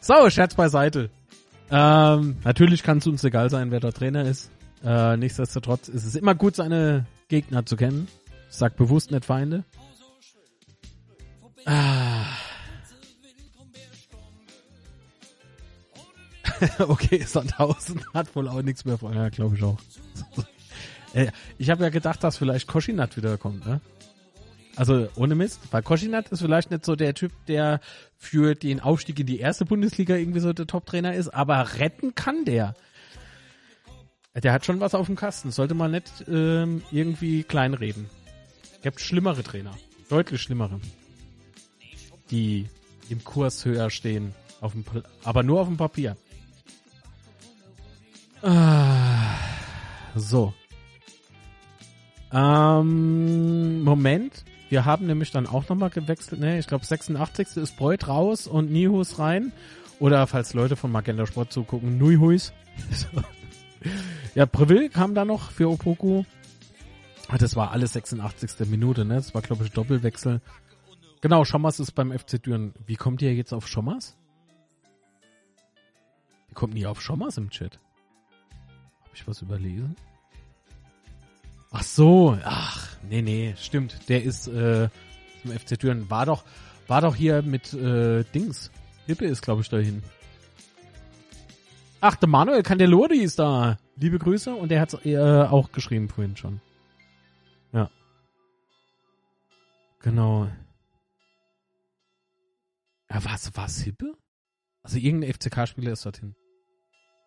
so, 0.00 0.30
Scherz 0.30 0.54
beiseite. 0.54 1.10
Ähm, 1.70 2.36
natürlich 2.44 2.82
kann 2.82 2.98
es 2.98 3.06
uns 3.06 3.24
egal 3.24 3.50
sein, 3.50 3.70
wer 3.70 3.80
der 3.80 3.92
Trainer 3.92 4.24
ist. 4.24 4.50
Äh, 4.84 5.16
nichtsdestotrotz 5.16 5.88
ist 5.88 6.04
es 6.04 6.16
immer 6.16 6.34
gut, 6.34 6.56
seine 6.56 7.06
Gegner 7.28 7.64
zu 7.64 7.76
kennen. 7.76 8.08
Sag 8.52 8.76
bewusst 8.76 9.10
nicht 9.10 9.24
Feinde. 9.24 9.64
Ah. 11.64 12.26
okay, 16.78 17.22
Sandhausen 17.24 18.02
hat 18.12 18.36
wohl 18.36 18.48
auch 18.48 18.60
nichts 18.60 18.84
mehr 18.84 18.98
vor. 18.98 19.14
Ja, 19.14 19.30
glaube 19.30 19.56
ich 19.56 19.62
auch. 19.62 19.78
Äh, 21.14 21.30
ich 21.58 21.68
habe 21.68 21.82
ja 21.84 21.90
gedacht, 21.90 22.24
dass 22.24 22.38
vielleicht 22.38 22.66
Koschinat 22.66 23.18
wiederkommt, 23.18 23.66
ne? 23.66 23.82
Also 24.76 25.08
ohne 25.14 25.34
Mist, 25.34 25.60
weil 25.70 25.82
Koschinat 25.82 26.30
ist 26.30 26.40
vielleicht 26.40 26.70
nicht 26.70 26.86
so 26.86 26.96
der 26.96 27.12
Typ, 27.12 27.32
der 27.48 27.80
für 28.16 28.54
den 28.54 28.80
Aufstieg 28.80 29.20
in 29.20 29.26
die 29.26 29.38
erste 29.38 29.66
Bundesliga 29.66 30.16
irgendwie 30.16 30.40
so 30.40 30.54
der 30.54 30.66
Top-Trainer 30.66 31.14
ist, 31.14 31.28
aber 31.28 31.74
retten 31.78 32.14
kann 32.14 32.46
der. 32.46 32.72
Der 34.34 34.54
hat 34.54 34.64
schon 34.64 34.80
was 34.80 34.94
auf 34.94 35.04
dem 35.04 35.16
Kasten. 35.16 35.50
Sollte 35.50 35.74
man 35.74 35.90
nicht 35.90 36.24
ähm, 36.28 36.80
irgendwie 36.90 37.42
kleinreden. 37.42 38.08
Gibt 38.82 39.00
schlimmere 39.00 39.42
Trainer. 39.42 39.76
Deutlich 40.08 40.42
schlimmere. 40.42 40.80
Die 42.30 42.66
im 43.08 43.22
Kurs 43.24 43.64
höher 43.64 43.90
stehen. 43.90 44.34
Auf 44.60 44.72
dem, 44.72 44.84
aber 45.24 45.42
nur 45.42 45.60
auf 45.60 45.68
dem 45.68 45.76
Papier. 45.76 46.16
Ah, 48.42 49.36
so. 50.14 50.52
Ähm, 52.32 53.82
Moment. 53.82 54.44
Wir 54.68 54.84
haben 54.86 55.06
nämlich 55.06 55.30
dann 55.30 55.46
auch 55.46 55.68
nochmal 55.68 55.90
gewechselt. 55.90 56.40
Ne, 56.40 56.58
ich 56.58 56.66
glaube 56.66 56.84
86. 56.84 57.58
ist 57.58 57.76
Beut 57.76 58.08
raus 58.08 58.46
und 58.46 58.72
Nihus 58.72 59.18
rein. 59.18 59.52
Oder 59.98 60.26
falls 60.26 60.54
Leute 60.54 60.76
von 60.76 60.90
Magenta 60.90 61.26
Sport 61.26 61.52
zugucken, 61.52 61.98
Nuihuis. 61.98 62.52
ja, 64.34 64.46
Preville 64.46 64.88
kam 64.88 65.14
da 65.14 65.24
noch 65.24 65.50
für 65.50 65.68
Opoku. 65.68 66.24
Ah, 67.32 67.38
das 67.38 67.56
war 67.56 67.70
alles 67.70 67.94
86. 67.94 68.68
Minute, 68.68 69.06
ne? 69.06 69.14
Das 69.14 69.32
war, 69.32 69.40
glaube 69.40 69.64
ich, 69.64 69.72
Doppelwechsel. 69.72 70.42
Genau, 71.22 71.46
Schommers 71.46 71.80
ist 71.80 71.92
beim 71.92 72.12
FC 72.12 72.42
Düren. 72.42 72.74
Wie 72.84 72.96
kommt 72.96 73.22
ihr 73.22 73.34
jetzt 73.34 73.54
auf 73.54 73.66
Schommers? 73.66 74.18
Wie 76.48 76.54
kommt 76.54 76.74
ihr 76.74 76.90
auf 76.90 77.00
Schommers 77.00 77.38
im 77.38 77.48
Chat? 77.48 77.80
Hab 79.00 79.14
ich 79.14 79.26
was 79.26 79.40
überlesen? 79.40 79.96
Ach 81.70 81.82
so, 81.82 82.36
ach, 82.44 82.98
nee, 83.08 83.22
nee, 83.22 83.54
stimmt. 83.56 84.10
Der 84.10 84.22
ist 84.22 84.48
äh, 84.48 84.90
zum 85.40 85.52
FC 85.52 85.80
Düren. 85.80 86.10
War 86.10 86.26
doch, 86.26 86.44
war 86.86 87.00
doch 87.00 87.16
hier 87.16 87.40
mit 87.40 87.72
äh, 87.72 88.24
Dings. 88.34 88.70
Hippe 89.06 89.24
ist, 89.24 89.40
glaube 89.40 89.62
ich, 89.62 89.70
dahin. 89.70 90.02
Ach, 92.02 92.14
der 92.14 92.28
Manuel 92.28 92.62
Candelori 92.62 93.20
ist 93.20 93.38
da. 93.38 93.78
Liebe 93.96 94.18
Grüße. 94.18 94.54
Und 94.54 94.70
der 94.70 94.82
hat 94.82 95.06
äh, 95.06 95.16
auch 95.16 95.72
geschrieben 95.72 96.10
vorhin 96.10 96.36
schon. 96.36 96.60
Genau. 100.02 100.48
Ja, 103.08 103.24
was, 103.24 103.50
was, 103.54 103.80
Hippe? 103.82 104.14
Also 104.82 104.98
irgendein 104.98 105.32
FCK-Spieler 105.32 105.92
ist 105.92 106.04
dorthin. 106.04 106.34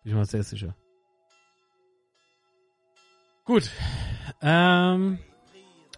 Bin 0.02 0.12
ich 0.12 0.14
mal 0.14 0.26
sehr 0.26 0.42
sicher. 0.42 0.76
Gut. 3.44 3.70
Ähm, 4.42 5.18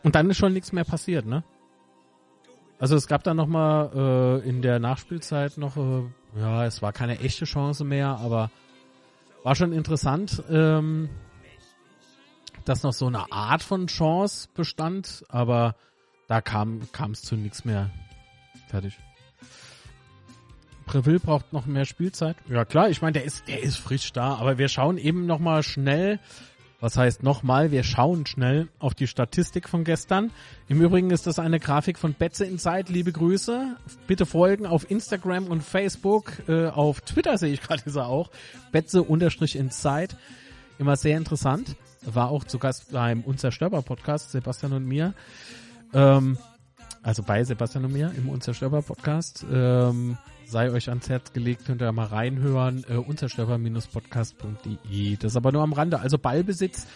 und 0.02 0.14
dann 0.14 0.30
ist 0.30 0.36
schon 0.36 0.52
nichts 0.52 0.72
mehr 0.72 0.84
passiert, 0.84 1.26
ne? 1.26 1.42
Also 2.78 2.94
es 2.94 3.08
gab 3.08 3.24
dann 3.24 3.36
nochmal 3.36 3.90
äh, 4.44 4.48
in 4.48 4.62
der 4.62 4.78
Nachspielzeit 4.78 5.56
noch, 5.58 5.76
äh, 5.76 6.04
ja, 6.36 6.64
es 6.64 6.80
war 6.80 6.92
keine 6.92 7.18
echte 7.18 7.44
Chance 7.44 7.84
mehr, 7.84 8.18
aber 8.18 8.50
war 9.42 9.56
schon 9.56 9.72
interessant, 9.72 10.44
ähm, 10.48 11.08
dass 12.64 12.84
noch 12.84 12.92
so 12.92 13.06
eine 13.06 13.32
Art 13.32 13.62
von 13.62 13.88
Chance 13.88 14.48
bestand, 14.54 15.24
aber 15.28 15.74
da 16.28 16.40
kam 16.40 16.82
es 17.12 17.22
zu 17.22 17.36
nichts 17.36 17.64
mehr. 17.64 17.90
Fertig. 18.68 18.96
Preville 20.86 21.20
braucht 21.20 21.52
noch 21.52 21.66
mehr 21.66 21.84
Spielzeit. 21.84 22.36
Ja 22.48 22.64
klar, 22.64 22.88
ich 22.88 23.02
meine, 23.02 23.14
der 23.14 23.24
ist, 23.24 23.48
der 23.48 23.62
ist 23.62 23.76
frisch 23.76 24.12
da, 24.12 24.36
aber 24.36 24.56
wir 24.56 24.68
schauen 24.68 24.96
eben 24.96 25.26
nochmal 25.26 25.62
schnell 25.62 26.20
was 26.80 26.96
heißt 26.96 27.24
nochmal, 27.24 27.72
wir 27.72 27.82
schauen 27.82 28.24
schnell 28.24 28.68
auf 28.78 28.94
die 28.94 29.08
Statistik 29.08 29.68
von 29.68 29.82
gestern. 29.82 30.30
Im 30.68 30.80
Übrigen 30.80 31.10
ist 31.10 31.26
das 31.26 31.40
eine 31.40 31.58
Grafik 31.58 31.98
von 31.98 32.14
Betze 32.14 32.44
Inside. 32.44 32.92
Liebe 32.92 33.10
Grüße. 33.10 33.76
Bitte 34.06 34.26
folgen 34.26 34.64
auf 34.64 34.88
Instagram 34.88 35.48
und 35.48 35.64
Facebook. 35.64 36.32
Äh, 36.48 36.68
auf 36.68 37.00
Twitter 37.00 37.36
sehe 37.36 37.52
ich 37.52 37.62
gerade 37.62 37.82
ist 37.84 37.96
er 37.96 38.06
auch. 38.06 38.30
Betze-Inside. 38.70 40.14
Immer 40.78 40.96
sehr 40.96 41.16
interessant. 41.16 41.74
War 42.02 42.30
auch 42.30 42.44
zu 42.44 42.60
Gast 42.60 42.92
beim 42.92 43.22
Unzerstörbar 43.22 43.82
Podcast, 43.82 44.30
Sebastian 44.30 44.72
und 44.72 44.86
mir. 44.86 45.14
Ähm, 45.92 46.38
also 47.02 47.22
bei 47.22 47.44
Sebastian 47.44 47.84
und 47.84 47.92
mir 47.92 48.12
im 48.16 48.28
Unzerstörbar 48.28 48.82
Podcast. 48.82 49.46
Ähm, 49.50 50.18
sei 50.46 50.70
euch 50.70 50.88
ans 50.88 51.08
Herz 51.08 51.32
gelegt, 51.32 51.66
könnt 51.66 51.82
ihr 51.82 51.92
mal 51.92 52.06
reinhören, 52.06 52.84
äh, 52.88 52.96
unterstörper-podcast.de. 52.96 55.16
Das 55.16 55.32
ist 55.32 55.36
aber 55.36 55.52
nur 55.52 55.62
am 55.62 55.72
Rande. 55.72 56.00
Also 56.00 56.18
Ballbesitz, 56.18 56.86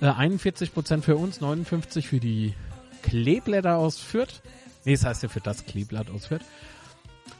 äh, 0.00 0.06
41% 0.06 1.02
für 1.02 1.16
uns, 1.16 1.40
59% 1.40 2.06
für 2.06 2.20
die 2.20 2.54
Kleeblätter 3.02 3.76
aus 3.76 3.98
Fürth. 3.98 4.42
Nee, 4.84 4.94
das 4.94 5.04
heißt 5.04 5.22
ja 5.22 5.28
für 5.28 5.40
das 5.40 5.64
Kleeblatt 5.64 6.10
aus 6.10 6.26
Fürth. 6.26 6.44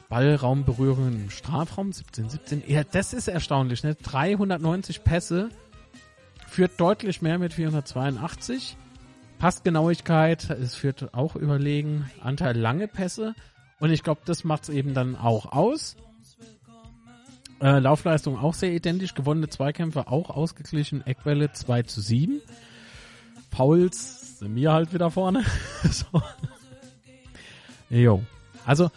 Ballraumberührungen 0.09 1.23
im 1.23 1.29
Strafraum, 1.29 1.91
17, 1.91 2.29
17. 2.29 2.63
Ja, 2.67 2.83
das 2.83 3.13
ist 3.13 3.27
erstaunlich, 3.27 3.83
ne? 3.83 3.95
390 3.95 5.03
Pässe, 5.03 5.49
führt 6.47 6.79
deutlich 6.79 7.21
mehr 7.21 7.39
mit 7.39 7.53
482. 7.53 8.77
Passgenauigkeit, 9.43 10.49
es 10.51 10.73
führt 10.73 11.13
auch 11.13 11.35
überlegen. 11.35 12.09
Anteil 12.21 12.57
lange 12.57 12.87
Pässe, 12.87 13.35
und 13.81 13.91
ich 13.91 14.01
glaube, 14.01 14.21
das 14.23 14.45
macht 14.45 14.63
es 14.63 14.69
eben 14.69 14.93
dann 14.93 15.17
auch 15.17 15.51
aus. 15.51 15.97
Äh, 17.59 17.79
Laufleistung 17.79 18.37
auch 18.37 18.53
sehr 18.53 18.71
identisch. 18.71 19.15
Gewonnene 19.15 19.49
Zweikämpfe 19.49 20.07
auch 20.07 20.29
ausgeglichen. 20.29 21.05
Eckwelle 21.05 21.51
2 21.51 21.83
zu 21.83 21.99
7. 21.99 22.39
Fouls 23.51 24.39
sind 24.39 24.53
mir 24.53 24.71
halt 24.71 24.93
wieder 24.93 25.11
vorne. 25.11 25.43
so. 25.91 26.23
Jo. 27.89 28.23
Also, 28.65 28.91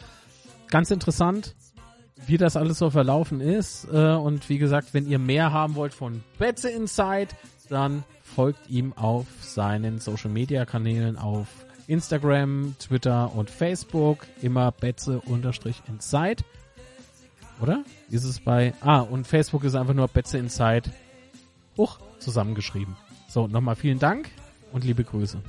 ganz 0.69 0.93
interessant, 0.93 1.57
wie 2.27 2.39
das 2.39 2.57
alles 2.57 2.79
so 2.79 2.91
verlaufen 2.91 3.41
ist. 3.41 3.87
Äh, 3.93 4.15
und 4.15 4.49
wie 4.49 4.59
gesagt, 4.59 4.95
wenn 4.95 5.09
ihr 5.09 5.19
mehr 5.19 5.53
haben 5.53 5.75
wollt 5.75 5.95
von 5.95 6.23
Betze 6.39 6.71
Inside, 6.71 7.29
dann 7.69 8.05
folgt 8.23 8.69
ihm 8.69 8.93
auf 8.95 9.27
seinen 9.41 9.99
Social 9.99 10.31
Media 10.31 10.65
Kanälen 10.65 11.17
auf 11.17 11.47
Instagram, 11.87 12.75
Twitter 12.79 13.33
und 13.35 13.51
Facebook 13.51 14.27
immer 14.43 14.73
Betze-Inside. 14.73 16.43
Oder? 17.61 17.85
Ist 18.11 18.25
es 18.25 18.41
bei. 18.41 18.75
Ah, 18.81 19.01
und 19.01 19.27
Facebook 19.27 19.65
ist 19.65 19.75
einfach 19.75 19.95
nur 19.95 20.09
Betze 20.09 20.39
Inside. 20.39 20.91
Hoch 21.77 21.99
zusammengeschrieben. 22.19 22.97
So, 23.29 23.47
nochmal 23.47 23.77
vielen 23.77 23.99
Dank 23.99 24.31
und 24.73 24.85
liebe 24.85 25.05
Grüße. 25.05 25.41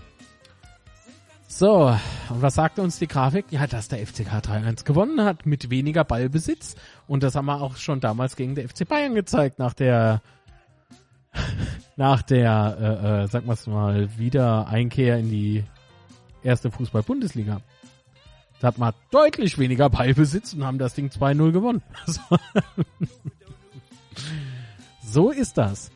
So, 1.50 1.88
und 2.30 2.42
was 2.42 2.56
sagt 2.56 2.78
uns 2.78 3.00
die 3.00 3.08
Grafik? 3.08 3.46
Ja, 3.52 3.66
dass 3.68 3.88
der 3.88 4.06
FCK 4.06 4.34
3-1 4.34 4.84
gewonnen 4.84 5.24
hat 5.24 5.46
mit 5.46 5.70
weniger 5.70 6.04
Ballbesitz. 6.04 6.76
Und 7.08 7.24
das 7.24 7.36
haben 7.36 7.46
wir 7.46 7.62
auch 7.62 7.78
schon 7.78 8.02
damals 8.02 8.36
gegen 8.36 8.54
der 8.54 8.68
FC 8.68 8.86
Bayern 8.88 9.16
gezeigt, 9.16 9.58
nach 9.58 9.74
der 9.74 10.22
nach 11.96 12.22
der, 12.22 12.78
äh, 12.80 13.24
äh, 13.24 13.28
sag 13.28 13.46
mal, 13.46 14.18
wieder 14.18 14.68
Einkehr 14.68 15.18
in 15.18 15.30
die 15.30 15.64
erste 16.44 16.70
Fußball-Bundesliga. 16.70 17.62
Da 18.60 18.68
hat 18.68 18.78
man 18.78 18.94
deutlich 19.12 19.58
weniger 19.58 19.90
Ballbesitz 19.90 20.54
und 20.54 20.66
haben 20.66 20.80
das 20.80 20.96
Ding 20.96 21.10
2-0 21.10 21.52
gewonnen. 21.52 21.84
so 25.04 25.32
ist 25.32 25.58
das. 25.58 25.92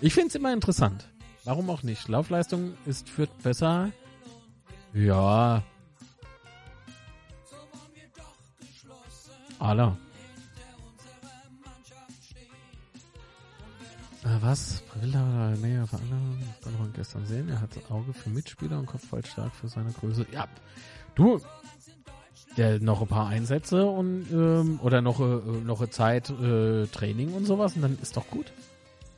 Ich 0.00 0.12
finde 0.12 0.28
es 0.28 0.34
immer 0.34 0.52
interessant. 0.52 1.08
Warum 1.44 1.70
auch 1.70 1.82
nicht? 1.82 2.08
Laufleistung 2.08 2.74
ist 2.84 3.08
für 3.08 3.26
besser. 3.42 3.90
Ja. 4.94 5.62
Aller. 9.58 9.96
was? 14.44 14.82
Brilla 14.92 15.22
oder 15.22 15.56
näher 15.56 15.86
Veranlagung? 15.86 16.38
Konnte 16.62 16.78
man 16.78 16.92
gestern 16.92 17.26
sehen. 17.26 17.48
Er 17.48 17.60
hat 17.60 17.70
Auge 17.90 18.12
für 18.12 18.30
Mitspieler 18.30 18.78
und 18.78 18.86
Kopfball 18.86 19.24
stark 19.24 19.54
für 19.54 19.68
seine 19.68 19.92
Größe. 19.92 20.26
Ja, 20.32 20.46
du, 21.14 21.40
der 22.56 22.80
noch 22.80 23.00
ein 23.00 23.08
paar 23.08 23.28
Einsätze 23.28 23.86
und 23.86 24.26
ähm, 24.30 24.80
oder 24.82 25.00
noch 25.00 25.20
äh, 25.20 25.24
noch 25.24 25.80
eine 25.80 25.90
Zeit 25.90 26.30
äh, 26.30 26.86
Training 26.86 27.32
und 27.32 27.46
sowas 27.46 27.74
und 27.74 27.82
dann 27.82 27.98
ist 28.00 28.16
doch 28.16 28.28
gut. 28.28 28.52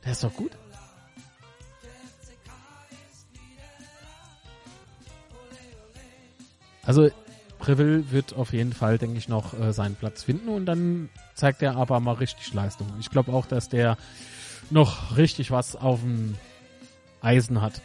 Der 0.03 0.13
ist 0.13 0.23
doch 0.23 0.33
gut. 0.33 0.51
Also 6.87 7.09
Preville 7.59 8.11
wird 8.11 8.33
auf 8.33 8.53
jeden 8.53 8.71
Fall, 8.71 8.97
denke 8.97 9.17
ich, 9.17 9.27
noch 9.27 9.59
äh, 9.59 9.73
seinen 9.73 9.95
Platz 9.95 10.23
finden 10.23 10.47
und 10.47 10.65
dann 10.65 11.09
zeigt 11.35 11.61
er 11.61 11.75
aber 11.75 11.99
mal 11.99 12.13
richtig 12.13 12.53
Leistung. 12.53 12.87
Ich 13.01 13.09
glaube 13.09 13.33
auch, 13.33 13.45
dass 13.45 13.67
der 13.67 13.97
noch 14.69 15.17
richtig 15.17 15.51
was 15.51 15.75
auf 15.75 15.99
dem 15.99 16.35
Eisen 17.19 17.61
hat. 17.61 17.81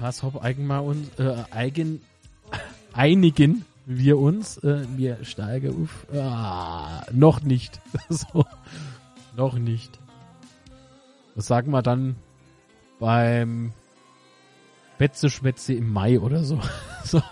Was 0.00 0.22
hopp 0.22 0.42
mal 0.58 0.78
uns 0.78 1.10
äh, 1.18 1.44
eigen 1.50 2.00
einigen 2.94 3.66
wir 3.84 4.18
uns 4.18 4.56
äh, 4.58 4.86
mir 4.96 5.18
steige 5.22 5.70
auf 5.70 6.06
ah, 6.14 7.04
noch 7.12 7.42
nicht 7.42 7.80
so 8.08 8.46
noch 9.36 9.54
nicht 9.54 9.98
das 11.34 11.46
sagen 11.46 11.72
wir 11.72 11.82
dann 11.82 12.16
beim 13.00 13.72
Betze 14.98 15.30
Schwätze 15.30 15.74
im 15.74 15.92
Mai 15.92 16.20
oder 16.20 16.44
so. 16.44 16.60
so. 17.04 17.22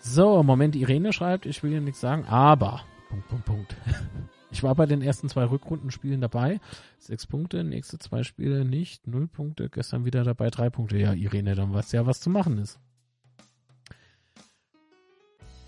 So, 0.00 0.42
Moment, 0.42 0.74
Irene 0.74 1.12
schreibt, 1.12 1.46
ich 1.46 1.62
will 1.62 1.70
hier 1.70 1.80
nichts 1.80 2.00
sagen, 2.00 2.24
aber, 2.24 2.82
Punkt, 3.08 3.28
Punkt, 3.28 3.44
Punkt. 3.44 3.76
Ich 4.50 4.62
war 4.62 4.74
bei 4.74 4.84
den 4.84 5.00
ersten 5.00 5.28
zwei 5.28 5.44
Rückrundenspielen 5.44 6.20
dabei. 6.20 6.60
Sechs 6.98 7.26
Punkte, 7.26 7.64
nächste 7.64 7.98
zwei 7.98 8.22
Spiele 8.22 8.64
nicht, 8.66 9.06
null 9.06 9.26
Punkte, 9.26 9.70
gestern 9.70 10.04
wieder 10.04 10.24
dabei, 10.24 10.50
drei 10.50 10.68
Punkte. 10.68 10.98
Ja, 10.98 11.14
Irene, 11.14 11.54
dann 11.54 11.72
weißt 11.72 11.92
du 11.92 11.96
ja, 11.96 12.06
was 12.06 12.20
zu 12.20 12.28
machen 12.28 12.58
ist. 12.58 12.78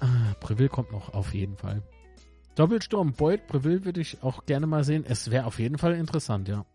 Ah, 0.00 0.34
Breville 0.40 0.68
kommt 0.68 0.92
noch, 0.92 1.14
auf 1.14 1.32
jeden 1.32 1.56
Fall. 1.56 1.82
Doppelsturm, 2.56 3.14
Beuth, 3.14 3.46
Breville 3.46 3.84
würde 3.84 4.00
ich 4.00 4.22
auch 4.22 4.44
gerne 4.44 4.66
mal 4.66 4.84
sehen. 4.84 5.04
Es 5.08 5.30
wäre 5.30 5.46
auf 5.46 5.58
jeden 5.58 5.78
Fall 5.78 5.94
interessant, 5.94 6.48
ja. 6.48 6.66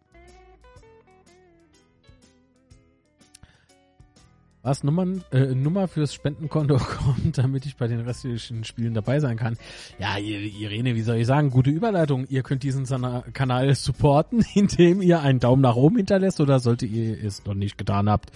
Was 4.62 4.84
Nummern, 4.84 5.24
äh, 5.32 5.56
Nummer 5.56 5.88
fürs 5.88 6.14
Spendenkonto 6.14 6.78
kommt, 6.78 7.38
damit 7.38 7.66
ich 7.66 7.78
bei 7.78 7.88
den 7.88 8.02
restlichen 8.02 8.64
Spielen 8.64 8.94
dabei 8.94 9.20
sein 9.20 9.38
kann. 9.38 9.58
Ja, 10.00 10.18
Irene, 10.18 10.96
wie 10.96 11.02
soll 11.02 11.18
ich 11.18 11.28
sagen, 11.28 11.50
gute 11.50 11.70
Überleitung. 11.70 12.26
Ihr 12.28 12.44
könnt 12.44 12.64
diesen 12.64 12.86
Kanal 13.34 13.74
supporten, 13.76 14.46
indem 14.54 15.02
ihr 15.02 15.22
einen 15.22 15.40
Daumen 15.40 15.62
nach 15.62 15.76
oben 15.76 15.98
hinterlässt 15.98 16.42
oder 16.42 16.60
solltet 16.60 16.92
ihr 16.92 17.24
es 17.24 17.46
noch 17.46 17.54
nicht 17.54 17.78
getan 17.78 18.10
habt, 18.10 18.32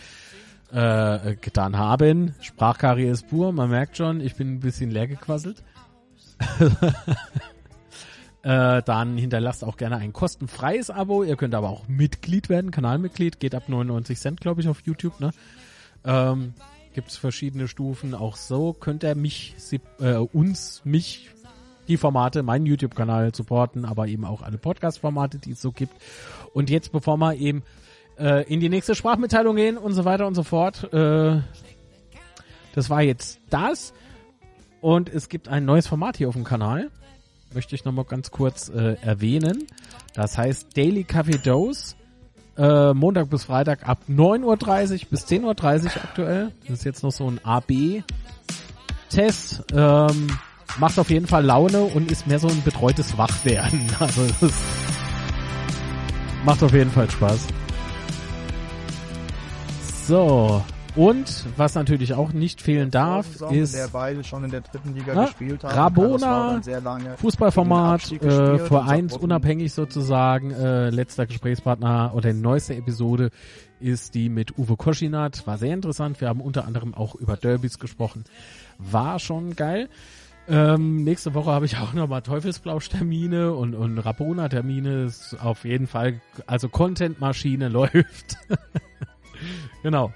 äh, 0.71 1.35
getan 1.35 1.77
haben. 1.77 2.35
Sprachkarriere 2.41 3.11
ist 3.11 3.27
pur, 3.27 3.51
man 3.51 3.69
merkt 3.69 3.97
schon, 3.97 4.21
ich 4.21 4.35
bin 4.35 4.55
ein 4.55 4.59
bisschen 4.61 4.91
leer 4.91 5.07
gequasselt. 5.07 5.61
äh, 8.43 8.81
dann 8.81 9.17
hinterlasst 9.17 9.63
auch 9.63 9.75
gerne 9.75 9.97
ein 9.97 10.13
kostenfreies 10.13 10.89
Abo. 10.89 11.23
Ihr 11.23 11.35
könnt 11.35 11.53
aber 11.53 11.69
auch 11.69 11.87
Mitglied 11.89 12.47
werden, 12.47 12.71
Kanalmitglied, 12.71 13.41
geht 13.41 13.55
ab 13.55 13.67
99 13.67 14.17
Cent, 14.17 14.41
glaube 14.41 14.61
ich, 14.61 14.69
auf 14.69 14.81
YouTube, 14.85 15.19
ne? 15.19 15.31
Ähm, 16.05 16.53
Gibt 16.93 17.09
es 17.09 17.17
verschiedene 17.17 17.67
Stufen. 17.67 18.13
Auch 18.13 18.35
so 18.35 18.73
könnt 18.73 19.03
ihr 19.03 19.15
mich, 19.15 19.55
äh, 19.99 20.13
uns, 20.13 20.81
mich, 20.83 21.29
die 21.87 21.97
Formate, 21.97 22.43
meinen 22.43 22.65
YouTube-Kanal 22.65 23.33
supporten, 23.33 23.85
aber 23.85 24.07
eben 24.07 24.25
auch 24.25 24.41
alle 24.41 24.57
Podcast-Formate, 24.57 25.39
die 25.39 25.51
es 25.51 25.61
so 25.61 25.71
gibt. 25.71 25.93
Und 26.53 26.69
jetzt, 26.69 26.91
bevor 26.91 27.17
wir 27.17 27.35
eben 27.35 27.63
äh, 28.17 28.43
in 28.51 28.59
die 28.59 28.69
nächste 28.69 28.95
Sprachmitteilung 28.95 29.55
gehen 29.55 29.77
und 29.77 29.93
so 29.93 30.05
weiter 30.05 30.27
und 30.27 30.35
so 30.35 30.43
fort, 30.43 30.93
äh, 30.93 31.41
das 32.75 32.89
war 32.89 33.01
jetzt 33.01 33.39
das. 33.49 33.93
Und 34.81 35.09
es 35.09 35.29
gibt 35.29 35.47
ein 35.47 35.65
neues 35.65 35.87
Format 35.87 36.17
hier 36.17 36.27
auf 36.27 36.35
dem 36.35 36.43
Kanal. 36.43 36.91
Möchte 37.53 37.75
ich 37.75 37.85
nochmal 37.85 38.05
ganz 38.05 38.31
kurz 38.31 38.69
äh, 38.69 38.97
erwähnen. 39.01 39.67
Das 40.13 40.37
heißt 40.37 40.75
Daily 40.77 41.03
Coffee 41.03 41.37
Dose 41.37 41.95
äh, 42.57 42.93
Montag 42.93 43.29
bis 43.29 43.45
Freitag 43.45 43.87
ab 43.87 43.99
9.30 44.09 44.43
Uhr 44.43 44.99
bis 45.09 45.25
10.30 45.25 45.85
Uhr 45.85 45.91
aktuell. 46.03 46.51
Das 46.67 46.79
ist 46.79 46.85
jetzt 46.85 47.03
noch 47.03 47.11
so 47.11 47.29
ein 47.29 47.39
AB-Test. 47.43 48.03
Ähm, 49.73 50.27
macht 50.77 50.97
auf 50.99 51.09
jeden 51.09 51.27
Fall 51.27 51.45
Laune 51.45 51.83
und 51.83 52.11
ist 52.11 52.27
mehr 52.27 52.39
so 52.39 52.47
ein 52.47 52.61
betreutes 52.63 53.17
Wachwerden. 53.17 53.89
Also 53.99 54.25
das 54.41 54.53
macht 56.45 56.61
auf 56.63 56.73
jeden 56.73 56.91
Fall 56.91 57.09
Spaß. 57.09 57.47
So, 60.07 60.61
und 60.95 61.45
was 61.57 61.73
natürlich 61.75 62.13
auch 62.13 62.33
nicht 62.33 62.61
fehlen 62.61 62.91
darf, 62.91 63.41
ist 63.51 63.75
der 63.75 63.87
beide 63.87 64.23
schon 64.23 64.43
in 64.43 64.51
der 64.51 64.61
dritten 64.61 64.93
Liga 64.93 65.13
na, 65.15 65.25
gespielt 65.25 65.63
haben. 65.63 65.73
Rabona, 65.73 66.61
Fußballformat, 67.17 68.11
äh, 68.11 68.59
vereinsunabhängig 68.59 69.73
sozusagen. 69.73 70.51
Äh, 70.51 70.89
letzter 70.91 71.25
Gesprächspartner 71.25 72.11
oder 72.15 72.31
die 72.31 72.39
neueste 72.39 72.75
Episode 72.75 73.31
ist 73.79 74.13
die 74.13 74.29
mit 74.29 74.57
Uwe 74.57 74.77
Koschinat. 74.77 75.45
War 75.47 75.57
sehr 75.57 75.73
interessant. 75.73 76.21
Wir 76.21 76.29
haben 76.29 76.41
unter 76.41 76.65
anderem 76.65 76.93
auch 76.93 77.15
über 77.15 77.37
Derbys 77.37 77.79
gesprochen. 77.79 78.23
War 78.77 79.19
schon 79.19 79.55
geil. 79.55 79.89
Ähm, 80.47 81.03
nächste 81.03 81.33
Woche 81.33 81.51
habe 81.51 81.65
ich 81.65 81.77
auch 81.79 81.93
nochmal 81.93 82.21
Teufelsblausch-Termine 82.21 83.53
und, 83.53 83.73
und 83.75 83.97
Rabona-Termine. 83.97 85.11
Auf 85.39 85.65
jeden 85.65 85.87
Fall, 85.87 86.21
also 86.45 86.69
Content-Maschine 86.69 87.67
läuft. 87.69 88.37
genau. 89.81 90.13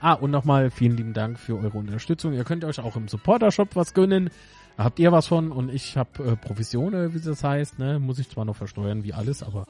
Ah, 0.00 0.12
und 0.12 0.30
nochmal 0.30 0.70
vielen 0.70 0.96
lieben 0.96 1.12
Dank 1.14 1.38
für 1.38 1.56
eure 1.56 1.78
Unterstützung. 1.78 2.32
Ihr 2.32 2.44
könnt 2.44 2.64
euch 2.64 2.78
auch 2.80 2.96
im 2.96 3.08
Supporter-Shop 3.08 3.74
was 3.74 3.94
gönnen. 3.94 4.30
Da 4.76 4.84
habt 4.84 4.98
ihr 4.98 5.10
was 5.10 5.26
von 5.26 5.50
und 5.52 5.72
ich 5.72 5.96
habe 5.96 6.22
äh, 6.22 6.36
Provisionen, 6.36 7.14
wie 7.14 7.20
das 7.20 7.42
heißt. 7.42 7.78
Ne? 7.78 7.98
Muss 7.98 8.18
ich 8.18 8.28
zwar 8.28 8.44
noch 8.44 8.56
versteuern 8.56 9.04
wie 9.04 9.14
alles, 9.14 9.42
aber 9.42 9.66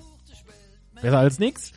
besser 1.00 1.18
als 1.18 1.38
nichts. 1.38 1.72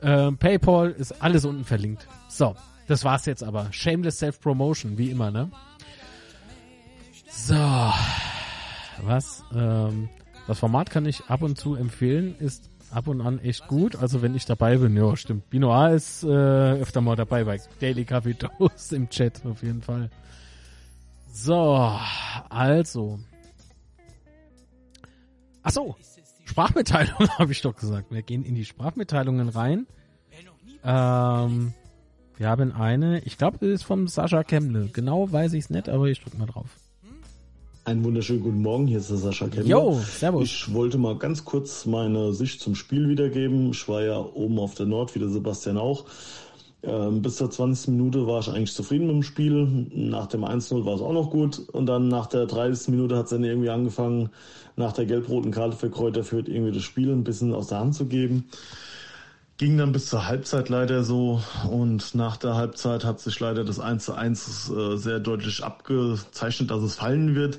Äh, 0.00 0.30
PayPal 0.32 0.92
ist 0.92 1.20
alles 1.22 1.44
unten 1.44 1.64
verlinkt. 1.64 2.06
So, 2.28 2.54
das 2.86 3.04
war's 3.04 3.26
jetzt 3.26 3.42
aber. 3.42 3.72
Shameless 3.72 4.18
Self-Promotion, 4.18 4.96
wie 4.96 5.10
immer, 5.10 5.30
ne? 5.30 5.50
So, 7.30 7.54
was? 9.02 9.42
Ähm, 9.52 10.08
das 10.46 10.60
Format 10.60 10.90
kann 10.90 11.04
ich 11.04 11.24
ab 11.26 11.42
und 11.42 11.58
zu 11.58 11.74
empfehlen, 11.74 12.36
ist 12.38 12.70
ab 12.90 13.08
und 13.08 13.20
an 13.20 13.38
echt 13.40 13.66
gut. 13.68 13.96
Also 13.96 14.22
wenn 14.22 14.34
ich 14.34 14.44
dabei 14.44 14.76
bin, 14.78 14.96
ja, 14.96 15.16
stimmt. 15.16 15.50
Binoir 15.50 15.90
ist 15.92 16.24
äh, 16.24 16.28
öfter 16.28 17.00
mal 17.00 17.16
dabei 17.16 17.44
bei 17.44 17.60
Daily 17.80 18.04
Coffee 18.04 18.34
Toast 18.58 18.92
im 18.92 19.08
Chat 19.08 19.44
auf 19.44 19.62
jeden 19.62 19.82
Fall. 19.82 20.10
So, 21.32 21.92
also. 22.48 23.18
Ach 25.62 25.70
so, 25.70 25.96
Sprachmitteilung 26.44 27.28
habe 27.38 27.52
ich 27.52 27.60
doch 27.60 27.76
gesagt. 27.76 28.10
Wir 28.10 28.22
gehen 28.22 28.44
in 28.44 28.54
die 28.54 28.64
Sprachmitteilungen 28.64 29.48
rein. 29.48 29.86
Ähm, 30.84 31.74
wir 32.36 32.48
haben 32.48 32.72
eine, 32.72 33.20
ich 33.20 33.36
glaube, 33.36 33.58
das 33.58 33.68
ist 33.68 33.82
vom 33.82 34.08
Sascha 34.08 34.44
Kemble. 34.44 34.88
Genau 34.92 35.30
weiß 35.30 35.52
ich 35.52 35.64
es 35.64 35.70
nicht, 35.70 35.88
aber 35.88 36.06
ich 36.06 36.20
drücke 36.20 36.38
mal 36.38 36.46
drauf. 36.46 36.76
Einen 37.88 38.04
wunderschönen 38.04 38.42
guten 38.42 38.60
Morgen, 38.60 38.86
hier 38.86 38.98
ist 38.98 39.08
der 39.08 39.16
Sascha 39.16 39.48
Kemmler. 39.48 39.66
Jo, 39.66 39.98
servus. 39.98 40.44
Ich 40.44 40.74
wollte 40.74 40.98
mal 40.98 41.16
ganz 41.16 41.46
kurz 41.46 41.86
meine 41.86 42.34
Sicht 42.34 42.60
zum 42.60 42.74
Spiel 42.74 43.08
wiedergeben. 43.08 43.70
Ich 43.70 43.88
war 43.88 44.02
ja 44.02 44.18
oben 44.18 44.58
auf 44.58 44.74
der 44.74 44.84
Nord, 44.84 45.14
wie 45.14 45.20
der 45.20 45.30
Sebastian 45.30 45.78
auch. 45.78 46.04
Ähm, 46.82 47.22
bis 47.22 47.36
zur 47.36 47.50
20. 47.50 47.88
Minute 47.88 48.26
war 48.26 48.40
ich 48.40 48.48
eigentlich 48.48 48.74
zufrieden 48.74 49.06
mit 49.06 49.14
dem 49.14 49.22
Spiel. 49.22 49.86
Nach 49.94 50.26
dem 50.26 50.44
1-0 50.44 50.84
war 50.84 50.96
es 50.96 51.00
auch 51.00 51.14
noch 51.14 51.30
gut. 51.30 51.60
Und 51.72 51.86
dann 51.86 52.08
nach 52.08 52.26
der 52.26 52.44
30. 52.44 52.88
Minute 52.88 53.16
hat 53.16 53.24
es 53.24 53.30
dann 53.30 53.42
irgendwie 53.42 53.70
angefangen, 53.70 54.28
nach 54.76 54.92
der 54.92 55.06
gelb-roten 55.06 55.50
Karte 55.50 55.74
für 55.74 55.88
Kräuter 55.88 56.24
führt, 56.24 56.50
irgendwie 56.50 56.72
das 56.72 56.82
Spiel 56.82 57.10
ein 57.10 57.24
bisschen 57.24 57.54
aus 57.54 57.68
der 57.68 57.78
Hand 57.78 57.94
zu 57.94 58.04
geben. 58.04 58.50
Ging 59.58 59.76
dann 59.76 59.90
bis 59.90 60.06
zur 60.06 60.26
Halbzeit 60.26 60.68
leider 60.68 61.02
so 61.02 61.42
und 61.68 62.14
nach 62.14 62.36
der 62.36 62.54
Halbzeit 62.54 63.04
hat 63.04 63.18
sich 63.18 63.40
leider 63.40 63.64
das 63.64 63.80
1 63.80 64.04
zu 64.04 64.14
1 64.14 64.70
äh, 64.70 64.96
sehr 64.96 65.18
deutlich 65.18 65.64
abgezeichnet, 65.64 66.70
dass 66.70 66.82
es 66.82 66.94
fallen 66.94 67.34
wird. 67.34 67.58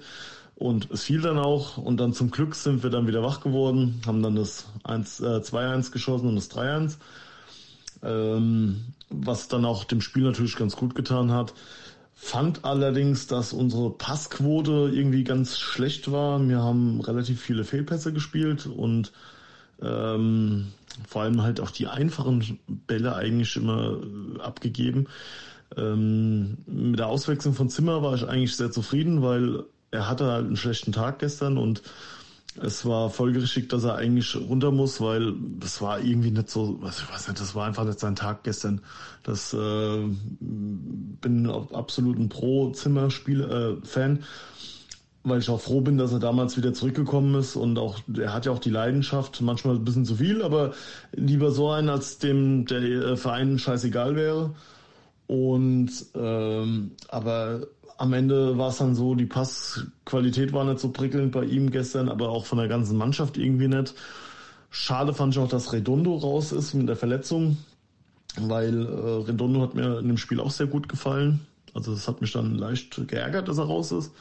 Und 0.55 0.89
es 0.91 1.03
fiel 1.03 1.21
dann 1.21 1.37
auch 1.37 1.77
und 1.77 1.97
dann 1.97 2.13
zum 2.13 2.31
Glück 2.31 2.55
sind 2.55 2.83
wir 2.83 2.89
dann 2.89 3.07
wieder 3.07 3.21
wach 3.21 3.41
geworden, 3.41 4.01
haben 4.05 4.23
dann 4.23 4.35
das 4.35 4.67
1, 4.83 5.19
äh, 5.19 5.41
2-1 5.41 5.91
geschossen 5.91 6.27
und 6.27 6.35
das 6.35 6.49
3-1. 6.49 6.97
Ähm, 8.01 8.85
was 9.09 9.49
dann 9.49 9.65
auch 9.65 9.83
dem 9.83 9.99
Spiel 9.99 10.23
natürlich 10.23 10.55
ganz 10.55 10.77
gut 10.77 10.95
getan 10.95 11.31
hat. 11.31 11.53
Fand 12.13 12.63
allerdings, 12.65 13.27
dass 13.27 13.53
unsere 13.53 13.91
Passquote 13.91 14.91
irgendwie 14.93 15.23
ganz 15.23 15.57
schlecht 15.57 16.11
war. 16.11 16.39
Wir 16.47 16.61
haben 16.61 17.01
relativ 17.01 17.41
viele 17.41 17.63
Fehlpässe 17.63 18.13
gespielt 18.13 18.67
und 18.67 19.11
ähm, 19.81 20.67
vor 21.07 21.23
allem 21.23 21.41
halt 21.41 21.59
auch 21.59 21.71
die 21.71 21.87
einfachen 21.87 22.59
Bälle 22.67 23.15
eigentlich 23.15 23.55
immer 23.55 23.99
äh, 24.01 24.41
abgegeben. 24.41 25.07
Ähm, 25.77 26.57
mit 26.65 26.99
der 26.99 27.07
Auswechslung 27.07 27.53
von 27.53 27.69
Zimmer 27.69 28.01
war 28.01 28.15
ich 28.15 28.27
eigentlich 28.27 28.55
sehr 28.55 28.71
zufrieden, 28.71 29.21
weil 29.21 29.63
er 29.91 30.09
hatte 30.09 30.25
halt 30.25 30.47
einen 30.47 30.57
schlechten 30.57 30.91
Tag 30.91 31.19
gestern 31.19 31.57
und 31.57 31.81
es 32.61 32.85
war 32.85 33.09
folgerichtig, 33.09 33.69
dass 33.69 33.83
er 33.83 33.95
eigentlich 33.95 34.35
runter 34.35 34.71
muss, 34.71 34.99
weil 34.99 35.33
das 35.59 35.81
war 35.81 35.99
irgendwie 36.01 36.31
nicht 36.31 36.49
so, 36.49 36.79
ich 36.83 37.09
weiß 37.09 37.27
nicht, 37.27 37.39
das 37.39 37.55
war 37.55 37.67
einfach 37.67 37.85
nicht 37.85 37.99
sein 37.99 38.15
Tag 38.15 38.43
gestern. 38.43 38.81
Das 39.23 39.53
äh, 39.53 40.07
bin 40.39 41.49
absolut 41.49 42.17
ein 42.17 42.29
Pro-Zimmer-Spiel-Fan. 42.29 44.17
Äh, 44.17 44.19
weil 45.23 45.39
ich 45.39 45.49
auch 45.49 45.59
froh 45.59 45.81
bin, 45.81 45.97
dass 45.97 46.13
er 46.13 46.19
damals 46.19 46.55
wieder 46.57 46.73
zurückgekommen 46.73 47.35
ist 47.35 47.55
und 47.55 47.77
auch 47.77 47.99
er 48.17 48.33
hat 48.33 48.45
ja 48.45 48.51
auch 48.51 48.59
die 48.59 48.69
Leidenschaft, 48.69 49.41
manchmal 49.41 49.75
ein 49.75 49.83
bisschen 49.83 50.05
zu 50.05 50.15
viel, 50.15 50.41
aber 50.41 50.73
lieber 51.11 51.51
so 51.51 51.69
einen, 51.69 51.89
als 51.89 52.19
dem 52.19 52.65
der 52.65 52.81
äh, 52.81 53.17
Verein 53.17 53.59
scheißegal 53.59 54.15
wäre. 54.15 54.55
Und 55.27 55.91
ähm, 56.15 56.91
aber 57.09 57.67
am 57.97 58.13
Ende 58.13 58.57
war 58.57 58.69
es 58.69 58.77
dann 58.77 58.95
so, 58.95 59.13
die 59.13 59.25
Passqualität 59.25 60.53
war 60.53 60.63
nicht 60.63 60.79
so 60.79 60.89
prickelnd 60.89 61.33
bei 61.33 61.43
ihm 61.43 61.69
gestern, 61.69 62.07
aber 62.07 62.29
auch 62.29 62.45
von 62.45 62.57
der 62.57 62.69
ganzen 62.69 62.97
Mannschaft 62.97 63.37
irgendwie 63.37 63.67
nicht. 63.67 63.93
Schade 64.71 65.13
fand 65.13 65.35
ich 65.35 65.39
auch, 65.39 65.49
dass 65.49 65.73
Redondo 65.73 66.15
raus 66.15 66.51
ist 66.53 66.73
mit 66.73 66.87
der 66.87 66.95
Verletzung, 66.95 67.57
weil 68.39 68.85
äh, 68.85 69.25
Redondo 69.27 69.61
hat 69.61 69.75
mir 69.75 69.99
in 69.99 70.07
dem 70.07 70.17
Spiel 70.17 70.39
auch 70.39 70.51
sehr 70.51 70.67
gut 70.67 70.87
gefallen. 70.87 71.41
Also 71.73 71.93
das 71.93 72.07
hat 72.07 72.21
mich 72.21 72.31
dann 72.31 72.55
leicht 72.55 73.07
geärgert, 73.07 73.47
dass 73.49 73.57
er 73.57 73.65
raus 73.65 73.91
ist. 73.91 74.11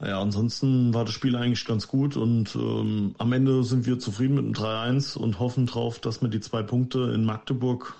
Ja, 0.00 0.20
ansonsten 0.20 0.92
war 0.92 1.04
das 1.04 1.14
Spiel 1.14 1.36
eigentlich 1.36 1.64
ganz 1.64 1.86
gut 1.86 2.16
und 2.16 2.54
ähm, 2.56 3.14
am 3.18 3.32
Ende 3.32 3.62
sind 3.62 3.86
wir 3.86 3.98
zufrieden 3.98 4.34
mit 4.34 4.44
dem 4.44 4.52
3-1 4.52 5.16
und 5.16 5.38
hoffen 5.38 5.66
drauf, 5.66 6.00
dass 6.00 6.20
wir 6.20 6.28
die 6.28 6.40
zwei 6.40 6.62
Punkte 6.62 7.12
in 7.14 7.24
Magdeburg 7.24 7.94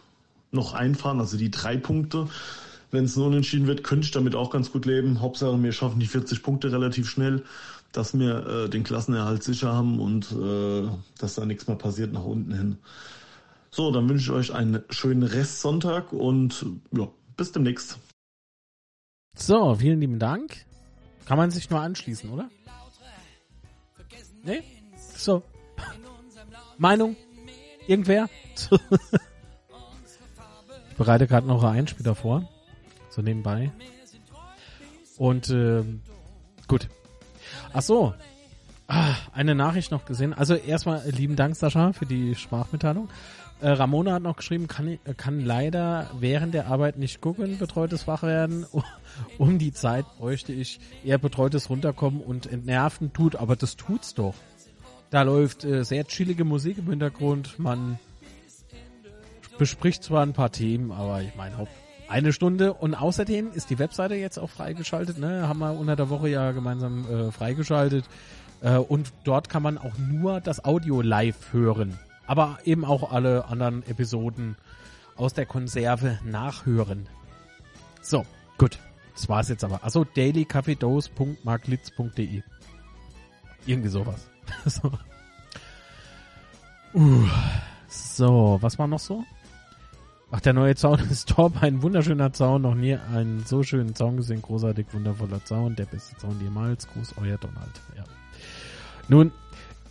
noch 0.50 0.74
einfahren, 0.74 1.20
also 1.20 1.36
die 1.36 1.50
drei 1.50 1.76
Punkte. 1.76 2.28
Wenn 2.90 3.04
es 3.04 3.16
nur 3.16 3.26
unentschieden 3.26 3.66
wird, 3.66 3.84
könnte 3.84 4.06
ich 4.06 4.12
damit 4.12 4.34
auch 4.34 4.50
ganz 4.50 4.70
gut 4.70 4.86
leben. 4.86 5.20
Hauptsache, 5.20 5.60
wir 5.60 5.72
schaffen 5.72 5.98
die 5.98 6.06
40 6.06 6.42
Punkte 6.42 6.70
relativ 6.72 7.08
schnell, 7.08 7.42
dass 7.92 8.16
wir 8.16 8.46
äh, 8.46 8.68
den 8.68 8.84
Klassenerhalt 8.84 9.42
sicher 9.42 9.72
haben 9.72 9.98
und 10.00 10.30
äh, 10.32 10.88
dass 11.18 11.34
da 11.34 11.44
nichts 11.44 11.66
mehr 11.66 11.76
passiert 11.76 12.12
nach 12.12 12.24
unten 12.24 12.52
hin. 12.52 12.78
So, 13.70 13.90
dann 13.90 14.08
wünsche 14.08 14.30
ich 14.30 14.30
euch 14.30 14.54
einen 14.54 14.82
schönen 14.90 15.24
Restsonntag 15.24 16.12
und 16.12 16.66
ja, 16.92 17.08
bis 17.36 17.50
demnächst. 17.50 17.98
So, 19.36 19.74
vielen 19.74 20.00
lieben 20.00 20.20
Dank. 20.20 20.64
Kann 21.26 21.38
man 21.38 21.50
sich 21.50 21.70
nur 21.70 21.80
anschließen, 21.80 22.30
oder? 22.30 22.50
Nee? 24.42 24.62
So. 25.16 25.42
Meinung? 26.78 27.16
Irgendwer? 27.86 28.28
ich 28.54 28.68
bereite 30.96 31.26
gerade 31.26 31.46
noch 31.46 31.62
einen 31.64 31.78
Einspieler 31.78 32.14
vor. 32.14 32.48
So 33.10 33.22
nebenbei. 33.22 33.70
Und 35.16 35.50
äh, 35.50 35.84
gut. 36.66 36.88
Ach 37.72 37.82
so. 37.82 38.14
Ah, 38.86 39.14
eine 39.32 39.54
Nachricht 39.54 39.90
noch 39.90 40.04
gesehen. 40.04 40.34
Also 40.34 40.54
erstmal 40.54 41.08
lieben 41.08 41.36
Dank, 41.36 41.56
Sascha, 41.56 41.92
für 41.92 42.06
die 42.06 42.34
Sprachmitteilung. 42.34 43.08
Äh, 43.64 43.70
Ramona 43.70 44.12
hat 44.12 44.22
noch 44.22 44.36
geschrieben, 44.36 44.68
kann, 44.68 44.98
kann 45.16 45.40
leider 45.40 46.10
während 46.20 46.52
der 46.52 46.66
Arbeit 46.66 46.98
nicht 46.98 47.22
gucken, 47.22 47.56
betreutes 47.58 48.06
Wachwerden. 48.06 48.66
Um 49.38 49.58
die 49.58 49.72
Zeit 49.72 50.04
bräuchte 50.18 50.52
ich 50.52 50.80
eher 51.02 51.18
betreutes 51.18 51.70
Runterkommen 51.70 52.20
und 52.20 52.46
entnerven 52.46 53.12
tut, 53.12 53.36
aber 53.36 53.54
das 53.56 53.76
tut's 53.76 54.12
doch. 54.12 54.34
Da 55.08 55.22
läuft 55.22 55.64
äh, 55.64 55.82
sehr 55.84 56.04
chillige 56.04 56.44
Musik 56.44 56.78
im 56.78 56.90
Hintergrund. 56.90 57.58
Man 57.58 57.98
bespricht 59.56 60.02
zwar 60.02 60.22
ein 60.22 60.34
paar 60.34 60.50
Themen, 60.50 60.92
aber 60.92 61.22
ich 61.22 61.34
meine, 61.36 61.66
eine 62.08 62.34
Stunde. 62.34 62.74
Und 62.74 62.94
außerdem 62.94 63.52
ist 63.54 63.70
die 63.70 63.78
Webseite 63.78 64.16
jetzt 64.16 64.36
auch 64.36 64.50
freigeschaltet. 64.50 65.16
Ne? 65.16 65.48
Haben 65.48 65.60
wir 65.60 65.78
unter 65.78 65.96
der 65.96 66.10
Woche 66.10 66.28
ja 66.28 66.52
gemeinsam 66.52 67.06
äh, 67.08 67.30
freigeschaltet. 67.30 68.04
Äh, 68.60 68.76
und 68.76 69.12
dort 69.22 69.48
kann 69.48 69.62
man 69.62 69.78
auch 69.78 69.96
nur 69.96 70.42
das 70.42 70.64
Audio 70.66 71.00
live 71.00 71.52
hören 71.52 71.98
aber 72.26 72.58
eben 72.64 72.84
auch 72.84 73.12
alle 73.12 73.44
anderen 73.46 73.86
Episoden 73.86 74.56
aus 75.16 75.32
der 75.34 75.46
Konserve 75.46 76.18
nachhören. 76.24 77.08
So, 78.02 78.26
gut. 78.58 78.78
Das 79.14 79.28
war's 79.28 79.48
jetzt 79.48 79.62
aber. 79.64 79.84
Also 79.84 80.04
dailycafedose.marklitz.de 80.04 82.42
Irgendwie 83.66 83.88
sowas. 83.88 84.28
so. 84.66 84.90
Uh. 86.94 87.26
so, 87.88 88.58
was 88.60 88.78
war 88.78 88.88
noch 88.88 88.98
so? 88.98 89.24
Ach, 90.30 90.40
der 90.40 90.52
neue 90.52 90.74
Zaun 90.74 90.98
ist 91.10 91.28
top. 91.28 91.62
Ein 91.62 91.82
wunderschöner 91.82 92.32
Zaun. 92.32 92.62
Noch 92.62 92.74
nie 92.74 92.96
einen 92.96 93.44
so 93.46 93.62
schönen 93.62 93.94
Zaun 93.94 94.16
gesehen. 94.16 94.42
Großartig, 94.42 94.86
wundervoller 94.92 95.44
Zaun. 95.44 95.76
Der 95.76 95.86
beste 95.86 96.16
Zaun 96.16 96.40
jemals. 96.40 96.88
Gruß, 96.88 97.14
euer 97.18 97.38
Donald. 97.38 97.80
Ja. 97.96 98.02
Nun, 99.08 99.30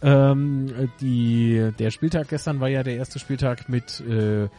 ähm, 0.03 0.91
die, 0.99 1.71
der 1.79 1.89
Spieltag 1.89 2.27
gestern 2.27 2.59
war 2.59 2.67
ja 2.67 2.83
der 2.83 2.97
erste 2.97 3.19
Spieltag 3.19 3.69
mit 3.69 4.01
äh, 4.01 4.49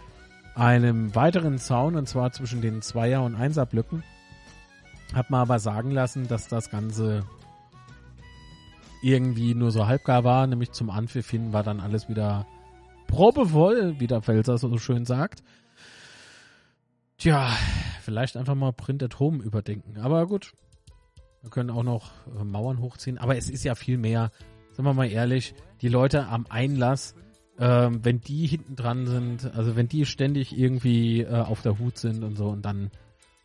einem 0.54 1.14
weiteren 1.14 1.58
Zaun 1.58 1.96
und 1.96 2.08
zwar 2.08 2.32
zwischen 2.32 2.62
den 2.62 2.80
Zweier- 2.80 3.22
und 3.22 3.34
Einserblöcken. 3.34 4.02
Hab 5.12 5.28
mal 5.28 5.42
aber 5.42 5.58
sagen 5.58 5.90
lassen, 5.90 6.28
dass 6.28 6.48
das 6.48 6.70
Ganze 6.70 7.24
irgendwie 9.02 9.54
nur 9.54 9.70
so 9.70 9.86
halbgar 9.86 10.24
war, 10.24 10.46
nämlich 10.46 10.72
zum 10.72 10.88
Anpfiff 10.88 11.28
hin 11.28 11.52
war 11.52 11.62
dann 11.62 11.78
alles 11.78 12.08
wieder 12.08 12.46
probevoll, 13.06 14.00
wie 14.00 14.06
der 14.06 14.22
Felser 14.22 14.56
so 14.56 14.78
schön 14.78 15.04
sagt. 15.04 15.42
Tja, 17.18 17.50
vielleicht 18.00 18.38
einfach 18.38 18.54
mal 18.54 18.72
Print 18.72 19.02
at 19.02 19.20
Home 19.20 19.42
überdenken. 19.42 19.98
Aber 20.00 20.26
gut, 20.26 20.54
wir 21.42 21.50
können 21.50 21.70
auch 21.70 21.82
noch 21.82 22.10
äh, 22.40 22.44
Mauern 22.44 22.80
hochziehen. 22.80 23.18
Aber 23.18 23.36
es 23.36 23.50
ist 23.50 23.62
ja 23.62 23.74
viel 23.74 23.98
mehr 23.98 24.30
sagen 24.74 24.88
wir 24.88 24.94
mal 24.94 25.10
ehrlich, 25.10 25.54
die 25.80 25.88
Leute 25.88 26.26
am 26.26 26.46
Einlass, 26.48 27.14
ähm, 27.58 28.04
wenn 28.04 28.20
die 28.20 28.46
hinten 28.46 28.74
dran 28.74 29.06
sind, 29.06 29.54
also 29.54 29.76
wenn 29.76 29.88
die 29.88 30.04
ständig 30.06 30.56
irgendwie 30.56 31.20
äh, 31.20 31.32
auf 31.32 31.62
der 31.62 31.78
Hut 31.78 31.98
sind 31.98 32.24
und 32.24 32.36
so, 32.36 32.48
und 32.48 32.62
dann 32.62 32.90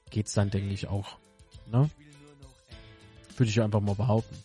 geht's 0.10 0.34
dann, 0.34 0.50
denke 0.50 0.74
ich, 0.74 0.88
auch. 0.88 1.18
Ne? 1.72 1.90
Würde 3.38 3.50
ich 3.50 3.62
einfach 3.62 3.80
mal 3.80 3.96
behaupten. 3.96 4.36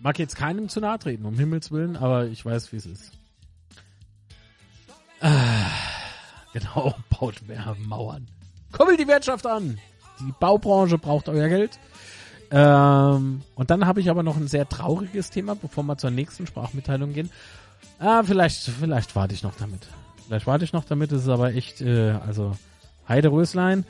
Mag 0.00 0.18
jetzt 0.18 0.36
keinem 0.36 0.68
zu 0.68 0.80
nahe 0.80 0.98
treten, 0.98 1.24
um 1.24 1.34
Himmels 1.34 1.70
Willen, 1.70 1.96
aber 1.96 2.26
ich 2.26 2.44
weiß, 2.44 2.72
wie 2.72 2.76
es 2.76 2.86
ist. 2.86 3.12
Ah, 5.20 5.70
genau, 6.52 6.94
baut 7.10 7.42
mehr 7.46 7.76
Mauern. 7.78 8.28
Kuppelt 8.72 9.00
die 9.00 9.08
Wirtschaft 9.08 9.46
an! 9.46 9.78
Die 10.20 10.32
Baubranche 10.38 10.98
braucht 10.98 11.28
euer 11.28 11.48
Geld. 11.48 11.78
Ähm, 12.52 13.40
und 13.54 13.70
dann 13.70 13.86
habe 13.86 14.00
ich 14.00 14.10
aber 14.10 14.22
noch 14.22 14.36
ein 14.36 14.46
sehr 14.46 14.68
trauriges 14.68 15.30
Thema, 15.30 15.56
bevor 15.56 15.84
wir 15.84 15.96
zur 15.96 16.10
nächsten 16.10 16.46
Sprachmitteilung 16.46 17.14
gehen. 17.14 17.30
Ah, 17.98 18.22
vielleicht, 18.22 18.64
vielleicht 18.64 19.16
warte 19.16 19.34
ich 19.34 19.42
noch 19.42 19.54
damit. 19.56 19.88
Vielleicht 20.26 20.46
warte 20.46 20.64
ich 20.64 20.72
noch 20.74 20.84
damit, 20.84 21.12
es 21.12 21.22
ist 21.22 21.28
aber 21.28 21.54
echt, 21.54 21.80
äh, 21.80 22.10
also, 22.26 22.52
Heide 23.08 23.32
Röslein. 23.32 23.86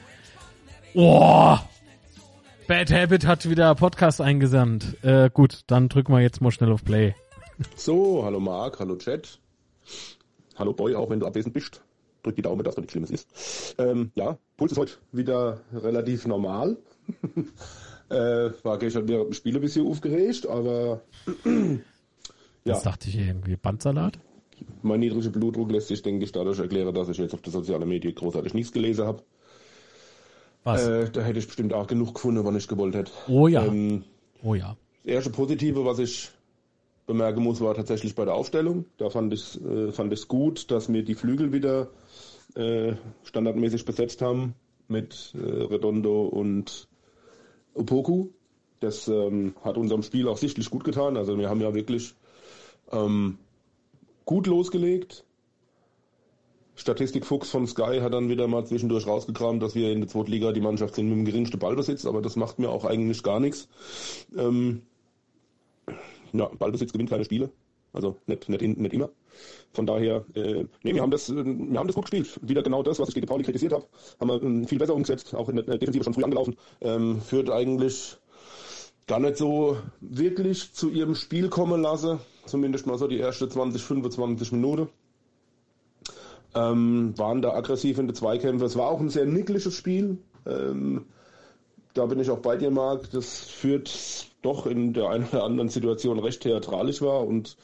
Oh! 0.94 1.58
Bad 2.68 2.92
Habit 2.92 3.26
hat 3.26 3.50
wieder 3.50 3.74
Podcast 3.74 4.20
eingesandt. 4.20 5.02
Äh, 5.02 5.28
gut, 5.32 5.62
dann 5.66 5.88
drücken 5.88 6.12
wir 6.12 6.20
jetzt 6.20 6.40
mal 6.40 6.52
schnell 6.52 6.70
auf 6.70 6.84
Play. 6.84 7.14
So, 7.74 8.24
hallo 8.24 8.38
Marc, 8.40 8.78
hallo 8.78 8.96
Chat. 8.96 9.38
Hallo 10.56 10.72
Boy, 10.72 10.94
auch 10.94 11.10
wenn 11.10 11.20
du 11.20 11.26
abwesend 11.26 11.54
bist. 11.54 11.82
Drück 12.22 12.36
die 12.36 12.42
Daumen, 12.42 12.62
dass 12.62 12.76
da 12.76 12.80
nichts 12.80 12.92
Schlimmes 12.92 13.10
ist. 13.10 13.74
Ähm, 13.78 14.12
ja, 14.14 14.38
Puls 14.56 14.72
ist 14.72 14.78
heute 14.78 14.92
wieder 15.10 15.60
relativ 15.72 16.26
normal. 16.26 16.76
Äh, 18.12 18.52
war 18.62 18.78
gestern 18.78 19.08
wieder 19.08 19.22
im 19.22 19.32
Spiel 19.32 19.54
ein 19.54 19.60
bisschen 19.62 19.86
aufgeregt, 19.86 20.46
aber 20.46 21.00
ja. 21.44 21.78
Das 22.64 22.82
dachte 22.82 23.08
ich 23.08 23.16
irgendwie 23.16 23.56
Bandsalat. 23.56 24.18
Mein 24.82 25.00
niedriger 25.00 25.30
Blutdruck 25.30 25.70
lässt 25.70 25.88
sich, 25.88 26.02
denke 26.02 26.24
ich, 26.24 26.32
dadurch 26.32 26.58
erklären, 26.58 26.94
dass 26.94 27.08
ich 27.08 27.16
jetzt 27.16 27.32
auf 27.32 27.40
der 27.40 27.52
sozialen 27.52 27.88
Medien 27.88 28.14
großartig 28.14 28.52
nichts 28.54 28.72
gelesen 28.72 29.06
habe. 29.06 29.22
Was? 30.64 30.86
Äh, 30.86 31.10
da 31.10 31.22
hätte 31.22 31.38
ich 31.38 31.46
bestimmt 31.46 31.72
auch 31.72 31.86
genug 31.86 32.14
gefunden, 32.14 32.44
wenn 32.44 32.54
ich 32.54 32.68
gewollt 32.68 32.94
hätte. 32.94 33.10
Oh 33.28 33.48
ja. 33.48 33.64
Ähm, 33.64 34.04
oh 34.42 34.54
ja. 34.54 34.76
Das 35.04 35.14
erste 35.14 35.30
Positive, 35.30 35.84
was 35.84 35.98
ich 35.98 36.30
bemerken 37.06 37.42
muss, 37.42 37.60
war 37.60 37.74
tatsächlich 37.74 38.14
bei 38.14 38.24
der 38.24 38.34
Aufstellung. 38.34 38.84
Da 38.98 39.10
fand 39.10 39.32
ich 39.32 39.60
äh, 39.64 39.90
fand 39.90 40.12
ich 40.12 40.28
gut, 40.28 40.70
dass 40.70 40.92
wir 40.92 41.02
die 41.02 41.14
Flügel 41.14 41.52
wieder 41.52 41.88
äh, 42.54 42.92
standardmäßig 43.24 43.84
besetzt 43.84 44.22
haben 44.22 44.54
mit 44.86 45.34
äh, 45.34 45.38
Redondo 45.40 46.26
und 46.26 46.88
Opoku. 47.74 48.28
Das 48.80 49.06
ähm, 49.08 49.54
hat 49.62 49.76
unserem 49.76 50.02
Spiel 50.02 50.28
auch 50.28 50.38
sichtlich 50.38 50.68
gut 50.70 50.84
getan. 50.84 51.16
Also 51.16 51.38
wir 51.38 51.48
haben 51.48 51.60
ja 51.60 51.72
wirklich 51.74 52.14
ähm, 52.90 53.38
gut 54.24 54.46
losgelegt. 54.46 55.24
Statistik 56.74 57.26
Fuchs 57.26 57.50
von 57.50 57.66
Sky 57.66 58.00
hat 58.00 58.14
dann 58.14 58.28
wieder 58.28 58.48
mal 58.48 58.64
zwischendurch 58.66 59.06
rausgekramt, 59.06 59.62
dass 59.62 59.74
wir 59.74 59.92
in 59.92 60.00
der 60.00 60.08
zweiten 60.08 60.30
Liga 60.30 60.52
die 60.52 60.60
Mannschaft 60.60 60.94
sind 60.94 61.08
mit 61.08 61.18
dem 61.18 61.24
geringsten 61.24 61.58
Ballbesitz, 61.58 62.06
aber 62.06 62.22
das 62.22 62.34
macht 62.34 62.58
mir 62.58 62.70
auch 62.70 62.84
eigentlich 62.84 63.22
gar 63.22 63.40
nichts. 63.40 63.68
Ähm, 64.36 64.82
ja, 66.32 66.46
Ballbesitz 66.46 66.92
gewinnt 66.92 67.10
keine 67.10 67.24
Spiele. 67.24 67.50
Also 67.92 68.16
nicht, 68.26 68.48
nicht, 68.48 68.62
nicht 68.62 68.94
immer. 68.94 69.10
Von 69.72 69.87
daher, 69.87 70.24
äh, 70.35 70.64
nee, 70.83 70.95
wir 70.95 71.03
haben 71.03 71.11
das, 71.11 71.28
äh, 71.28 71.45
wir 71.45 71.78
haben 71.78 71.87
das 71.87 71.97
gut 71.97 72.05
gespielt. 72.05 72.39
Wieder 72.43 72.62
genau 72.62 72.83
das, 72.83 72.99
was 72.99 73.09
ich 73.09 73.14
gegen 73.14 73.26
Pauli 73.26 73.43
kritisiert 73.45 73.72
habe, 73.72 73.87
haben 74.20 74.28
wir 74.28 74.43
ähm, 74.43 74.66
viel 74.66 74.78
besser 74.78 74.95
umgesetzt, 74.95 75.35
auch 75.35 75.49
in 75.49 75.57
der 75.57 75.78
Defensive 75.78 76.05
schon 76.05 76.14
früh 76.14 76.24
angelaufen. 76.24 76.57
Ähm, 76.80 77.20
führt 77.20 77.51
eigentlich 77.51 78.16
gar 79.07 79.20
nicht 79.20 79.37
so 79.37 79.76
wirklich 80.01 80.72
zu 80.72 80.91
ihrem 80.91 81.14
Spiel 81.14 81.49
kommen 81.49 81.83
lasse. 81.83 82.18
Zumindest 82.47 82.87
mal 82.87 82.99
so 82.99 83.07
die 83.07 83.18
erste 83.18 83.49
20, 83.49 83.83
25 83.83 84.53
Minuten. 84.53 84.89
Ähm, 86.55 87.14
waren 87.16 87.41
da 87.41 87.55
aggressiv 87.55 87.99
in 87.99 88.09
den 88.09 88.14
Zweikämpfen. 88.14 88.66
Es 88.66 88.76
war 88.76 88.89
auch 88.89 89.01
ein 89.01 89.09
sehr 89.09 89.24
nickliges 89.24 89.74
Spiel. 89.74 90.18
Ähm, 90.47 91.07
da 91.95 92.07
bin 92.07 92.20
ich 92.20 92.30
auch 92.30 92.41
bei 92.41 92.57
dir, 92.57 92.70
Marc. 92.70 93.11
Das 93.11 93.41
führt 93.41 94.32
doch 94.43 94.66
in 94.66 94.93
der 94.93 95.09
einen 95.09 95.26
oder 95.32 95.45
anderen 95.45 95.68
Situation 95.68 96.18
recht 96.18 96.43
theatralisch 96.43 97.01
war 97.01 97.26
und 97.26 97.57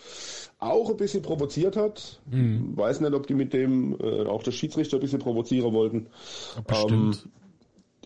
auch 0.58 0.90
ein 0.90 0.96
bisschen 0.96 1.22
provoziert 1.22 1.76
hat. 1.76 2.20
Mhm. 2.30 2.76
Weiß 2.76 3.00
nicht, 3.00 3.12
ob 3.14 3.26
die 3.26 3.34
mit 3.34 3.52
dem 3.52 3.96
äh, 4.00 4.26
auch 4.26 4.42
der 4.42 4.52
Schiedsrichter 4.52 4.96
ein 4.96 5.00
bisschen 5.00 5.18
provozieren 5.18 5.72
wollten. 5.72 6.06
Ähm, 6.68 7.14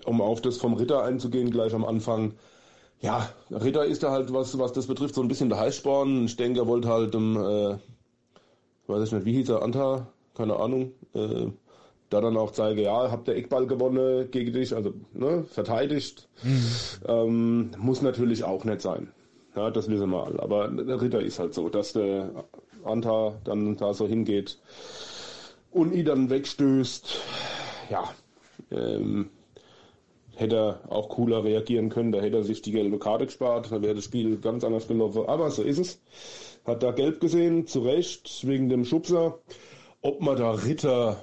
um 0.05 0.21
auf 0.21 0.41
das 0.41 0.57
vom 0.57 0.75
Ritter 0.75 1.03
einzugehen, 1.03 1.51
gleich 1.51 1.75
am 1.75 1.85
Anfang. 1.85 2.35
Ja, 3.01 3.29
Ritter 3.51 3.85
ist 3.85 4.03
da 4.03 4.11
halt, 4.11 4.33
was, 4.33 4.59
was 4.59 4.73
das 4.73 4.87
betrifft, 4.87 5.15
so 5.15 5.23
ein 5.23 5.29
bisschen 5.29 5.49
der 5.49 5.59
Heißsporn. 5.59 6.25
Ich 6.25 6.37
denke, 6.37 6.61
er 6.61 6.67
wollte 6.67 6.89
halt, 6.89 7.15
um, 7.15 7.37
äh, 7.37 7.77
weiß 8.87 9.07
ich 9.07 9.13
nicht, 9.13 9.25
wie 9.25 9.35
hieß 9.35 9.51
er, 9.51 9.63
Anta? 9.63 10.07
Keine 10.35 10.57
Ahnung. 10.57 10.93
Äh, 11.15 11.49
da 12.13 12.21
dann 12.21 12.37
auch 12.37 12.51
zeige, 12.53 12.83
ja, 12.83 13.11
habt 13.11 13.29
ihr 13.29 13.37
Eckball 13.37 13.67
gewonnen 13.67 14.31
gegen 14.31 14.53
dich, 14.53 14.75
also 14.75 14.93
ne, 15.13 15.45
verteidigt. 15.45 16.29
Mhm. 16.43 16.67
Ähm, 17.07 17.71
muss 17.79 18.03
natürlich 18.03 18.45
auch 18.45 18.65
nicht 18.65 18.81
sein. 18.83 19.09
Ja, 19.57 19.71
das 19.71 19.89
wissen 19.89 20.11
wir 20.11 20.25
alle. 20.25 20.43
Aber 20.43 20.69
der 20.69 21.01
Ritter 21.01 21.21
ist 21.21 21.39
halt 21.39 21.55
so, 21.55 21.69
dass 21.69 21.93
der 21.93 22.31
Anta 22.85 23.35
dann 23.45 23.77
da 23.77 23.95
so 23.95 24.07
hingeht 24.07 24.59
und 25.71 25.93
ihn 25.93 26.05
dann 26.05 26.31
wegstößt. 26.31 27.19
Ja, 27.91 28.11
ähm, 28.71 29.31
hätte 30.35 30.57
er 30.57 30.81
auch 30.89 31.09
cooler 31.11 31.45
reagieren 31.45 31.91
können, 31.91 32.13
da 32.13 32.21
hätte 32.21 32.39
er 32.39 32.45
sich 32.45 32.63
die 32.63 32.73
gelbe 32.73 32.99
Karte 32.99 33.27
gespart, 33.27 33.71
da 33.71 33.83
wäre 33.83 33.95
das 33.95 34.05
Spiel 34.05 34.39
ganz 34.39 34.65
anders 34.65 34.89
gelaufen. 34.89 35.25
Aber 35.27 35.51
so 35.51 35.63
ist 35.63 35.79
es. 35.79 36.01
Hat 36.65 36.83
da 36.83 36.93
gelb 36.93 37.21
gesehen, 37.21 37.67
zu 37.67 37.81
Recht, 37.81 38.47
wegen 38.47 38.69
dem 38.69 38.85
Schubser. 38.85 39.39
Ob 40.01 40.21
man 40.21 40.37
da 40.37 40.53
Ritter 40.53 41.23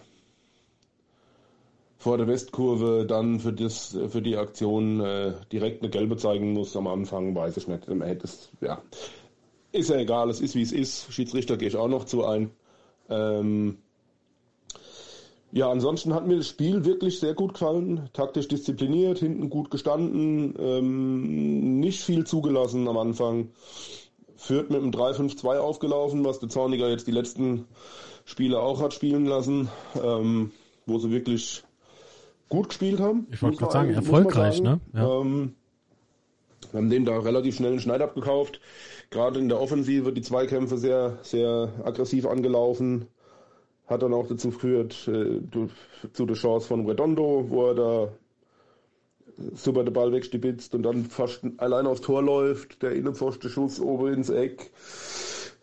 vor 2.00 2.18
der 2.18 2.28
Westkurve 2.28 3.06
dann 3.06 3.42
für, 3.42 3.52
das, 3.52 3.96
für 4.08 4.22
die 4.22 4.38
Aktion 4.38 5.02
äh, 5.02 5.34
direkt 5.52 5.84
eine 5.84 5.92
gelbe 5.92 6.16
zeigen 6.16 6.54
muss 6.54 6.76
am 6.78 6.88
Anfang, 6.88 7.36
weiß 7.36 7.58
ich 7.58 7.68
nicht. 7.68 7.90
Man 7.90 8.08
hätte 8.08 8.24
es, 8.24 8.50
ja. 8.62 8.82
Ist 9.74 9.90
ja 9.90 9.98
egal, 9.98 10.30
es 10.30 10.40
ist 10.40 10.56
wie 10.56 10.62
es 10.62 10.72
ist. 10.72 11.12
Schiedsrichter 11.12 11.58
gehe 11.58 11.68
ich 11.68 11.76
auch 11.76 11.90
noch 11.90 12.06
zu 12.06 12.26
ein. 12.26 12.52
Ähm, 13.10 13.80
ja, 15.52 15.70
ansonsten 15.70 16.14
hat 16.14 16.26
mir 16.26 16.38
das 16.38 16.48
Spiel 16.48 16.86
wirklich 16.86 17.20
sehr 17.20 17.34
gut 17.34 17.54
gefallen. 17.54 18.10
Taktisch 18.14 18.48
diszipliniert, 18.48 19.20
hinten 19.20 19.50
gut 19.50 19.70
gestanden, 19.70 20.56
ähm, 20.58 21.82
nicht 21.82 22.02
viel 22.02 22.26
zugelassen 22.26 22.88
am 22.88 22.98
Anfang. 22.98 23.50
Führt 24.38 24.70
mit 24.70 24.82
einem 24.82 24.92
3-5-2 24.92 25.58
aufgelaufen, 25.58 26.24
was 26.24 26.40
der 26.40 26.48
Zorniger 26.48 26.90
jetzt 26.90 27.08
die 27.08 27.12
letzten 27.12 27.66
Spiele 28.24 28.62
auch 28.62 28.82
hat 28.82 28.94
spielen 28.94 29.26
lassen, 29.26 29.68
ähm, 30.02 30.54
wo 30.86 30.98
sie 30.98 31.12
wirklich 31.12 31.64
gut 32.50 32.70
gespielt 32.70 33.00
haben. 33.00 33.28
Ich 33.32 33.42
wollte 33.42 33.58
gerade 33.58 33.72
sagen, 33.72 33.94
erfolgreich, 33.94 34.58
sagen. 34.58 34.82
ne? 34.94 35.00
Ja. 35.00 35.22
Ähm, 35.22 35.56
wir 36.72 36.78
haben 36.80 36.90
dem 36.90 37.06
da 37.06 37.18
relativ 37.18 37.56
schnell 37.56 37.72
einen 37.72 37.80
Schneid 37.80 38.02
abgekauft. 38.02 38.60
Gerade 39.10 39.40
in 39.40 39.50
der 39.50 39.60
Offensive 39.60 40.12
die 40.14 40.22
Zweikämpfe 40.22 40.78
sehr, 40.78 41.18
sehr 41.24 41.74
aggressiv 41.84 42.26
angelaufen. 42.26 43.08
Hat 43.88 44.04
dann 44.04 44.14
auch 44.14 44.28
dazu 44.28 44.50
geführt, 44.52 45.08
äh, 45.08 45.42
zu 46.14 46.26
der 46.26 46.36
Chance 46.36 46.68
von 46.68 46.86
Redondo, 46.86 47.46
wo 47.50 47.68
er 47.68 47.76
da 47.76 48.10
super 49.56 49.84
den 49.84 49.94
Ball 49.94 50.12
wegstibitzt 50.12 50.76
und 50.76 50.84
dann 50.84 51.06
fast 51.06 51.42
allein 51.58 51.88
aufs 51.88 52.02
Tor 52.02 52.22
läuft, 52.22 52.82
der 52.84 52.92
innenpfosten 52.92 53.50
Schuss 53.50 53.80
oben 53.80 54.14
ins 54.14 54.30
Eck. 54.30 54.72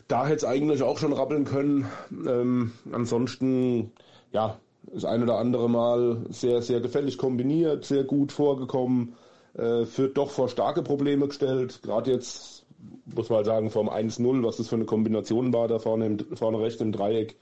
Da 0.08 0.26
hätte 0.26 0.36
es 0.36 0.44
eigentlich 0.44 0.82
auch 0.82 0.98
schon 0.98 1.12
rappeln 1.12 1.44
können. 1.44 1.86
Ähm, 2.26 2.72
ansonsten, 2.92 3.92
ja, 4.32 4.58
das 4.92 5.04
ein 5.04 5.22
oder 5.22 5.38
andere 5.38 5.68
Mal 5.68 6.26
sehr, 6.30 6.62
sehr 6.62 6.80
gefällig 6.80 7.18
kombiniert, 7.18 7.84
sehr 7.84 8.04
gut 8.04 8.32
vorgekommen, 8.32 9.14
äh, 9.54 9.84
führt 9.84 10.16
doch 10.16 10.30
vor 10.30 10.48
starke 10.48 10.82
Probleme 10.82 11.28
gestellt. 11.28 11.80
Gerade 11.82 12.12
jetzt 12.12 12.64
muss 13.06 13.28
man 13.28 13.38
halt 13.38 13.46
sagen, 13.46 13.70
vom 13.70 13.88
1-0, 13.88 14.44
was 14.44 14.56
das 14.56 14.68
für 14.68 14.76
eine 14.76 14.84
Kombination 14.84 15.52
war, 15.52 15.68
da 15.68 15.78
vorne, 15.78 16.06
im, 16.06 16.36
vorne 16.36 16.60
rechts 16.60 16.80
im 16.80 16.92
Dreieck, 16.92 17.36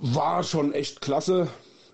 war 0.00 0.42
schon 0.42 0.72
echt 0.72 1.00
klasse. 1.00 1.48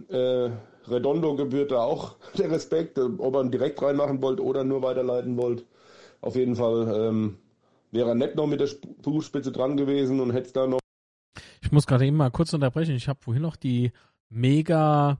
Äh, 0.08 0.50
Redondo 0.86 1.34
gebührt 1.36 1.70
da 1.70 1.82
auch 1.82 2.16
der 2.38 2.50
Respekt, 2.50 2.98
ob 2.98 3.34
er 3.34 3.42
ihn 3.42 3.50
direkt 3.50 3.80
reinmachen 3.80 4.22
wollte 4.22 4.42
oder 4.42 4.64
nur 4.64 4.82
weiterleiten 4.82 5.36
wollte. 5.36 5.64
Auf 6.20 6.36
jeden 6.36 6.56
Fall 6.56 7.08
ähm, 7.08 7.36
wäre 7.90 8.10
er 8.10 8.14
nett 8.14 8.36
noch 8.36 8.46
mit 8.46 8.60
der 8.60 8.68
Fußspitze 9.02 9.52
dran 9.52 9.76
gewesen 9.76 10.20
und 10.20 10.32
hätte 10.32 10.46
es 10.46 10.52
da 10.52 10.66
noch 10.66 10.80
ich 11.64 11.72
muss 11.72 11.86
gerade 11.86 12.06
eben 12.06 12.16
mal 12.16 12.30
kurz 12.30 12.52
unterbrechen. 12.52 12.94
Ich 12.94 13.08
habe 13.08 13.20
vorhin 13.22 13.42
noch 13.42 13.56
die 13.56 13.92
mega 14.28 15.18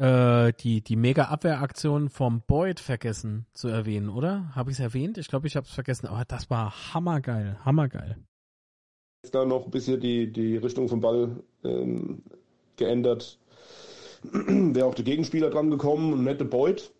äh, 0.00 0.54
die, 0.54 0.80
die 0.80 0.96
Mega-Abwehraktion 0.96 2.08
vom 2.08 2.40
Boyd 2.40 2.80
vergessen 2.80 3.44
zu 3.52 3.68
erwähnen, 3.68 4.08
oder? 4.08 4.50
Habe 4.54 4.70
ich 4.70 4.78
es 4.78 4.80
erwähnt? 4.80 5.18
Ich 5.18 5.28
glaube, 5.28 5.46
ich 5.46 5.56
habe 5.56 5.66
es 5.66 5.74
vergessen, 5.74 6.06
aber 6.06 6.24
das 6.24 6.48
war 6.48 6.94
hammergeil, 6.94 7.58
hammergeil. 7.64 8.16
Jetzt 9.22 9.34
da 9.34 9.44
noch 9.44 9.66
ein 9.66 9.70
bisschen 9.70 10.00
die, 10.00 10.32
die 10.32 10.56
Richtung 10.56 10.88
vom 10.88 11.02
Ball 11.02 11.42
ähm, 11.64 12.22
geändert. 12.76 13.38
Wäre 14.22 14.86
auch 14.86 14.94
der 14.94 15.04
Gegenspieler 15.04 15.50
dran 15.50 15.70
gekommen, 15.70 16.24
nette 16.24 16.46
Boyd, 16.46 16.90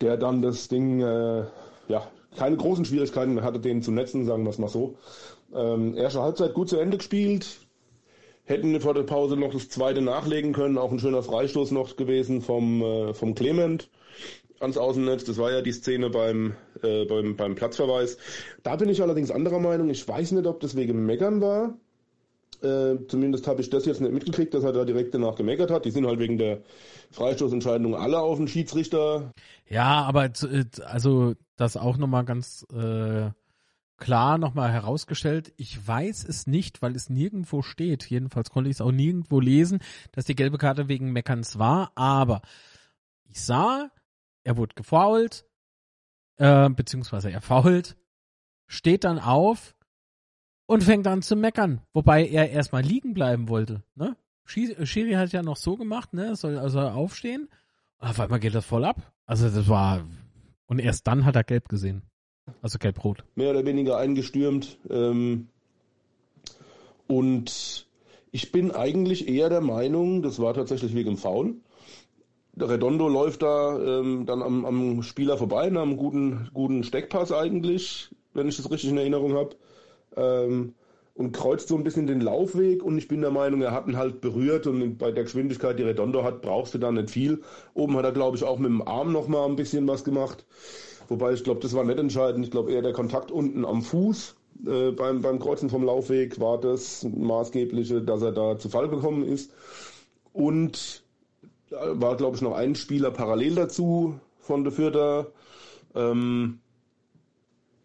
der 0.00 0.16
dann 0.16 0.40
das 0.40 0.68
Ding, 0.68 1.02
äh, 1.02 1.44
ja, 1.88 2.10
keine 2.38 2.56
großen 2.56 2.86
Schwierigkeiten 2.86 3.42
hatte, 3.42 3.60
den 3.60 3.82
zu 3.82 3.92
netzen, 3.92 4.24
sagen 4.24 4.44
wir 4.44 4.50
es 4.50 4.58
mal 4.58 4.68
so. 4.68 4.96
Ähm, 5.54 5.96
erste 5.96 6.22
Halbzeit 6.22 6.54
gut 6.54 6.68
zu 6.68 6.78
Ende 6.78 6.98
gespielt. 6.98 7.46
Hätten 8.44 8.78
vor 8.80 8.92
der 8.92 9.04
Pause 9.04 9.36
noch 9.36 9.52
das 9.52 9.68
zweite 9.68 10.02
nachlegen 10.02 10.52
können. 10.52 10.76
Auch 10.76 10.92
ein 10.92 10.98
schöner 10.98 11.22
Freistoß 11.22 11.70
noch 11.70 11.96
gewesen 11.96 12.42
vom, 12.42 12.82
äh, 12.82 13.14
vom 13.14 13.34
Clement 13.34 13.88
ans 14.60 14.76
Außennetz. 14.76 15.24
Das 15.24 15.38
war 15.38 15.50
ja 15.52 15.62
die 15.62 15.72
Szene 15.72 16.10
beim, 16.10 16.54
äh, 16.82 17.04
beim, 17.04 17.36
beim 17.36 17.54
Platzverweis. 17.54 18.18
Da 18.62 18.76
bin 18.76 18.88
ich 18.88 19.00
allerdings 19.00 19.30
anderer 19.30 19.60
Meinung. 19.60 19.88
Ich 19.90 20.06
weiß 20.06 20.32
nicht, 20.32 20.46
ob 20.46 20.60
das 20.60 20.76
wegen 20.76 21.06
Meckern 21.06 21.40
war. 21.40 21.74
Äh, 22.62 23.06
zumindest 23.08 23.46
habe 23.46 23.60
ich 23.60 23.70
das 23.70 23.84
jetzt 23.84 24.00
nicht 24.00 24.12
mitgekriegt, 24.12 24.54
dass 24.54 24.64
er 24.64 24.72
da 24.72 24.84
direkt 24.84 25.14
danach 25.14 25.36
gemeckert 25.36 25.70
hat. 25.70 25.84
Die 25.84 25.90
sind 25.90 26.06
halt 26.06 26.18
wegen 26.18 26.38
der 26.38 26.62
Freistoßentscheidung 27.10 27.94
alle 27.94 28.18
auf 28.20 28.38
den 28.38 28.48
Schiedsrichter. 28.48 29.32
Ja, 29.68 30.02
aber 30.02 30.24
äh, 30.24 30.64
also 30.86 31.34
das 31.56 31.76
auch 31.76 31.96
nochmal 31.96 32.24
ganz 32.24 32.66
äh, 32.72 33.30
klar 33.96 34.38
nochmal 34.38 34.72
herausgestellt. 34.72 35.52
Ich 35.56 35.86
weiß 35.86 36.24
es 36.24 36.46
nicht, 36.46 36.82
weil 36.82 36.94
es 36.96 37.10
nirgendwo 37.10 37.62
steht. 37.62 38.08
Jedenfalls 38.08 38.50
konnte 38.50 38.70
ich 38.70 38.76
es 38.76 38.80
auch 38.80 38.92
nirgendwo 38.92 39.40
lesen, 39.40 39.80
dass 40.12 40.24
die 40.24 40.34
gelbe 40.34 40.58
Karte 40.58 40.88
wegen 40.88 41.12
Meckerns 41.12 41.58
war. 41.58 41.92
Aber 41.94 42.42
ich 43.24 43.42
sah, 43.42 43.90
er 44.42 44.56
wurde 44.56 44.74
gefault, 44.74 45.44
äh, 46.36 46.68
beziehungsweise 46.70 47.30
er 47.30 47.40
fault, 47.40 47.96
steht 48.66 49.04
dann 49.04 49.18
auf 49.18 49.74
und 50.66 50.82
fängt 50.82 51.06
an 51.06 51.22
zu 51.22 51.36
meckern. 51.36 51.80
Wobei 51.92 52.26
er 52.26 52.50
erstmal 52.50 52.82
liegen 52.82 53.14
bleiben 53.14 53.48
wollte. 53.48 53.82
Ne? 53.94 54.16
Schiri 54.44 55.12
hat 55.12 55.32
ja 55.32 55.42
noch 55.42 55.56
so 55.56 55.76
gemacht, 55.76 56.12
ne? 56.12 56.36
Soll 56.36 56.58
also 56.58 56.80
aufstehen. 56.80 57.48
Auf 57.98 58.20
einmal 58.20 58.40
geht 58.40 58.54
das 58.54 58.66
voll 58.66 58.84
ab. 58.84 59.12
Also 59.24 59.48
das 59.48 59.68
war. 59.68 60.04
Und 60.66 60.78
erst 60.78 61.06
dann 61.06 61.24
hat 61.24 61.36
er 61.36 61.44
gelb 61.44 61.68
gesehen. 61.68 62.02
Also 62.62 62.78
gelb-rot. 62.78 63.24
Mehr 63.34 63.50
oder 63.50 63.64
weniger 63.64 63.96
eingestürmt. 63.96 64.78
Ähm, 64.90 65.48
und 67.06 67.86
ich 68.30 68.52
bin 68.52 68.70
eigentlich 68.70 69.28
eher 69.28 69.48
der 69.48 69.60
Meinung, 69.60 70.22
das 70.22 70.40
war 70.40 70.54
tatsächlich 70.54 70.94
wegen 70.94 71.16
Foul. 71.16 71.54
Der 72.52 72.68
Redondo 72.68 73.08
läuft 73.08 73.42
da 73.42 73.78
ähm, 73.78 74.26
dann 74.26 74.42
am, 74.42 74.64
am, 74.64 75.02
Spieler 75.02 75.36
vorbei, 75.36 75.70
nach 75.70 75.82
einem 75.82 75.96
guten, 75.96 76.50
guten 76.52 76.84
Steckpass 76.84 77.32
eigentlich, 77.32 78.10
wenn 78.32 78.48
ich 78.48 78.56
das 78.56 78.70
richtig 78.70 78.90
in 78.90 78.98
Erinnerung 78.98 79.34
habe. 79.34 79.56
Ähm, 80.16 80.74
und 81.14 81.30
kreuzt 81.30 81.68
so 81.68 81.76
ein 81.76 81.84
bisschen 81.84 82.08
den 82.08 82.20
Laufweg 82.20 82.82
und 82.82 82.98
ich 82.98 83.06
bin 83.06 83.20
der 83.20 83.30
Meinung, 83.30 83.62
er 83.62 83.70
hat 83.70 83.86
ihn 83.86 83.96
halt 83.96 84.20
berührt 84.20 84.66
und 84.66 84.98
bei 84.98 85.12
der 85.12 85.22
Geschwindigkeit, 85.22 85.78
die 85.78 85.84
Redondo 85.84 86.24
hat, 86.24 86.42
brauchst 86.42 86.74
du 86.74 86.78
da 86.78 86.90
nicht 86.90 87.10
viel. 87.10 87.42
Oben 87.72 87.96
hat 87.96 88.04
er, 88.04 88.12
glaube 88.12 88.36
ich, 88.36 88.42
auch 88.42 88.58
mit 88.58 88.68
dem 88.68 88.82
Arm 88.82 89.12
nochmal 89.12 89.48
ein 89.48 89.54
bisschen 89.54 89.86
was 89.86 90.02
gemacht. 90.02 90.44
Wobei 91.08 91.32
ich 91.32 91.44
glaube, 91.44 91.60
das 91.60 91.74
war 91.74 91.84
nicht 91.84 91.98
entscheidend. 91.98 92.44
Ich 92.44 92.50
glaube 92.50 92.72
eher 92.72 92.82
der 92.82 92.92
Kontakt 92.92 93.30
unten 93.30 93.64
am 93.64 93.82
Fuß 93.82 94.34
äh, 94.66 94.92
beim, 94.92 95.20
beim 95.20 95.38
Kreuzen 95.38 95.68
vom 95.70 95.84
Laufweg 95.84 96.40
war 96.40 96.58
das 96.58 97.04
maßgebliche, 97.04 98.02
dass 98.02 98.22
er 98.22 98.32
da 98.32 98.58
zu 98.58 98.68
Fall 98.68 98.88
gekommen 98.88 99.24
ist. 99.26 99.52
Und 100.32 101.02
da 101.70 102.00
war, 102.00 102.16
glaube 102.16 102.36
ich, 102.36 102.42
noch 102.42 102.54
ein 102.54 102.74
Spieler 102.74 103.10
parallel 103.10 103.54
dazu 103.54 104.18
von 104.40 104.64
der 104.64 104.72
Fürther. 104.72 105.26
Ähm, 105.94 106.60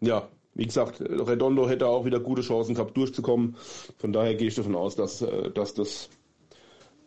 ja, 0.00 0.28
wie 0.54 0.66
gesagt, 0.66 1.00
Redondo 1.00 1.68
hätte 1.68 1.86
auch 1.86 2.04
wieder 2.04 2.20
gute 2.20 2.42
Chancen 2.42 2.74
gehabt, 2.74 2.96
durchzukommen. 2.96 3.56
Von 3.98 4.12
daher 4.12 4.34
gehe 4.34 4.48
ich 4.48 4.54
davon 4.54 4.74
aus, 4.74 4.96
dass, 4.96 5.22
äh, 5.22 5.50
dass 5.50 5.74
das 5.74 6.08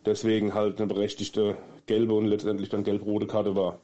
deswegen 0.06 0.54
halt 0.54 0.80
eine 0.80 0.88
berechtigte 0.88 1.58
gelbe 1.86 2.14
und 2.14 2.26
letztendlich 2.26 2.70
dann 2.70 2.84
gelb-rote 2.84 3.28
Karte 3.28 3.56
war. 3.56 3.80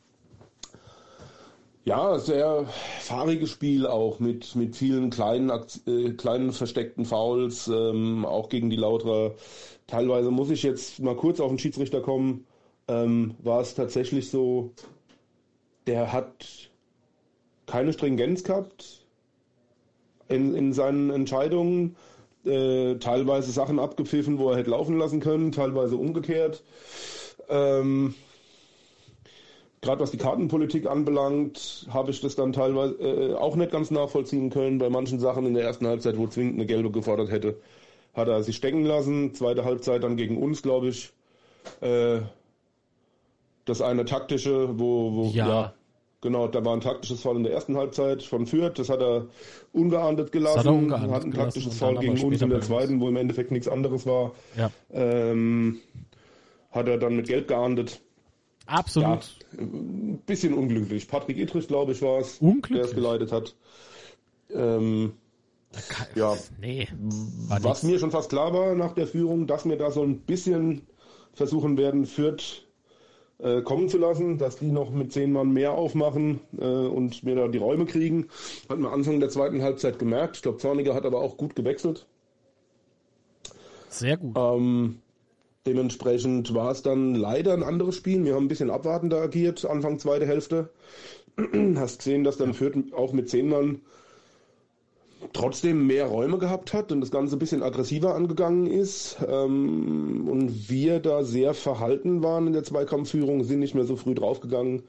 Ja, 1.90 2.20
sehr 2.20 2.68
fahriges 3.00 3.50
Spiel 3.50 3.88
auch 3.88 4.20
mit, 4.20 4.56
mit 4.56 4.76
vielen 4.76 5.10
kleinen, 5.10 5.50
äh, 5.88 6.12
kleinen 6.12 6.52
versteckten 6.52 7.04
Fouls, 7.04 7.68
ähm, 7.68 8.26
auch 8.26 8.50
gegen 8.50 8.70
die 8.70 8.76
Lauterer. 8.76 9.34
Teilweise 9.88 10.30
muss 10.30 10.52
ich 10.52 10.62
jetzt 10.62 11.00
mal 11.00 11.16
kurz 11.16 11.40
auf 11.40 11.50
den 11.50 11.58
Schiedsrichter 11.58 12.00
kommen. 12.02 12.46
Ähm, 12.88 13.34
war 13.40 13.62
es 13.62 13.74
tatsächlich 13.74 14.30
so, 14.30 14.72
der 15.88 16.14
hat 16.14 16.70
keine 17.66 17.92
Stringenz 17.92 18.44
gehabt 18.44 19.04
in, 20.28 20.54
in 20.54 20.74
seinen 20.74 21.10
Entscheidungen. 21.10 21.96
Äh, 22.46 22.98
teilweise 23.00 23.52
Sachen 23.52 23.80
abgepfiffen, 23.80 24.38
wo 24.38 24.52
er 24.52 24.58
hätte 24.58 24.70
laufen 24.70 25.00
lassen 25.00 25.22
können, 25.22 25.52
teilweise 25.52 25.98
umgekehrt. 25.98 26.62
Ähm, 27.50 28.14
Gerade 29.82 30.02
was 30.02 30.12
die 30.12 30.18
Kartenpolitik 30.18 30.88
anbelangt, 30.88 31.88
habe 31.90 32.12
ich 32.12 32.20
das 32.20 32.36
dann 32.36 32.52
teilweise 32.52 32.96
äh, 32.96 33.34
auch 33.36 33.56
nicht 33.56 33.72
ganz 33.72 33.92
nachvollziehen 33.92 34.50
können. 34.50 34.78
Bei 34.78 34.90
manchen 34.90 35.20
Sachen 35.20 35.46
in 35.46 35.54
der 35.54 35.64
ersten 35.64 35.88
Halbzeit, 35.88 36.18
wo 36.18 36.28
zwingend 36.28 36.56
eine 36.56 36.66
gelbe 36.66 36.92
gefordert 36.92 37.32
hätte, 37.32 37.56
hat 38.14 38.28
er 38.28 38.44
sich 38.44 38.58
stecken 38.58 38.84
lassen. 38.84 39.34
Zweite 39.34 39.64
Halbzeit 39.64 40.04
dann 40.04 40.18
gegen 40.18 40.38
uns, 40.38 40.62
glaube 40.62 40.90
ich. 40.90 41.12
Äh, 41.80 42.22
das 43.66 43.82
eine 43.82 44.04
taktische, 44.04 44.80
wo, 44.80 45.14
wo 45.14 45.26
ja. 45.28 45.48
ja. 45.48 45.74
genau, 46.22 46.48
da 46.48 46.66
war 46.66 46.74
ein 46.74 46.82
taktisches 46.82 47.22
Foul 47.22 47.38
in 47.38 47.44
der 47.44 47.54
ersten 47.54 47.78
Halbzeit 47.78 48.24
von 48.24 48.48
Fürth. 48.48 48.80
Das 48.80 48.90
hat 48.90 49.02
er 49.02 49.28
ungeahndet 49.72 50.32
gelassen. 50.32 50.58
Das 50.58 50.66
hat, 50.66 50.74
er 50.74 50.78
ungeahndet 50.78 51.12
hat 51.12 51.24
ein 51.24 51.34
taktisches 51.34 51.78
Foul 51.78 52.00
gegen 52.00 52.20
uns 52.22 52.42
in 52.42 52.50
der 52.50 52.62
zweiten, 52.62 53.00
wo 53.00 53.08
im 53.08 53.16
Endeffekt 53.16 53.52
nichts 53.52 53.68
anderes 53.68 54.06
war. 54.06 54.32
Ja. 54.58 54.72
Ähm, 54.92 55.80
hat 56.72 56.88
er 56.88 56.98
dann 56.98 57.16
mit 57.16 57.28
Gelb 57.28 57.48
geahndet. 57.48 58.02
Absolut. 58.70 59.24
Ja, 59.52 59.64
ein 59.64 60.22
bisschen 60.26 60.54
unglücklich. 60.54 61.08
Patrick 61.08 61.38
Ittrich, 61.38 61.68
glaube 61.68 61.94
ich, 61.94 62.02
war 62.02 62.20
es, 62.20 62.40
der 62.40 62.84
es 62.84 62.94
geleitet 62.94 63.32
hat. 63.32 63.56
Ähm, 64.54 65.14
ja. 66.16 66.36
Nee. 66.62 66.88
Was 67.62 67.84
mir 67.84 68.00
schon 68.00 68.12
fast 68.12 68.30
klar 68.30 68.54
war 68.54 68.76
nach 68.76 68.94
der 68.94 69.08
Führung, 69.08 69.48
dass 69.48 69.66
wir 69.66 69.78
da 69.78 69.92
so 69.92 70.04
ein 70.04 70.20
bisschen 70.20 70.88
versuchen 71.34 71.78
werden, 71.78 72.06
Fürth 72.06 72.68
äh, 73.40 73.62
kommen 73.62 73.90
zu 73.90 73.98
lassen, 73.98 74.38
dass 74.38 74.58
die 74.58 74.72
noch 74.72 74.92
mit 74.92 75.14
zehn 75.14 75.32
Mann 75.32 75.52
mehr 75.52 75.72
aufmachen 75.72 76.42
äh, 76.58 76.66
und 76.66 77.24
mir 77.24 77.36
da 77.36 77.48
die 77.48 77.58
Räume 77.58 77.86
kriegen. 77.86 78.28
Hat 78.70 78.80
man 78.80 78.92
Anfang 78.92 79.20
der 79.20 79.30
zweiten 79.30 79.62
Halbzeit 79.64 79.98
gemerkt. 79.98 80.38
Ich 80.38 80.42
glaube, 80.44 80.60
Zorniger 80.60 80.94
hat 80.94 81.06
aber 81.06 81.22
auch 81.22 81.38
gut 81.38 81.56
gewechselt. 81.56 82.06
Sehr 83.90 84.18
gut. 84.18 84.36
Ähm, 84.38 85.00
Dementsprechend 85.68 86.54
war 86.54 86.72
es 86.72 86.82
dann 86.82 87.16
leider 87.16 87.54
ein 87.54 87.64
anderes 87.64 87.96
Spiel. 87.96 88.24
Wir 88.24 88.36
haben 88.36 88.46
ein 88.46 88.50
bisschen 88.50 88.70
abwartender 88.70 89.22
agiert, 89.22 89.66
Anfang 89.66 90.00
zweite 90.00 90.26
Hälfte. 90.26 90.70
Hast 91.76 92.00
gesehen, 92.00 92.24
dass 92.24 92.38
dann 92.38 92.54
Fürth 92.54 92.94
auch 92.94 93.14
mit 93.14 93.30
zehn 93.30 93.50
Mann 93.50 93.82
trotzdem 95.34 95.86
mehr 95.86 96.06
Räume 96.06 96.38
gehabt 96.38 96.74
hat 96.74 96.92
und 96.92 97.02
das 97.02 97.12
Ganze 97.12 97.36
ein 97.36 97.40
bisschen 97.40 97.62
aggressiver 97.62 98.16
angegangen 98.16 98.68
ist. 98.68 99.18
Ähm, 99.28 100.28
und 100.30 100.70
wir 100.70 101.00
da 101.00 101.24
sehr 101.24 101.54
verhalten 101.54 102.24
waren 102.24 102.48
in 102.48 102.54
der 102.54 102.64
Zweikampfführung, 102.64 103.44
sind 103.44 103.60
nicht 103.60 103.76
mehr 103.76 103.86
so 103.86 103.96
früh 103.96 104.16
draufgegangen. 104.16 104.84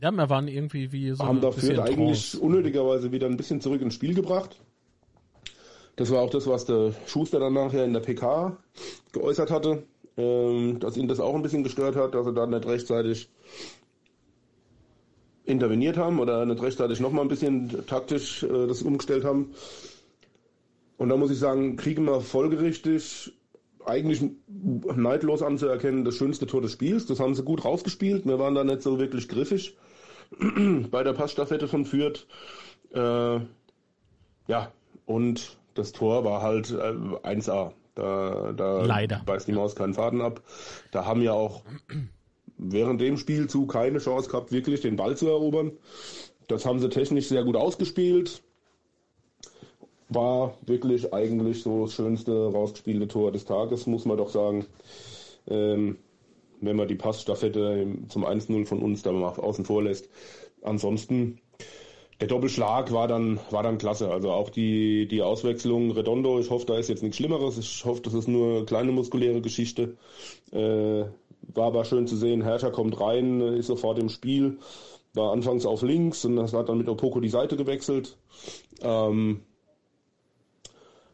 Ja, 0.00 0.10
wir 0.10 0.28
waren 0.28 0.48
irgendwie 0.48 0.90
wie 0.90 1.12
so 1.12 1.24
Haben 1.24 1.40
dafür 1.40 1.84
eigentlich 1.84 2.40
unnötigerweise 2.40 3.12
wieder 3.12 3.28
ein 3.28 3.36
bisschen 3.36 3.60
zurück 3.60 3.80
ins 3.82 3.94
Spiel 3.94 4.14
gebracht. 4.14 4.60
Das 6.02 6.10
war 6.10 6.20
auch 6.20 6.30
das, 6.30 6.46
was 6.46 6.64
der 6.64 6.92
Schuster 7.06 7.38
dann 7.38 7.52
nachher 7.52 7.84
in 7.84 7.92
der 7.92 8.00
PK 8.00 8.56
geäußert 9.12 9.50
hatte 9.50 9.84
ähm, 10.16 10.78
dass 10.80 10.96
ihn 10.96 11.08
das 11.08 11.20
auch 11.20 11.34
ein 11.34 11.42
bisschen 11.42 11.62
gestört 11.64 11.96
hat, 11.96 12.14
dass 12.14 12.26
sie 12.26 12.34
da 12.34 12.46
nicht 12.46 12.66
rechtzeitig 12.66 13.30
interveniert 15.44 15.96
haben 15.96 16.20
oder 16.20 16.44
nicht 16.46 16.62
rechtzeitig 16.62 17.00
nochmal 17.00 17.24
ein 17.24 17.28
bisschen 17.28 17.86
taktisch 17.86 18.42
äh, 18.42 18.66
das 18.66 18.82
umgestellt 18.82 19.24
haben. 19.24 19.54
Und 20.98 21.08
da 21.08 21.16
muss 21.16 21.30
ich 21.30 21.38
sagen, 21.38 21.76
kriegen 21.76 22.04
wir 22.04 22.20
folgerichtig 22.20 23.32
eigentlich 23.84 24.22
neidlos 24.46 25.42
anzuerkennen 25.42 26.04
das 26.04 26.14
schönste 26.14 26.46
Tor 26.46 26.60
des 26.60 26.72
Spiels. 26.72 27.06
Das 27.06 27.18
haben 27.18 27.34
sie 27.34 27.42
gut 27.42 27.64
rausgespielt. 27.64 28.26
Wir 28.26 28.38
waren 28.38 28.54
da 28.54 28.62
nicht 28.62 28.82
so 28.82 29.00
wirklich 29.00 29.28
griffig 29.28 29.76
bei 30.90 31.02
der 31.02 31.14
Passstaffette 31.14 31.66
von 31.66 31.84
Fürth. 31.84 32.26
Äh, 32.92 33.40
ja, 34.46 34.72
und 35.06 35.56
das 35.74 35.92
Tor 35.92 36.24
war 36.24 36.42
halt 36.42 36.70
äh, 36.70 36.74
1A. 36.74 37.72
Da, 37.94 38.52
da 38.56 38.82
Leider. 38.84 39.22
beißt 39.26 39.48
die 39.48 39.52
Maus 39.52 39.76
keinen 39.76 39.92
Faden 39.92 40.22
ab. 40.22 40.40
Da 40.92 41.04
haben 41.04 41.20
ja 41.20 41.32
auch 41.32 41.62
während 42.56 43.00
dem 43.00 43.18
Spielzug 43.18 43.72
keine 43.72 43.98
Chance 43.98 44.30
gehabt, 44.30 44.50
wirklich 44.50 44.80
den 44.80 44.96
Ball 44.96 45.16
zu 45.16 45.28
erobern. 45.28 45.72
Das 46.48 46.64
haben 46.64 46.80
sie 46.80 46.88
technisch 46.88 47.28
sehr 47.28 47.44
gut 47.44 47.56
ausgespielt. 47.56 48.42
War 50.08 50.54
wirklich 50.64 51.12
eigentlich 51.12 51.62
so 51.62 51.84
das 51.84 51.94
schönste 51.94 52.50
rausgespielte 52.52 53.08
Tor 53.08 53.32
des 53.32 53.44
Tages, 53.44 53.86
muss 53.86 54.04
man 54.04 54.16
doch 54.16 54.30
sagen. 54.30 54.66
Ähm, 55.48 55.98
wenn 56.60 56.76
man 56.76 56.88
die 56.88 56.94
Passstaffette 56.94 57.86
zum 58.08 58.24
1-0 58.24 58.66
von 58.66 58.80
uns 58.80 59.02
da 59.02 59.12
mal 59.12 59.28
außen 59.28 59.64
vor 59.64 59.82
lässt. 59.82 60.08
Ansonsten 60.62 61.40
der 62.22 62.28
Doppelschlag 62.28 62.92
war 62.92 63.08
dann, 63.08 63.40
war 63.50 63.64
dann 63.64 63.78
klasse. 63.78 64.08
Also 64.08 64.30
auch 64.30 64.48
die, 64.48 65.08
die 65.08 65.22
Auswechslung 65.22 65.90
Redondo, 65.90 66.38
ich 66.38 66.50
hoffe, 66.50 66.66
da 66.66 66.78
ist 66.78 66.88
jetzt 66.88 67.02
nichts 67.02 67.16
Schlimmeres. 67.16 67.58
Ich 67.58 67.84
hoffe, 67.84 68.00
das 68.00 68.14
ist 68.14 68.28
nur 68.28 68.58
eine 68.58 68.64
kleine 68.64 68.92
muskuläre 68.92 69.40
Geschichte. 69.40 69.96
Äh, 70.52 71.06
war 71.52 71.66
aber 71.66 71.84
schön 71.84 72.06
zu 72.06 72.16
sehen, 72.16 72.42
Herrscher 72.42 72.70
kommt 72.70 73.00
rein, 73.00 73.40
ist 73.40 73.66
sofort 73.66 73.98
im 73.98 74.08
Spiel. 74.08 74.58
War 75.14 75.32
anfangs 75.32 75.66
auf 75.66 75.82
links 75.82 76.24
und 76.24 76.36
das 76.36 76.52
hat 76.52 76.68
dann 76.68 76.78
mit 76.78 76.88
Opoko 76.88 77.18
die 77.18 77.28
Seite 77.28 77.56
gewechselt. 77.56 78.16
Ähm, 78.82 79.40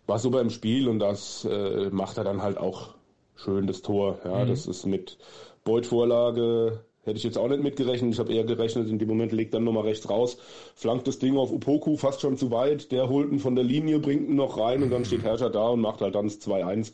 war 0.07 0.19
super 0.19 0.43
im 0.43 0.51
Spiel 0.51 0.91
und 0.91 0.99
das 0.99 1.47
äh, 1.47 1.89
macht 1.89 2.19
er 2.19 2.25
dann 2.25 2.43
halt 2.43 2.59
auch 2.59 2.97
schön, 3.35 3.67
das 3.67 3.81
Tor. 3.81 4.19
Ja, 4.27 4.45
mhm. 4.45 4.49
das 4.49 4.67
ist 4.67 4.85
mit 4.85 5.17
Beutvorlage, 5.65 6.85
Hätte 7.09 7.17
ich 7.17 7.25
jetzt 7.25 7.39
auch 7.39 7.49
nicht 7.49 7.63
mitgerechnet. 7.63 8.13
Ich 8.13 8.19
habe 8.19 8.35
eher 8.35 8.45
gerechnet, 8.45 8.87
in 8.91 8.99
dem 8.99 9.09
Moment 9.09 9.33
legt 9.33 9.55
dann 9.55 9.65
nochmal 9.65 9.85
rechts 9.85 10.11
raus, 10.11 10.37
flankt 10.75 11.09
das 11.09 11.19
Ding 11.19 11.39
auf 11.39 11.51
Upoku 11.51 11.97
fast 11.97 12.21
schon 12.21 12.37
zu 12.37 12.51
weit. 12.51 12.93
Der 12.93 13.09
holt 13.09 13.33
ihn 13.33 13.39
von 13.39 13.55
der 13.55 13.65
Linie, 13.65 13.99
bringt 13.99 14.29
ihn 14.29 14.37
noch 14.37 14.59
rein 14.59 14.83
und 14.83 14.91
dann 14.91 15.07
steht 15.07 15.23
Herrscher 15.23 15.49
da 15.49 15.69
und 15.69 15.81
macht 15.81 16.03
halt 16.03 16.15
dann 16.15 16.27
das 16.27 16.39
2-1. 16.43 16.93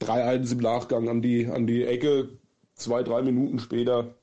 3-1 0.00 0.52
im 0.52 0.58
Nachgang 0.58 1.08
an 1.08 1.22
die, 1.22 1.46
an 1.46 1.68
die 1.68 1.84
Ecke. 1.84 2.30
Zwei, 2.74 3.04
drei 3.04 3.22
Minuten 3.22 3.60
später. 3.60 4.16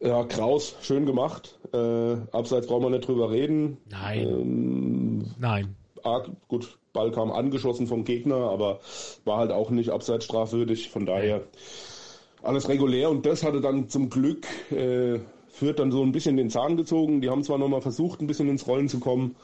Ja, 0.00 0.24
Kraus, 0.24 0.74
schön 0.80 1.04
gemacht. 1.04 1.58
Äh, 1.74 1.76
abseits 2.32 2.66
brauchen 2.66 2.84
wir 2.84 2.90
nicht 2.90 3.06
drüber 3.06 3.30
reden. 3.30 3.76
Nein. 3.90 4.28
Ähm, 4.28 5.24
Nein. 5.38 5.76
Arg, 6.02 6.30
gut, 6.48 6.78
Ball 6.94 7.10
kam 7.10 7.30
angeschossen 7.30 7.86
vom 7.86 8.04
Gegner, 8.04 8.50
aber 8.50 8.80
war 9.26 9.36
halt 9.36 9.52
auch 9.52 9.68
nicht 9.68 9.90
abseits 9.90 10.24
strafwürdig. 10.24 10.88
Von 10.88 11.04
daher. 11.04 11.36
Ja 11.36 11.42
alles 12.42 12.68
regulär 12.68 13.10
und 13.10 13.26
das 13.26 13.42
hatte 13.42 13.60
dann 13.60 13.88
zum 13.88 14.10
Glück 14.10 14.46
äh, 14.70 15.20
führt 15.52 15.78
dann 15.78 15.92
so 15.92 16.02
ein 16.02 16.12
bisschen 16.12 16.36
den 16.36 16.50
Zahn 16.50 16.76
gezogen. 16.76 17.20
Die 17.20 17.30
haben 17.30 17.44
zwar 17.44 17.58
nochmal 17.58 17.82
versucht, 17.82 18.20
ein 18.20 18.26
bisschen 18.26 18.48
ins 18.48 18.66
Rollen 18.66 18.88
zu 18.88 19.00
kommen, 19.00 19.36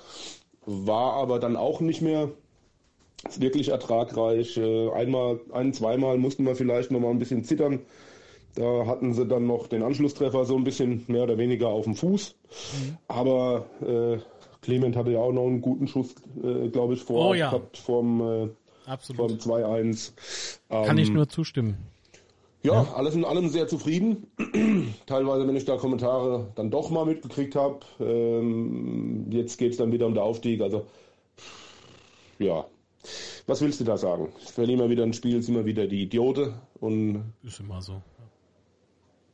war 0.64 1.12
aber 1.14 1.38
dann 1.38 1.56
auch 1.56 1.80
nicht 1.80 2.02
mehr 2.02 2.30
wirklich 3.38 3.68
ertragreich. 3.68 4.56
Äh, 4.56 4.90
einmal, 4.90 5.40
ein, 5.52 5.72
zweimal 5.72 6.18
mussten 6.18 6.44
wir 6.46 6.56
vielleicht 6.56 6.90
nochmal 6.90 7.10
ein 7.10 7.18
bisschen 7.18 7.44
zittern. 7.44 7.80
Da 8.54 8.86
hatten 8.86 9.12
sie 9.12 9.26
dann 9.26 9.46
noch 9.46 9.68
den 9.68 9.82
Anschlusstreffer 9.82 10.44
so 10.44 10.56
ein 10.56 10.64
bisschen 10.64 11.04
mehr 11.06 11.24
oder 11.24 11.38
weniger 11.38 11.68
auf 11.68 11.84
dem 11.84 11.94
Fuß. 11.94 12.34
Mhm. 12.50 12.96
Aber 13.06 13.66
äh, 13.82 14.18
Clement 14.62 14.96
hatte 14.96 15.12
ja 15.12 15.20
auch 15.20 15.32
noch 15.32 15.46
einen 15.46 15.60
guten 15.60 15.86
Schuss, 15.86 16.14
äh, 16.42 16.68
glaube 16.68 16.94
ich, 16.94 17.02
vor 17.02 17.30
oh, 17.30 17.34
ja. 17.34 17.50
gehabt 17.50 17.76
vom, 17.76 18.20
äh, 18.20 18.48
vom 19.14 19.26
2-1. 19.28 20.12
Kann 20.68 20.96
ähm, 20.96 20.98
ich 20.98 21.10
nur 21.10 21.28
zustimmen. 21.28 21.76
Ja, 22.68 22.82
ja, 22.82 22.92
alles 22.94 23.14
in 23.14 23.24
allem 23.24 23.48
sehr 23.48 23.66
zufrieden. 23.66 24.26
Teilweise, 25.06 25.48
wenn 25.48 25.56
ich 25.56 25.64
da 25.64 25.76
Kommentare 25.76 26.52
dann 26.54 26.70
doch 26.70 26.90
mal 26.90 27.06
mitgekriegt 27.06 27.54
habe. 27.54 27.80
Ähm, 28.00 29.26
jetzt 29.30 29.56
geht 29.58 29.72
es 29.72 29.78
dann 29.78 29.90
wieder 29.92 30.06
um 30.06 30.14
den 30.14 30.22
Aufstieg. 30.22 30.60
Also, 30.60 30.86
ja. 32.38 32.66
Was 33.46 33.62
willst 33.62 33.80
du 33.80 33.84
da 33.84 33.96
sagen? 33.96 34.28
Ich 34.42 34.50
verliere 34.50 34.78
mal 34.78 34.90
wieder 34.90 35.02
ein 35.02 35.14
Spiel, 35.14 35.40
sind 35.42 35.54
immer 35.54 35.64
wieder 35.64 35.86
die 35.86 36.02
Idiote 36.02 36.54
und. 36.80 37.32
Ist 37.42 37.60
immer 37.60 37.80
so. 37.80 38.02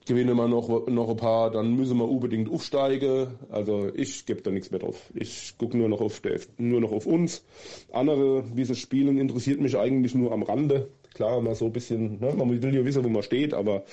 Gewinnen 0.07 0.37
wir 0.37 0.47
noch, 0.47 0.87
noch 0.87 1.09
ein 1.09 1.17
paar, 1.17 1.51
dann 1.51 1.75
müssen 1.75 1.97
wir 1.97 2.07
unbedingt 2.07 2.51
aufsteigen. 2.51 3.39
Also 3.49 3.91
ich 3.95 4.27
gebe 4.27 4.43
da 4.43 4.51
nichts 4.51 4.71
mehr 4.71 4.81
drauf. 4.81 5.11
Ich 5.15 5.57
gucke 5.57 5.79
nur 5.79 5.89
noch 5.89 6.03
auf 6.03 6.21
der, 6.21 6.39
nur 6.59 6.83
noch 6.83 6.93
auf 6.93 7.07
uns. 7.07 7.43
Andere, 7.91 8.45
wie 8.55 8.67
sie 8.67 8.75
spielen, 8.75 9.19
interessiert 9.19 9.61
mich 9.63 9.79
eigentlich 9.79 10.15
nur 10.15 10.33
am 10.33 10.43
Rande 10.43 10.91
klar, 11.15 11.41
mal 11.41 11.55
so 11.55 11.67
ein 11.67 11.73
bisschen, 11.73 12.21
ne, 12.21 12.35
man 12.35 12.63
will 12.63 12.75
ja 12.75 12.85
wissen, 12.85 13.05
wo 13.05 13.09
man 13.09 13.23
steht, 13.23 13.55
aber 13.55 13.85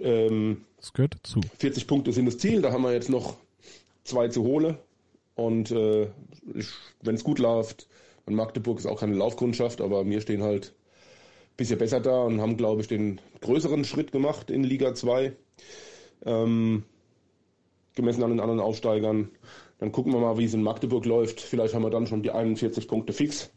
ähm, 0.00 0.64
das 0.78 0.92
gehört 0.92 1.16
dazu. 1.16 1.40
40 1.58 1.86
Punkte 1.86 2.12
sind 2.12 2.26
das 2.26 2.38
Ziel, 2.38 2.62
da 2.62 2.72
haben 2.72 2.82
wir 2.82 2.92
jetzt 2.92 3.10
noch 3.10 3.36
zwei 4.04 4.28
zu 4.28 4.42
holen. 4.42 4.78
Und 5.34 5.70
äh, 5.70 6.08
wenn 7.02 7.14
es 7.14 7.24
gut 7.24 7.38
läuft, 7.38 7.88
und 8.26 8.34
Magdeburg 8.34 8.78
ist 8.78 8.86
auch 8.86 9.00
keine 9.00 9.16
Laufkundschaft, 9.16 9.80
aber 9.80 10.06
wir 10.06 10.20
stehen 10.20 10.42
halt 10.42 10.68
ein 10.68 11.56
bisschen 11.56 11.78
besser 11.78 12.00
da 12.00 12.22
und 12.22 12.40
haben, 12.40 12.56
glaube 12.56 12.80
ich, 12.80 12.88
den 12.88 13.20
größeren 13.40 13.84
Schritt 13.84 14.12
gemacht 14.12 14.50
in 14.50 14.62
Liga 14.62 14.94
2. 14.94 15.32
Ähm, 16.24 16.84
gemessen 17.94 18.22
an 18.22 18.30
den 18.30 18.40
anderen 18.40 18.60
Aufsteigern. 18.60 19.30
Dann 19.78 19.92
gucken 19.92 20.12
wir 20.12 20.20
mal, 20.20 20.38
wie 20.38 20.44
es 20.44 20.54
in 20.54 20.62
Magdeburg 20.62 21.04
läuft. 21.04 21.40
Vielleicht 21.40 21.74
haben 21.74 21.82
wir 21.82 21.90
dann 21.90 22.06
schon 22.06 22.22
die 22.22 22.30
41 22.30 22.86
Punkte 22.86 23.12
fix. 23.12 23.50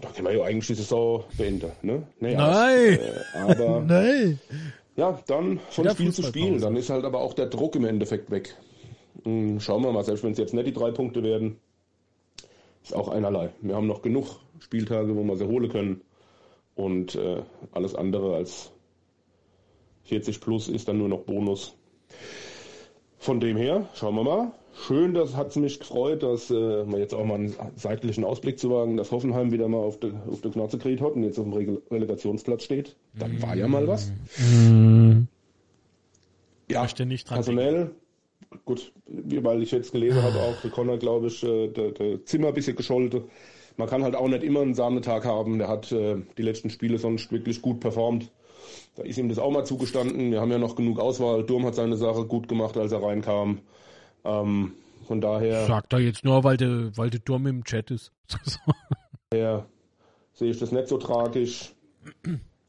Da 0.00 0.10
können 0.10 0.28
wir 0.28 0.36
ja 0.36 0.44
eigentlich 0.44 0.66
die 0.68 0.74
Saison 0.74 1.24
beenden. 1.36 1.72
Ne? 1.82 2.06
Naja, 2.20 2.38
Nein! 2.38 2.98
Äh, 2.98 3.38
aber 3.38 3.80
Nein! 3.86 4.40
Ja, 4.96 5.18
dann 5.26 5.60
von 5.70 5.84
ja, 5.84 5.92
Spiel 5.92 6.12
zu 6.12 6.22
Spiel. 6.22 6.60
Dann 6.60 6.76
ist 6.76 6.90
halt 6.90 7.04
aber 7.04 7.20
auch 7.20 7.34
der 7.34 7.46
Druck 7.46 7.76
im 7.76 7.84
Endeffekt 7.84 8.30
weg. 8.30 8.56
Hm, 9.24 9.60
schauen 9.60 9.82
wir 9.82 9.92
mal, 9.92 10.04
selbst 10.04 10.24
wenn 10.24 10.32
es 10.32 10.38
jetzt 10.38 10.54
nicht 10.54 10.66
die 10.66 10.72
drei 10.72 10.90
Punkte 10.90 11.22
werden, 11.22 11.58
ist 12.82 12.94
auch 12.94 13.08
einerlei. 13.08 13.50
Wir 13.60 13.74
haben 13.74 13.86
noch 13.86 14.02
genug 14.02 14.40
Spieltage, 14.60 15.14
wo 15.16 15.22
wir 15.24 15.36
sie 15.36 15.46
holen 15.46 15.68
können. 15.68 16.00
Und 16.74 17.16
äh, 17.16 17.42
alles 17.72 17.94
andere 17.94 18.36
als 18.36 18.70
40 20.04 20.40
plus 20.40 20.68
ist 20.68 20.88
dann 20.88 20.98
nur 20.98 21.08
noch 21.08 21.20
Bonus. 21.20 21.76
Von 23.18 23.40
dem 23.40 23.56
her, 23.56 23.88
schauen 23.94 24.14
wir 24.14 24.24
mal. 24.24 24.52
Schön, 24.86 25.12
das 25.12 25.34
hat 25.34 25.48
es 25.48 25.56
mich 25.56 25.80
gefreut, 25.80 26.22
dass 26.22 26.50
äh, 26.50 26.84
man 26.84 27.00
jetzt 27.00 27.12
auch 27.12 27.24
mal 27.24 27.34
einen 27.34 27.54
seitlichen 27.76 28.24
Ausblick 28.24 28.58
zu 28.58 28.70
wagen, 28.70 28.96
dass 28.96 29.10
Hoffenheim 29.10 29.50
wieder 29.50 29.68
mal 29.68 29.78
auf 29.78 29.98
der 29.98 30.12
auf 30.30 30.40
de 30.40 30.52
Knarze 30.52 30.78
gekriegt 30.78 31.00
hat 31.02 31.12
und 31.12 31.24
jetzt 31.24 31.38
auf 31.38 31.44
dem 31.44 31.52
Re 31.52 31.82
Relegationsplatz 31.90 32.62
steht. 32.62 32.96
Dann 33.18 33.42
war 33.42 33.56
ja 33.56 33.66
mal 33.66 33.86
was. 33.88 34.12
Mm. 34.38 35.22
Ja, 36.70 36.86
nicht 37.06 37.28
personell, 37.28 37.90
gut, 38.64 38.92
weil 39.06 39.62
ich 39.62 39.72
jetzt 39.72 39.92
gelesen 39.92 40.22
habe, 40.22 40.38
auch 40.38 40.60
der 40.60 40.70
Connor, 40.70 40.98
glaube 40.98 41.26
ich, 41.26 41.42
äh, 41.42 41.68
der, 41.68 41.92
der 41.92 42.24
Zimmer 42.24 42.48
ein 42.48 42.54
bisschen 42.54 42.76
gescholten. 42.76 43.24
Man 43.76 43.88
kann 43.88 44.02
halt 44.02 44.16
auch 44.16 44.28
nicht 44.28 44.42
immer 44.42 44.60
einen 44.60 44.74
Sahnetag 44.74 45.24
haben. 45.24 45.58
Der 45.58 45.68
hat 45.68 45.90
äh, 45.92 46.16
die 46.36 46.42
letzten 46.42 46.70
Spiele 46.70 46.98
sonst 46.98 47.32
wirklich 47.32 47.62
gut 47.62 47.80
performt. 47.80 48.30
Da 48.96 49.02
ist 49.02 49.18
ihm 49.18 49.28
das 49.28 49.38
auch 49.38 49.50
mal 49.50 49.64
zugestanden. 49.64 50.30
Wir 50.30 50.40
haben 50.40 50.50
ja 50.50 50.58
noch 50.58 50.76
genug 50.76 50.98
Auswahl. 50.98 51.44
Durm 51.44 51.64
hat 51.64 51.74
seine 51.74 51.96
Sache 51.96 52.26
gut 52.26 52.48
gemacht, 52.48 52.76
als 52.76 52.92
er 52.92 53.02
reinkam. 53.02 53.60
Ähm, 54.24 54.72
von 55.06 55.20
daher. 55.20 55.66
Sagt 55.66 55.92
er 55.92 56.00
jetzt 56.00 56.24
nur, 56.24 56.44
weil 56.44 56.56
der, 56.56 56.96
weil 56.96 57.10
der 57.10 57.20
Durm 57.20 57.46
im 57.46 57.64
Chat 57.64 57.90
ist. 57.90 58.12
daher 59.30 59.66
sehe 60.34 60.50
ich 60.50 60.58
das 60.58 60.72
nicht 60.72 60.88
so 60.88 60.98
tragisch. 60.98 61.72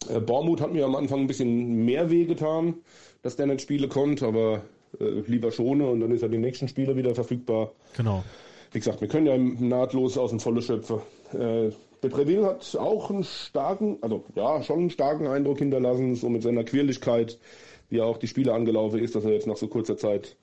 Äh, 0.10 0.20
Bormut 0.20 0.62
hat 0.62 0.72
mir 0.72 0.86
am 0.86 0.96
Anfang 0.96 1.22
ein 1.22 1.28
bisschen 1.28 1.86
mehr 1.86 2.10
wehgetan, 2.10 2.76
dass 3.22 3.36
der 3.36 3.48
nicht 3.48 3.62
spielen 3.62 3.90
konnte, 3.90 4.26
aber 4.26 4.64
äh, 5.00 5.22
lieber 5.28 5.52
schone 5.52 5.86
und 5.88 6.00
dann 6.00 6.12
ist 6.12 6.24
er 6.24 6.30
die 6.30 6.38
nächsten 6.38 6.68
Spiele 6.68 6.96
wieder 6.96 7.14
verfügbar. 7.14 7.72
Genau. 7.96 8.24
Wie 8.72 8.80
gesagt, 8.80 9.02
wir 9.02 9.08
können 9.08 9.26
ja 9.26 9.38
nahtlos 9.38 10.18
aus 10.18 10.30
dem 10.30 10.40
Volle 10.40 10.62
schöpfen. 10.62 11.00
Äh, 11.34 11.72
Betreville 12.02 12.46
hat 12.46 12.78
auch 12.80 13.10
einen 13.10 13.24
starken, 13.24 13.98
also 14.02 14.24
ja, 14.36 14.64
schon 14.64 14.80
einen 14.80 14.90
starken 14.90 15.28
Eindruck 15.28 15.60
hinterlassen, 15.60 16.16
so 16.16 16.30
mit 16.30 16.44
seiner 16.44 16.64
Quirligkeit, 16.64 17.38
wie 17.90 18.02
auch 18.02 18.18
die 18.18 18.28
Spiele 18.28 18.54
angelaufen 18.54 19.00
ist, 19.00 19.16
dass 19.16 19.26
er 19.26 19.32
jetzt 19.32 19.48
nach 19.48 19.58
so 19.58 19.68
kurzer 19.68 19.98
Zeit 19.98 20.38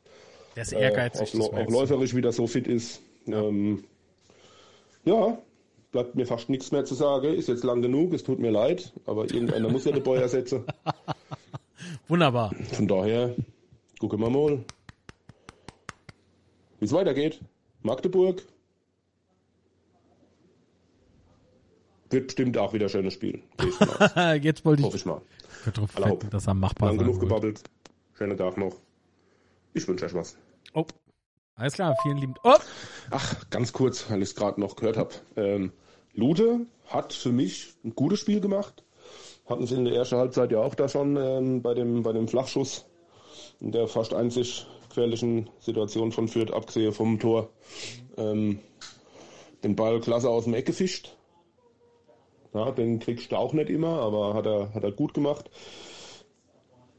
der 0.57 0.63
ist 0.63 0.73
ehrgeizig, 0.73 1.35
äh, 1.35 1.41
auch, 1.41 1.53
auch 1.53 1.71
läuferisch 1.71 2.15
wieder 2.15 2.33
so 2.33 2.47
fit 2.47 2.67
ist. 2.67 3.01
Ja. 3.27 3.43
Ähm, 3.43 3.85
ja, 5.05 5.39
bleibt 5.93 6.15
mir 6.17 6.27
fast 6.27 6.49
nichts 6.49 6.73
mehr 6.73 6.85
zu 6.85 6.95
sagen. 6.95 7.35
Ist 7.35 7.49
jetzt 7.49 7.63
lang 7.63 7.83
genug, 7.83 8.13
es 8.13 8.25
tut 8.25 8.39
mir 8.39 8.51
leid, 8.51 8.93
aber 9.05 9.25
irgendeiner 9.25 9.69
muss 9.69 9.85
ja 9.85 9.93
den 9.93 10.03
Boy 10.03 10.19
ersetzen. 10.19 10.65
Wunderbar. 12.09 12.53
Von 12.73 12.89
daher, 12.89 13.35
gucken 14.01 14.21
wir 14.21 14.31
mal, 14.31 14.65
wie 16.81 16.85
es 16.85 16.93
weitergeht. 16.93 17.41
Magdeburg, 17.83 18.43
Wird 22.11 22.29
bestimmt 22.29 22.57
auch 22.57 22.73
wieder 22.73 22.87
ein 22.87 22.91
schönes 22.91 23.15
Spiel. 23.15 23.43
Jetzt 24.41 24.65
wollte 24.65 24.81
ich, 24.81 24.87
Hoffe 24.87 24.97
ich 24.97 25.07
mal. 25.07 25.21
Fetten, 25.49 26.31
dass 26.31 26.47
er 26.47 26.55
machbar 26.55 26.91
Lang 26.91 26.99
genug 26.99 27.21
gebabbelt. 27.21 27.63
Schönen 28.15 28.37
Tag 28.37 28.57
noch. 28.57 28.77
Ich 29.75 29.87
wünsche 29.89 30.07
euch 30.07 30.15
was. 30.15 30.37
Oh. 30.75 30.85
Alles 31.55 31.75
klar, 31.75 31.97
vielen 32.03 32.19
lieben 32.19 32.35
Oh! 32.45 32.55
Ach, 33.11 33.51
ganz 33.51 33.73
kurz, 33.73 34.11
weil 34.11 34.23
ich 34.23 34.31
es 34.31 34.35
gerade 34.35 34.61
noch 34.61 34.77
gehört 34.77 34.97
habe. 34.97 35.15
Ähm, 35.37 35.73
Lute 36.13 36.67
hat 36.87 37.13
für 37.13 37.33
mich 37.33 37.75
ein 37.85 37.95
gutes 37.95 38.21
Spiel 38.21 38.41
gemacht. 38.41 38.85
Hatten 39.47 39.67
sie 39.67 39.77
in 39.77 39.85
der 39.85 39.95
ersten 39.95 40.17
Halbzeit 40.17 40.53
ja 40.53 40.61
auch 40.61 40.75
da 40.75 40.89
schon 40.89 41.17
ähm, 41.17 41.63
bei, 41.63 41.75
dem, 41.75 42.03
bei 42.03 42.13
dem 42.13 42.29
Flachschuss 42.29 42.85
in 43.61 43.73
der 43.73 43.89
fast 43.89 44.13
einzig 44.13 44.67
gefährlichen 44.89 45.51
Situation 45.61 46.13
von 46.13 46.29
Fürth, 46.29 46.53
abgesehen 46.53 46.93
vom 46.93 47.19
Tor, 47.19 47.51
ähm, 48.17 48.61
den 49.63 49.77
Ball 49.77 50.01
klasse 50.01 50.31
aus 50.31 50.45
dem 50.45 50.55
Eck 50.55 50.67
gefischt. 50.67 51.17
Ja, 52.55 52.71
den 52.71 52.99
kriegst 52.99 53.33
du 53.33 53.37
auch 53.37 53.53
nicht 53.53 53.69
immer, 53.69 54.01
aber 54.01 54.35
hat 54.35 54.47
er, 54.47 54.73
hat 54.75 54.85
er 54.85 54.93
gut 54.93 55.13
gemacht. 55.13 55.51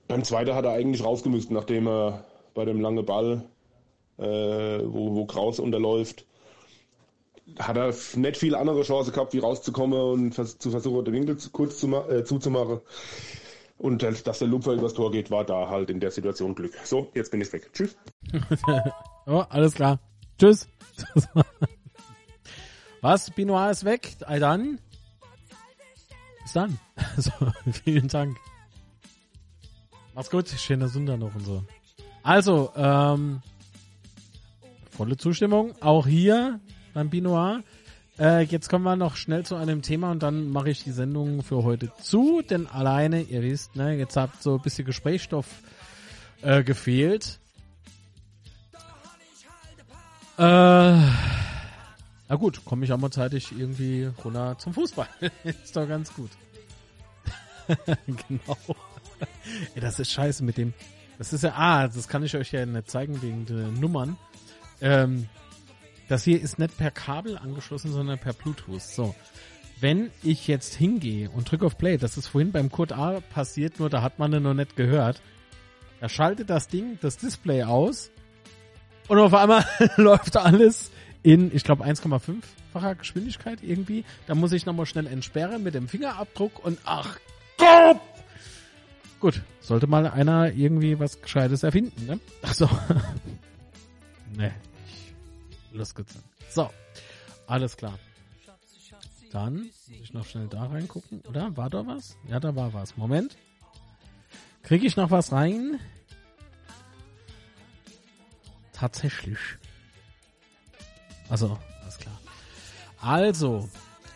Beim 0.07 0.23
zweiten 0.23 0.53
hat 0.53 0.65
er 0.65 0.71
eigentlich 0.71 1.03
rausgemüsst, 1.03 1.51
nachdem 1.51 1.87
er 1.87 2.25
bei 2.53 2.65
dem 2.65 2.79
langen 2.79 3.05
Ball, 3.05 3.43
äh, 4.17 4.23
wo, 4.23 5.15
wo 5.15 5.25
Kraus 5.25 5.59
unterläuft, 5.59 6.25
hat 7.59 7.77
er 7.77 7.93
nicht 8.15 8.37
viel 8.37 8.55
andere 8.55 8.83
Chance 8.83 9.11
gehabt, 9.11 9.33
wie 9.33 9.39
rauszukommen 9.39 9.99
und 9.99 10.33
zu 10.33 10.71
versuchen, 10.71 11.05
den 11.05 11.13
Winkel 11.13 11.37
kurz 11.51 11.79
zu, 11.79 11.87
äh, 11.95 12.23
zuzumachen. 12.23 12.81
Und 13.77 14.01
dass 14.01 14.39
der 14.39 14.47
Lupfer 14.47 14.73
übers 14.73 14.95
Tor 14.95 15.11
geht, 15.11 15.29
war 15.29 15.45
da 15.45 15.69
halt 15.69 15.91
in 15.91 15.99
der 15.99 16.09
Situation 16.09 16.55
Glück. 16.55 16.73
So, 16.83 17.09
jetzt 17.13 17.31
bin 17.31 17.41
ich 17.41 17.53
weg. 17.53 17.69
Tschüss. 17.73 17.95
oh, 19.27 19.43
alles 19.49 19.75
klar. 19.75 19.99
Tschüss. 20.39 20.67
Was? 23.01 23.29
Binoir 23.29 23.69
ist 23.69 23.85
weg? 23.85 24.17
Dann 24.19 24.79
bis 26.47 26.53
dann. 26.53 26.79
Also, 27.15 27.31
vielen 27.83 28.07
Dank. 28.07 28.37
Mach's 30.15 30.29
gut, 30.29 30.47
schöner 30.47 30.87
Sünder 30.87 31.17
noch 31.17 31.35
und 31.35 31.45
so. 31.45 31.63
Also, 32.23 32.71
ähm, 32.75 33.41
volle 34.97 35.15
Zustimmung. 35.15 35.75
Auch 35.79 36.07
hier 36.07 36.59
beim 36.95 37.11
Binoir. 37.11 37.63
Äh, 38.17 38.41
jetzt 38.45 38.67
kommen 38.67 38.83
wir 38.83 38.95
noch 38.95 39.15
schnell 39.15 39.45
zu 39.45 39.55
einem 39.55 39.83
Thema 39.83 40.09
und 40.09 40.23
dann 40.23 40.49
mache 40.49 40.71
ich 40.71 40.83
die 40.83 40.91
Sendung 40.91 41.43
für 41.43 41.63
heute 41.63 41.91
zu, 42.01 42.41
denn 42.41 42.65
alleine, 42.65 43.21
ihr 43.21 43.43
wisst, 43.43 43.75
ne, 43.75 43.95
jetzt 43.95 44.17
habt 44.17 44.41
so 44.41 44.55
ein 44.55 44.61
bisschen 44.63 44.85
Gesprächsstoff 44.85 45.45
äh, 46.41 46.63
gefehlt. 46.63 47.39
Äh, 50.39 50.41
na 50.41 52.35
gut, 52.39 52.65
komme 52.65 52.83
ich 52.83 52.91
auch 52.91 52.97
mal 52.97 53.11
zeitig 53.11 53.51
irgendwie 53.55 54.09
runter 54.25 54.57
zum 54.57 54.73
Fußball. 54.73 55.07
ist 55.43 55.75
doch 55.75 55.87
ganz 55.87 56.11
gut. 56.11 56.31
genau. 58.27 58.57
Ey, 59.75 59.81
das 59.81 59.99
ist 59.99 60.11
scheiße 60.11 60.43
mit 60.43 60.57
dem. 60.57 60.73
Das 61.19 61.33
ist 61.33 61.43
ja, 61.43 61.53
ah, 61.55 61.87
das 61.87 62.07
kann 62.07 62.23
ich 62.23 62.35
euch 62.35 62.51
ja 62.51 62.65
nicht 62.65 62.89
zeigen 62.89 63.21
wegen 63.21 63.45
den 63.45 63.79
Nummern. 63.79 64.17
Ähm, 64.81 65.27
das 66.07 66.23
hier 66.23 66.41
ist 66.41 66.57
nicht 66.59 66.77
per 66.77 66.91
Kabel 66.91 67.37
angeschlossen, 67.37 67.91
sondern 67.91 68.19
per 68.19 68.33
Bluetooth. 68.33 68.81
So. 68.81 69.15
Wenn 69.79 70.09
ich 70.23 70.47
jetzt 70.47 70.73
hingehe 70.73 71.29
und 71.29 71.51
drücke 71.51 71.65
auf 71.65 71.77
Play, 71.77 71.97
das 71.97 72.17
ist 72.17 72.27
vorhin 72.27 72.51
beim 72.51 72.71
Code 72.71 72.95
A 72.95 73.19
passiert, 73.19 73.79
nur 73.79 73.89
da 73.89 74.01
hat 74.01 74.17
man 74.17 74.31
den 74.31 74.43
noch 74.43 74.53
nicht 74.53 74.75
gehört. 74.75 75.21
Er 75.99 76.09
schaltet 76.09 76.49
das 76.49 76.67
Ding, 76.67 76.97
das 77.01 77.17
Display 77.17 77.63
aus 77.63 78.11
und 79.07 79.19
auf 79.19 79.33
einmal 79.33 79.65
läuft 79.97 80.37
alles 80.37 80.91
in, 81.23 81.53
ich 81.53 81.63
glaube, 81.63 81.83
1,5-facher 81.83 82.95
Geschwindigkeit 82.95 83.59
irgendwie. 83.61 84.05
Da 84.27 84.35
muss 84.35 84.51
ich 84.53 84.65
nochmal 84.65 84.85
schnell 84.85 85.07
entsperren 85.07 85.63
mit 85.63 85.75
dem 85.75 85.87
Fingerabdruck 85.87 86.63
und 86.63 86.79
ach 86.85 87.19
Gott! 87.57 87.99
Gut, 89.19 89.41
sollte 89.59 89.87
mal 89.87 90.07
einer 90.07 90.53
irgendwie 90.53 90.99
was 90.99 91.21
Gescheites 91.21 91.63
erfinden, 91.63 92.05
ne? 92.05 92.19
Ach 92.43 92.53
so. 92.53 92.69
ne, 94.37 94.53
losgezogen. 95.71 96.23
So, 96.49 96.69
alles 97.47 97.75
klar. 97.75 97.97
Dann 99.31 99.55
muss 99.55 100.01
ich 100.01 100.13
noch 100.13 100.25
schnell 100.25 100.47
da 100.47 100.65
reingucken, 100.65 101.21
oder? 101.27 101.55
War 101.57 101.69
da 101.69 101.85
was? 101.85 102.15
Ja, 102.27 102.39
da 102.39 102.55
war 102.55 102.73
was. 102.73 102.95
Moment. 102.95 103.37
Kriege 104.63 104.87
ich 104.87 104.95
noch 104.95 105.11
was 105.11 105.31
rein? 105.31 105.79
Tatsächlich. 108.71 109.39
Also, 111.29 111.57
alles 111.81 111.97
klar. 111.97 112.19
Also, 113.01 113.69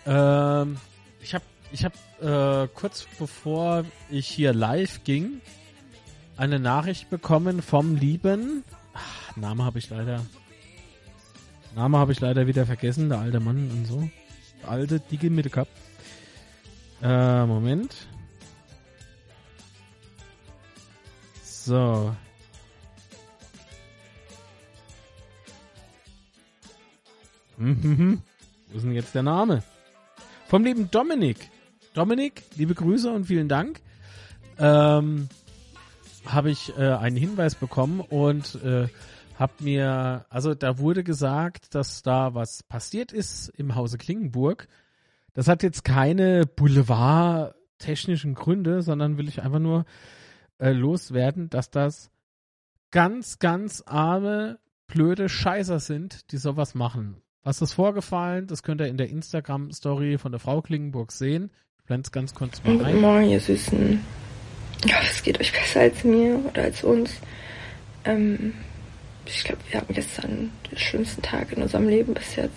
ähm, 0.06 0.78
ich 1.22 1.34
habe 1.34 1.44
ich 1.72 1.86
habe 1.86 1.96
äh, 2.22 2.68
kurz 2.76 3.08
bevor 3.18 3.86
ich 4.10 4.28
hier 4.28 4.54
live 4.54 5.04
ging 5.04 5.42
eine 6.38 6.60
Nachricht 6.60 7.10
bekommen 7.10 7.62
vom 7.62 7.96
lieben 7.96 8.64
ach, 8.94 9.21
Name 9.36 9.64
habe 9.64 9.80
ich 9.80 9.90
leider 9.90 10.26
Name 11.76 11.98
habe 11.98 12.12
ich 12.12 12.20
leider 12.20 12.48
wieder 12.48 12.66
vergessen, 12.66 13.10
der 13.10 13.20
alte 13.20 13.40
Mann 13.40 13.70
und 13.72 13.86
so. 13.86 14.10
Der 14.62 14.70
alte 14.70 15.00
Dicke 15.00 15.30
mit 15.30 15.46
der 15.46 15.52
Cup. 15.52 15.68
Äh, 17.02 17.46
Moment. 17.46 17.96
So. 21.44 22.14
Mhm. 27.58 28.22
Wo 28.70 28.78
ist 28.78 28.84
denn 28.84 28.92
jetzt 28.92 29.16
der 29.16 29.24
Name? 29.24 29.64
Vom 30.48 30.66
lieben 30.66 30.92
Dominik. 30.92 31.50
Dominik, 31.94 32.44
liebe 32.56 32.76
Grüße 32.76 33.10
und 33.10 33.26
vielen 33.26 33.48
Dank. 33.48 33.82
Ähm, 34.58 35.30
habe 36.26 36.52
ich 36.52 36.78
äh, 36.78 36.94
einen 36.94 37.16
Hinweis 37.16 37.56
bekommen 37.56 38.02
und 38.02 38.56
äh, 38.64 38.88
hab 39.42 39.60
mir, 39.60 40.28
also 40.30 40.54
da 40.54 40.78
wurde 40.78 41.04
gesagt, 41.04 41.74
dass 41.74 42.04
da 42.04 42.36
was 42.36 42.62
passiert 42.62 43.12
ist 43.12 43.50
im 43.50 43.74
Hause 43.74 43.98
Klingenburg. 43.98 44.68
Das 45.34 45.48
hat 45.48 45.64
jetzt 45.64 45.84
keine 45.84 46.46
Boulevard-technischen 46.46 48.36
Gründe, 48.36 48.84
sondern 48.84 49.18
will 49.18 49.28
ich 49.28 49.42
einfach 49.42 49.58
nur 49.58 49.86
äh, 50.60 50.74
loswerden, 50.74 51.50
dass 51.50 51.72
das 51.72 52.12
ganz, 52.92 53.40
ganz 53.40 53.82
arme, 53.88 54.60
blöde 54.86 55.28
Scheißer 55.28 55.80
sind, 55.80 56.32
die 56.32 56.38
sowas 56.38 56.76
machen. 56.76 57.20
Was 57.42 57.64
ist 57.64 57.74
vorgefallen? 57.74 58.46
Das 58.46 58.62
könnt 58.62 58.80
ihr 58.80 58.90
in 58.90 58.98
der 58.98 59.10
Instagram-Story 59.10 60.20
von 60.20 60.32
der 60.32 60.40
Frau 60.40 60.62
Klingenburg 60.62 61.12
sehen. 61.12 61.50
Ich 61.80 61.86
blende 61.86 62.06
es 62.06 62.12
ganz 62.12 62.36
kurz 62.36 62.64
mal 62.64 62.74
ein. 62.74 62.78
Guten 62.78 63.02
Morgen, 63.02 63.30
ihr 63.32 63.40
Süßen. 63.40 64.02
Ich 64.86 64.96
hoffe, 64.96 65.08
es 65.10 65.24
geht 65.24 65.40
euch 65.40 65.52
besser 65.52 65.80
als 65.80 66.04
mir 66.04 66.40
oder 66.46 66.62
als 66.62 66.84
uns. 66.84 67.10
Ähm, 68.06 68.54
ich 69.26 69.44
glaube, 69.44 69.62
wir 69.70 69.80
hatten 69.80 69.94
gestern 69.94 70.52
den 70.70 70.78
schlimmsten 70.78 71.22
Tag 71.22 71.52
in 71.52 71.62
unserem 71.62 71.88
Leben 71.88 72.14
bis 72.14 72.36
jetzt. 72.36 72.56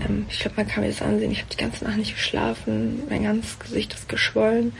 Ähm, 0.00 0.26
ich 0.28 0.38
glaube, 0.38 0.56
man 0.56 0.68
kann 0.68 0.82
mir 0.82 0.90
das 0.90 1.02
ansehen. 1.02 1.32
Ich 1.32 1.38
habe 1.38 1.50
die 1.50 1.56
ganze 1.56 1.84
Nacht 1.84 1.96
nicht 1.96 2.14
geschlafen. 2.14 3.02
Mein 3.08 3.24
ganzes 3.24 3.58
Gesicht 3.58 3.94
ist 3.94 4.08
geschwollen. 4.08 4.72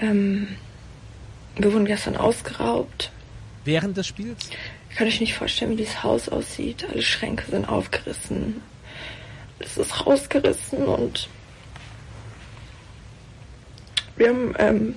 Ähm, 0.00 0.48
wir 1.56 1.72
wurden 1.72 1.84
gestern 1.84 2.16
ausgeraubt. 2.16 3.10
Während 3.64 3.96
des 3.96 4.06
Spiels? 4.06 4.50
Ich 4.90 4.96
kann 4.96 5.06
euch 5.06 5.20
nicht 5.20 5.34
vorstellen, 5.34 5.70
wie 5.72 5.76
dieses 5.76 6.02
Haus 6.02 6.28
aussieht. 6.28 6.86
Alle 6.90 7.02
Schränke 7.02 7.50
sind 7.50 7.68
aufgerissen. 7.68 8.62
Es 9.58 9.78
ist 9.78 10.06
rausgerissen 10.06 10.84
und 10.84 11.28
wir 14.16 14.28
haben, 14.28 14.54
ähm, 14.58 14.94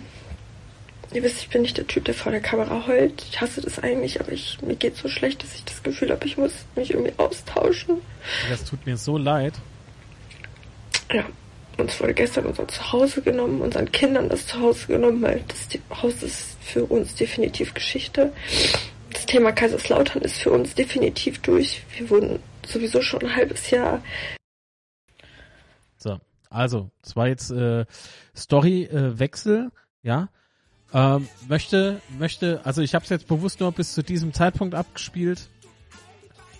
ihr 1.16 1.24
wisst, 1.24 1.42
ich 1.42 1.50
bin 1.50 1.62
nicht 1.62 1.78
der 1.78 1.88
Typ, 1.88 2.06
der 2.06 2.14
vor 2.14 2.32
der 2.32 2.42
Kamera 2.42 2.86
heult. 2.88 3.24
Ich 3.30 3.42
hasse 3.42 3.62
das 3.62 3.80
eigentlich, 3.80 4.20
aber 4.20 4.32
ich, 4.32 4.62
mir 4.62 4.76
geht 4.76 4.98
so 4.98 5.08
schlecht, 5.08 5.44
dass 5.44 5.56
ich 5.56 5.64
das 5.64 5.82
Gefühl 5.82 6.12
habe, 6.12 6.26
ich 6.26 6.38
muss 6.38 6.54
mich 6.76 6.92
irgendwie 6.92 7.14
austauschen. 7.18 8.02
Das 8.50 8.66
tut 8.66 8.86
mir 8.86 8.98
so 8.98 9.18
leid. 9.18 9.54
Ja, 11.12 11.26
uns 11.78 12.00
wurde 12.00 12.14
gestern 12.14 12.46
unser 12.46 12.68
Zuhause 12.68 13.22
genommen, 13.22 13.62
unseren 13.62 13.92
Kindern 13.92 14.30
das 14.30 14.48
Zuhause 14.48 14.88
genommen, 14.88 15.22
weil 15.22 15.44
das 15.48 15.68
Haus 16.02 16.24
ist 16.24 16.58
für 16.62 16.86
uns 16.86 17.16
definitiv 17.16 17.74
Geschichte 17.74 18.32
das 19.16 19.26
Thema 19.26 19.52
Kaiserslautern 19.52 20.22
ist 20.22 20.40
für 20.40 20.52
uns 20.52 20.76
definitiv 20.76 21.42
durch. 21.42 21.84
Wir 21.98 22.10
wurden 22.10 22.40
sowieso 22.68 23.02
schon 23.02 23.22
ein 23.22 23.36
halbes 23.36 23.70
Jahr. 23.72 24.04
So, 25.98 26.20
also, 26.50 26.92
das 27.02 27.16
war 27.16 27.28
jetzt 27.28 27.50
äh, 27.52 27.86
Story-Wechsel, 28.36 29.72
äh, 29.72 30.08
ja. 30.08 30.30
Ähm, 30.96 31.28
möchte, 31.50 32.00
möchte, 32.18 32.62
also 32.66 32.82
ich 32.82 32.96
habe 32.96 33.04
es 33.04 33.10
jetzt 33.10 33.28
bewusst 33.28 33.60
nur 33.60 33.74
bis 33.74 33.94
zu 33.94 34.02
diesem 34.02 34.32
Zeitpunkt 34.32 34.74
abgespielt. 34.74 35.50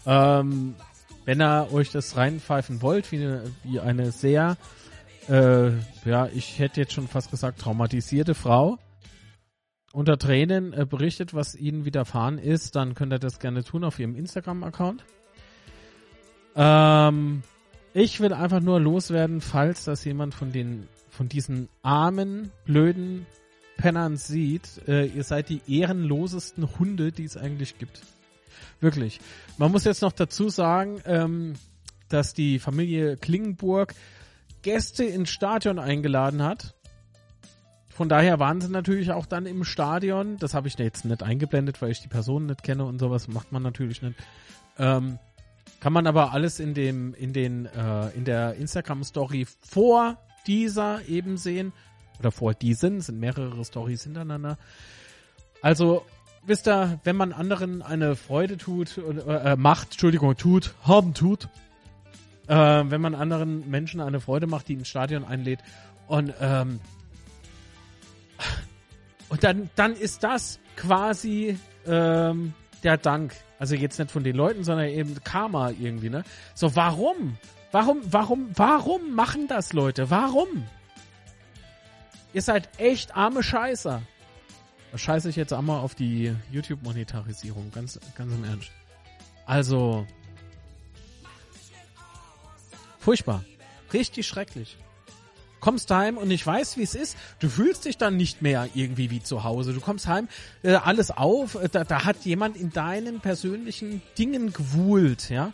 Ähm, 0.06 0.76
wenn 1.24 1.42
ihr 1.42 1.70
euch 1.72 1.90
das 1.90 2.18
reinpfeifen 2.18 2.82
wollt, 2.82 3.14
wie 3.14 3.24
eine, 3.24 3.44
wie 3.64 3.80
eine 3.80 4.12
sehr, 4.12 4.58
äh, 5.30 5.70
ja, 6.04 6.28
ich 6.28 6.60
hätte 6.60 6.82
jetzt 6.82 6.92
schon 6.92 7.08
fast 7.08 7.32
gesagt, 7.32 7.62
traumatisierte 7.62 8.36
Frau, 8.36 8.78
unter 9.94 10.18
Tränen 10.18 10.74
äh, 10.74 10.86
berichtet, 10.86 11.34
was 11.34 11.56
ihnen 11.56 11.86
widerfahren 11.86 12.38
ist, 12.38 12.76
dann 12.76 12.94
könnt 12.94 13.14
ihr 13.14 13.20
das 13.20 13.40
gerne 13.40 13.64
tun 13.64 13.86
auf 13.86 14.00
ihrem 14.00 14.18
Instagram-Account. 14.18 15.06
Ähm, 16.58 17.42
ich 17.94 18.20
will 18.20 18.34
einfach 18.34 18.60
nur 18.60 18.82
loswerden, 18.82 19.40
falls 19.40 19.86
das 19.86 20.04
jemand 20.04 20.36
von 20.36 20.52
den, 20.52 20.90
von 21.08 21.30
diesen 21.30 21.70
armen, 21.84 22.52
blöden 22.66 23.26
Pennern 23.78 24.18
sieht, 24.18 24.88
äh, 24.88 25.06
ihr 25.06 25.24
seid 25.24 25.50
die 25.50 25.62
ehrenlosesten 25.68 26.80
Hunde, 26.80 27.12
die 27.12 27.26
es 27.26 27.38
eigentlich 27.38 27.78
gibt. 27.78 28.02
Wirklich. 28.80 29.20
Man 29.58 29.72
muss 29.72 29.84
jetzt 29.84 30.02
noch 30.02 30.12
dazu 30.12 30.50
sagen, 30.50 31.02
ähm, 31.06 31.54
dass 32.10 32.34
die 32.34 32.60
Familie 32.60 33.18
Klingenburg 33.18 33.94
Gäste 34.62 35.04
ins 35.04 35.30
Stadion 35.30 35.80
eingeladen 35.80 36.42
hat 36.42 36.76
von 37.96 38.10
daher 38.10 38.40
waren 38.40 38.60
sie 38.60 38.68
natürlich 38.68 39.14
auch 39.14 39.26
dann 39.26 39.46
im 39.46 39.64
Stadion. 39.64 40.36
Das 40.38 40.54
habe 40.54 40.68
ich 40.68 40.78
jetzt 40.78 41.06
nicht 41.06 41.24
eingeblendet, 41.24 41.82
weil 41.82 41.92
ich 41.92 42.02
die 42.02 42.10
Person 42.10 42.46
nicht 42.46 42.62
kenne 42.62 42.84
und 42.84 43.00
sowas 43.00 43.30
macht 43.30 43.54
man 43.54 43.64
natürlich 43.64 44.02
nicht. 44.02 44.20
Ähm, 44.78 45.18
kann 45.80 45.94
man 45.94 46.06
aber 46.06 46.34
alles 46.34 46.60
in 46.60 46.74
dem, 46.74 47.14
in 47.14 47.32
den, 47.32 47.68
äh, 47.68 48.10
in 48.10 48.26
der 48.26 48.56
Instagram-Story 48.56 49.48
vor 49.62 50.18
dieser 50.46 51.08
eben 51.08 51.38
sehen. 51.38 51.72
Oder 52.20 52.32
vor 52.32 52.54
diesen, 52.54 53.02
sind 53.02 53.20
mehrere 53.20 53.64
Stories 53.66 54.04
hintereinander. 54.04 54.58
Also, 55.62 56.06
wisst 56.46 56.68
ihr, 56.68 57.00
wenn 57.04 57.16
man 57.16 57.34
anderen 57.34 57.82
eine 57.82 58.16
Freude 58.16 58.58
tut, 58.58 58.98
äh, 58.98 59.56
macht, 59.56 59.92
Entschuldigung, 59.92 60.36
tut, 60.38 60.74
haben 60.84 61.14
tut, 61.14 61.50
äh, 62.48 62.56
wenn 62.56 63.02
man 63.02 63.16
anderen 63.16 63.70
Menschen 63.70 64.00
eine 64.02 64.20
Freude 64.20 64.48
macht, 64.48 64.68
die 64.68 64.74
ins 64.74 64.88
Stadion 64.88 65.26
einlädt 65.26 65.60
und 66.08 66.34
ähm, 66.40 66.80
und 69.30 69.44
dann, 69.44 69.70
dann 69.76 69.94
ist 69.94 70.24
das 70.24 70.60
quasi 70.76 71.58
ähm, 71.86 72.54
der 72.84 72.98
Dank. 72.98 73.34
Also 73.58 73.76
jetzt 73.76 73.98
nicht 74.00 74.12
von 74.12 74.24
den 74.24 74.36
Leuten, 74.36 74.64
sondern 74.64 74.88
eben 74.88 75.16
Karma 75.24 75.72
irgendwie, 75.72 76.10
ne? 76.10 76.24
So, 76.54 76.76
warum? 76.76 77.38
Warum, 77.72 78.02
warum, 78.06 78.50
warum 78.56 79.16
machen 79.16 79.48
das 79.48 79.74
Leute? 79.74 80.10
Warum? 80.10 80.48
Ihr 82.36 82.42
seid 82.42 82.68
echt 82.80 83.16
arme 83.16 83.42
Scheißer. 83.42 84.02
Da 84.92 84.98
scheiße 84.98 85.30
ich 85.30 85.38
jetzt 85.38 85.54
einmal 85.54 85.80
auf 85.80 85.96
die 85.96 86.36
YouTube-Monetarisierung, 86.52 87.72
ganz, 87.72 87.98
ganz 88.18 88.34
im 88.34 88.44
Ernst. 88.44 88.72
Also, 89.46 90.06
furchtbar. 93.00 93.46
Richtig 93.94 94.28
schrecklich 94.28 94.78
kommst 95.62 95.90
heim 95.90 96.18
und 96.18 96.30
ich 96.30 96.46
weiß, 96.46 96.78
wie 96.78 96.84
es 96.84 96.94
ist. 96.94 97.18
Du 97.40 97.50
fühlst 97.50 97.86
dich 97.86 97.98
dann 97.98 98.18
nicht 98.18 98.44
mehr 98.44 98.70
irgendwie 98.76 99.10
wie 99.10 99.24
zu 99.24 99.44
Hause. 99.44 99.74
Du 99.74 99.82
kommst 99.82 100.06
heim, 100.06 100.28
äh, 100.62 100.74
alles 100.74 101.10
auf, 101.10 101.56
äh, 101.56 101.70
da, 101.70 101.84
da 101.84 102.06
hat 102.06 102.18
jemand 102.24 102.56
in 102.56 102.70
deinen 102.70 103.20
persönlichen 103.20 104.04
Dingen 104.16 104.54
gewuhlt, 104.54 105.32
ja. 105.32 105.54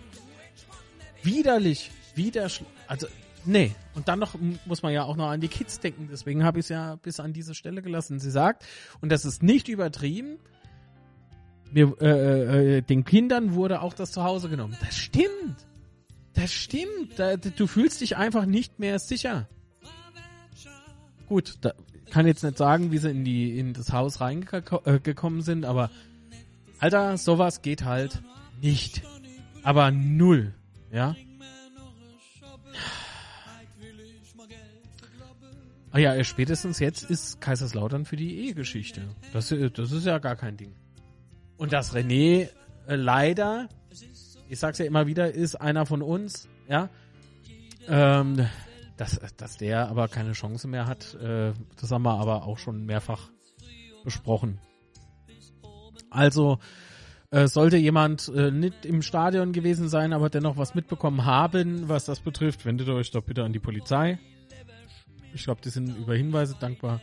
Widerlich, 1.23 1.91
wieder, 2.13 2.49
also 2.87 3.07
nee. 3.45 3.75
Und 3.93 4.07
dann 4.07 4.19
noch 4.19 4.35
muss 4.65 4.83
man 4.83 4.93
ja 4.93 5.03
auch 5.03 5.15
noch 5.15 5.29
an 5.29 5.41
die 5.41 5.47
Kids 5.47 5.79
denken. 5.79 6.07
Deswegen 6.11 6.43
habe 6.43 6.59
ich 6.59 6.65
es 6.65 6.69
ja 6.69 6.95
bis 6.95 7.19
an 7.19 7.33
diese 7.33 7.55
Stelle 7.55 7.81
gelassen. 7.81 8.19
Sie 8.19 8.31
sagt, 8.31 8.65
und 9.01 9.11
das 9.11 9.25
ist 9.25 9.43
nicht 9.43 9.67
übertrieben, 9.67 10.37
mir, 11.71 11.95
äh, 12.01 12.05
äh, 12.05 12.77
äh 12.77 12.81
den 12.81 13.05
Kindern 13.05 13.53
wurde 13.53 13.81
auch 13.81 13.93
das 13.93 14.11
Zuhause 14.11 14.49
genommen. 14.49 14.77
Das 14.81 14.97
stimmt. 14.97 15.67
Das 16.33 16.51
stimmt. 16.51 17.17
Da, 17.17 17.37
du 17.37 17.67
fühlst 17.67 18.01
dich 18.01 18.17
einfach 18.17 18.45
nicht 18.45 18.79
mehr 18.79 18.99
sicher 18.99 19.47
gut, 21.31 21.59
da 21.61 21.71
kann 22.09 22.27
jetzt 22.27 22.43
nicht 22.43 22.57
sagen, 22.57 22.91
wie 22.91 22.97
sie 22.97 23.09
in 23.09 23.23
die 23.23 23.57
in 23.57 23.71
das 23.71 23.93
Haus 23.93 24.19
reingekommen 24.19 25.39
äh, 25.39 25.43
sind, 25.43 25.63
aber 25.63 25.89
Alter, 26.77 27.15
sowas 27.15 27.61
geht 27.61 27.85
halt 27.85 28.21
nicht. 28.61 29.01
Aber 29.63 29.91
null, 29.91 30.53
ja? 30.91 31.15
Ah 35.91 35.99
ja, 35.99 36.23
spätestens 36.23 36.79
jetzt 36.79 37.09
ist 37.09 37.41
Kaiserslautern 37.41 38.05
für 38.05 38.15
die 38.15 38.45
Ehegeschichte. 38.45 39.01
Das, 39.33 39.49
das 39.49 39.91
ist 39.91 40.05
ja 40.05 40.19
gar 40.19 40.37
kein 40.37 40.55
Ding. 40.55 40.73
Und 41.57 41.73
dass 41.73 41.93
René 41.93 42.47
äh, 42.87 42.95
leider, 42.95 43.67
ich 44.49 44.59
sag's 44.59 44.77
ja 44.77 44.85
immer 44.85 45.05
wieder, 45.05 45.33
ist 45.33 45.55
einer 45.55 45.85
von 45.85 46.01
uns, 46.01 46.47
ja. 46.69 46.89
Ähm, 47.87 48.47
dass, 48.95 49.19
dass 49.35 49.57
der 49.57 49.89
aber 49.89 50.07
keine 50.07 50.31
Chance 50.31 50.67
mehr 50.67 50.87
hat, 50.87 51.15
äh, 51.15 51.53
das 51.79 51.91
haben 51.91 52.03
wir 52.03 52.19
aber 52.19 52.45
auch 52.45 52.57
schon 52.57 52.85
mehrfach 52.85 53.29
besprochen. 54.03 54.59
Also 56.09 56.59
äh, 57.31 57.47
sollte 57.47 57.77
jemand 57.77 58.31
äh, 58.33 58.51
nicht 58.51 58.85
im 58.85 59.01
Stadion 59.01 59.51
gewesen 59.51 59.89
sein, 59.89 60.13
aber 60.13 60.29
dennoch 60.29 60.57
was 60.57 60.75
mitbekommen 60.75 61.25
haben, 61.25 61.89
was 61.89 62.05
das 62.05 62.19
betrifft, 62.19 62.65
wendet 62.65 62.89
euch 62.89 63.11
doch 63.11 63.23
bitte 63.23 63.43
an 63.43 63.53
die 63.53 63.59
Polizei. 63.59 64.19
Ich 65.33 65.43
glaube, 65.43 65.61
die 65.61 65.69
sind 65.69 65.95
über 65.97 66.15
Hinweise 66.15 66.55
dankbar. 66.59 67.01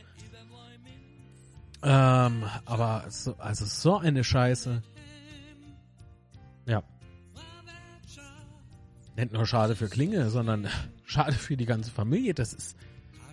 Ähm, 1.82 2.44
aber 2.64 3.04
so, 3.08 3.36
also 3.38 3.64
so 3.64 3.98
eine 3.98 4.24
Scheiße. 4.24 4.82
Ja. 6.66 6.82
Nicht 9.16 9.32
nur 9.32 9.46
schade 9.46 9.76
für 9.76 9.88
Klinge, 9.88 10.28
sondern 10.30 10.68
schade 11.04 11.32
für 11.32 11.56
die 11.56 11.66
ganze 11.66 11.90
Familie. 11.90 12.34
Das 12.34 12.52
ist 12.52 12.76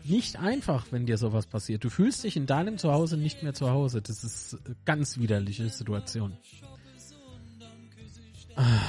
nicht 0.03 0.37
einfach, 0.37 0.85
wenn 0.91 1.07
dir 1.07 1.17
sowas 1.17 1.47
passiert. 1.47 1.83
Du 1.83 1.89
fühlst 1.89 2.23
dich 2.23 2.37
in 2.37 2.45
deinem 2.45 2.77
Zuhause 2.77 3.17
nicht 3.17 3.41
mehr 3.41 3.53
zu 3.53 3.71
Hause. 3.71 4.01
Das 4.01 4.23
ist 4.23 4.57
ganz 4.85 5.17
widerliche 5.17 5.67
Situation. 5.69 6.37
Ah, 8.55 8.79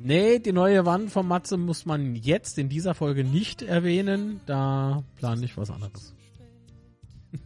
Nee, 0.00 0.38
die 0.38 0.52
neue 0.52 0.86
Wand 0.86 1.10
von 1.10 1.26
Matze 1.26 1.56
muss 1.56 1.84
man 1.84 2.14
jetzt 2.14 2.58
in 2.58 2.68
dieser 2.68 2.94
Folge 2.94 3.24
nicht 3.24 3.62
erwähnen. 3.62 4.40
Da 4.46 5.02
plane 5.16 5.44
ich 5.44 5.56
was 5.56 5.70
anderes. 5.70 6.14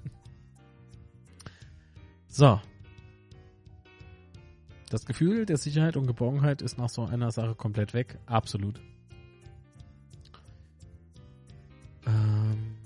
so, 2.29 2.61
das 4.93 5.07
Gefühl 5.07 5.47
der 5.47 5.57
Sicherheit 5.57 5.97
und 5.97 6.07
Geborgenheit 6.07 6.61
ist 6.61 6.77
nach 6.77 6.91
so 6.91 7.07
einer 7.07 7.31
Sache 7.31 7.55
komplett 7.55 7.95
weg. 7.95 8.19
Absolut. 8.27 8.79
Ähm 12.07 12.77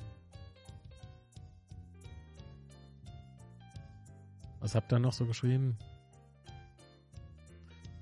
Was 4.61 4.77
habt 4.77 4.93
ihr 4.93 5.01
noch 5.01 5.13
so 5.13 5.27
geschrieben? 5.27 5.77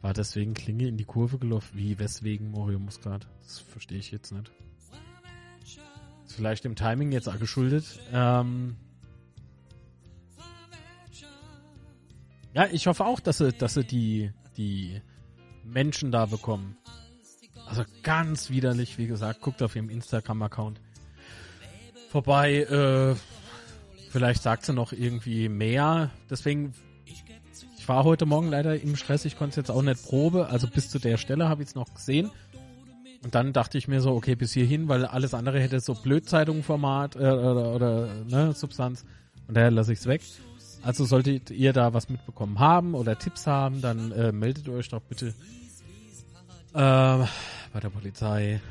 War 0.05 0.13
deswegen 0.13 0.53
Klinge 0.53 0.87
in 0.87 0.99
die 0.99 1.07
Kurve 1.07 1.39
gelaufen? 1.39 1.79
Wie, 1.79 1.99
weswegen 1.99 2.51
Morio 2.51 2.79
Muscat? 2.79 3.27
Das 3.43 3.61
verstehe 3.61 3.97
ich 3.97 4.11
jetzt 4.11 4.33
nicht. 4.33 4.53
Ist 6.27 6.35
vielleicht 6.35 6.65
dem 6.65 6.77
Timing 6.77 7.11
jetzt 7.11 7.27
auch 7.27 7.39
geschuldet. 7.39 7.99
Ähm 8.13 8.77
ja, 12.53 12.67
ich 12.71 12.87
hoffe 12.87 13.07
auch, 13.07 13.19
dass 13.19 13.39
sie, 13.39 13.55
dass 13.55 13.73
sie 13.73 13.85
die, 13.85 14.31
die 14.59 15.01
Menschen 15.65 16.13
da 16.13 16.27
bekommen. 16.27 16.77
Also 17.67 17.85
ganz 18.03 18.51
widerlich, 18.51 18.99
wie 18.99 19.07
gesagt, 19.07 19.41
guckt 19.41 19.63
auf 19.63 19.75
ihrem 19.75 19.89
Instagram-Account 19.89 20.83
vorbei. 22.11 22.57
Äh, 22.65 23.15
vielleicht 24.11 24.43
sagt 24.43 24.67
sie 24.67 24.75
noch 24.75 24.93
irgendwie 24.93 25.49
mehr. 25.49 26.11
Deswegen, 26.29 26.75
ich 27.85 27.89
war 27.89 28.05
heute 28.05 28.25
Morgen 28.25 28.49
leider 28.49 28.81
im 28.81 28.97
Stress, 28.97 29.27
ich 29.27 29.37
konnte 29.37 29.51
es 29.51 29.57
jetzt 29.57 29.71
auch 29.71 29.83
nicht 29.83 30.03
probe. 30.07 30.47
Also 30.47 30.67
bis 30.67 30.89
zu 30.89 30.99
der 30.99 31.19
Stelle 31.19 31.51
habe 31.51 31.63
ich 31.63 31.69
es 31.69 31.75
noch 31.75 31.93
gesehen. 31.93 32.31
Und 33.23 33.35
dann 33.35 33.53
dachte 33.53 33.77
ich 33.77 33.89
mir 33.89 34.01
so, 34.01 34.13
okay, 34.15 34.37
bis 34.37 34.55
hierhin, 34.55 34.89
weil 34.89 35.05
alles 35.05 35.35
andere 35.35 35.61
hätte 35.61 35.79
so 35.81 35.93
Blödzeitung-Format 35.93 37.17
äh, 37.17 37.19
oder, 37.19 37.75
oder 37.75 38.09
ne, 38.25 38.55
Substanz. 38.55 39.05
Und 39.49 39.55
daher 39.59 39.71
lasse 39.71 39.93
ich 39.93 39.99
es 39.99 40.07
weg. 40.07 40.23
Also 40.83 41.05
solltet 41.05 41.51
ihr 41.51 41.75
da 41.75 41.93
was 41.93 42.09
mitbekommen 42.09 42.59
haben 42.59 42.95
oder 42.95 43.19
Tipps 43.19 43.47
haben, 43.47 43.83
dann 43.83 44.13
äh, 44.13 44.33
meldet 44.33 44.67
euch 44.71 44.89
doch 44.89 45.03
bitte 45.03 45.35
äh, 46.73 46.73
bei 46.73 47.81
der 47.83 47.91
Polizei. 47.91 48.63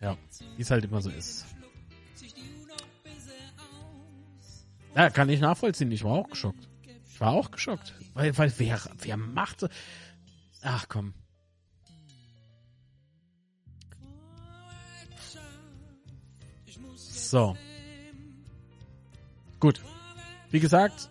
Ja, 0.00 0.16
wie 0.56 0.62
es 0.62 0.70
halt 0.70 0.86
immer 0.86 1.02
so 1.02 1.10
ist. 1.10 1.44
Ja, 4.96 5.10
kann 5.10 5.28
ich 5.28 5.40
nachvollziehen. 5.40 5.92
Ich 5.92 6.02
war 6.02 6.12
auch 6.12 6.30
geschockt. 6.30 6.66
War 7.24 7.32
auch 7.32 7.50
geschockt. 7.50 7.94
Weil, 8.12 8.36
weil 8.36 8.52
wer, 8.58 8.78
wer 9.00 9.16
macht 9.16 9.60
so. 9.60 9.68
Ach 10.60 10.84
komm. 10.90 11.14
So. 16.98 17.56
Gut. 19.58 19.80
Wie 20.50 20.60
gesagt, 20.60 21.08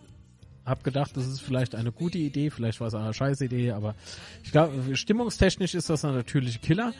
hab 0.67 0.83
gedacht, 0.83 1.17
das 1.17 1.25
ist 1.25 1.41
vielleicht 1.41 1.73
eine 1.73 1.91
gute 1.91 2.19
Idee, 2.19 2.51
vielleicht 2.51 2.79
war 2.79 2.89
es 2.89 2.93
eine 2.93 3.11
scheiß 3.11 3.41
Idee, 3.41 3.71
aber 3.71 3.95
ich 4.43 4.51
glaube, 4.51 4.95
stimmungstechnisch 4.95 5.73
ist 5.73 5.89
das 5.89 6.05
ein 6.05 6.13
natürlicher 6.13 6.59
Killer. 6.59 6.93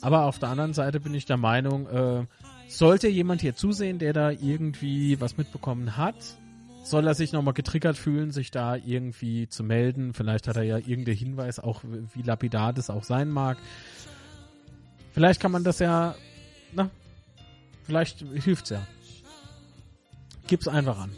Aber 0.00 0.24
auf 0.24 0.38
der 0.38 0.48
anderen 0.48 0.72
Seite 0.72 0.98
bin 0.98 1.12
ich 1.12 1.26
der 1.26 1.36
Meinung, 1.36 1.86
äh, 1.88 2.26
sollte 2.68 3.08
jemand 3.08 3.42
hier 3.42 3.54
zusehen, 3.54 3.98
der 3.98 4.14
da 4.14 4.30
irgendwie 4.30 5.20
was 5.20 5.36
mitbekommen 5.36 5.98
hat, 5.98 6.38
soll 6.86 7.06
er 7.06 7.14
sich 7.14 7.32
nochmal 7.32 7.54
getriggert 7.54 7.96
fühlen, 7.96 8.30
sich 8.30 8.50
da 8.50 8.76
irgendwie 8.76 9.48
zu 9.48 9.64
melden. 9.64 10.14
Vielleicht 10.14 10.46
hat 10.46 10.56
er 10.56 10.62
ja 10.62 10.78
irgendeinen 10.78 11.16
Hinweis, 11.16 11.58
auch 11.58 11.82
wie 11.84 12.22
lapidar 12.22 12.72
das 12.72 12.90
auch 12.90 13.02
sein 13.02 13.28
mag. 13.28 13.58
Vielleicht 15.12 15.40
kann 15.40 15.50
man 15.50 15.64
das 15.64 15.80
ja, 15.80 16.14
na, 16.72 16.90
vielleicht 17.82 18.20
hilft's 18.20 18.70
ja. 18.70 18.86
Gib's 20.46 20.68
einfach 20.68 20.98
an. 20.98 21.10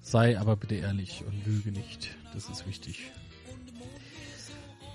Sei 0.00 0.38
aber 0.38 0.56
bitte 0.56 0.76
ehrlich 0.76 1.24
und 1.26 1.44
lüge 1.44 1.70
nicht. 1.70 2.16
Das 2.32 2.48
ist 2.48 2.66
wichtig. 2.66 3.10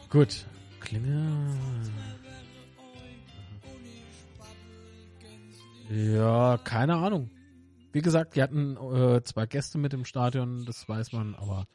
Gut. 0.09 0.45
Klinge. 0.79 1.55
Ja, 5.89 6.57
keine 6.63 6.95
Ahnung. 6.95 7.29
Wie 7.93 8.01
gesagt, 8.01 8.35
die 8.35 8.41
hatten 8.41 8.77
äh, 8.77 9.23
zwei 9.23 9.45
Gäste 9.45 9.77
mit 9.77 9.93
im 9.93 10.05
Stadion, 10.05 10.65
das 10.65 10.87
weiß 10.87 11.11
man, 11.11 11.35
aber 11.35 11.67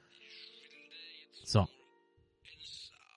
so. 1.45 1.67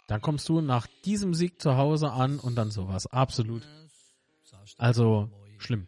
Dann 0.07 0.21
kommst 0.21 0.49
du 0.49 0.59
nach 0.61 0.87
diesem 1.05 1.33
Sieg 1.33 1.61
zu 1.61 1.77
Hause 1.77 2.11
an 2.11 2.39
und 2.39 2.55
dann 2.55 2.71
sowas. 2.71 3.07
Absolut. 3.07 3.67
Also 4.77 5.29
schlimm. 5.59 5.87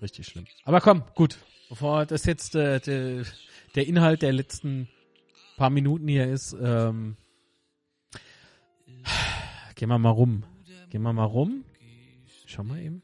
Richtig 0.00 0.26
schlimm. 0.26 0.46
Aber 0.64 0.80
komm, 0.80 1.02
gut. 1.14 1.38
Bevor 1.68 2.06
das 2.06 2.24
jetzt 2.24 2.54
äh, 2.54 2.80
der, 2.80 3.24
der 3.74 3.86
Inhalt 3.86 4.22
der 4.22 4.32
letzten 4.32 4.88
paar 5.56 5.70
Minuten 5.70 6.08
hier 6.08 6.26
ist, 6.26 6.56
ähm, 6.58 7.16
gehen 9.74 9.88
wir 9.88 9.98
mal 9.98 10.10
rum. 10.10 10.44
Gehen 10.88 11.02
wir 11.02 11.12
mal 11.12 11.24
rum. 11.24 11.64
Schau 12.46 12.64
mal 12.64 12.80
eben. 12.80 13.02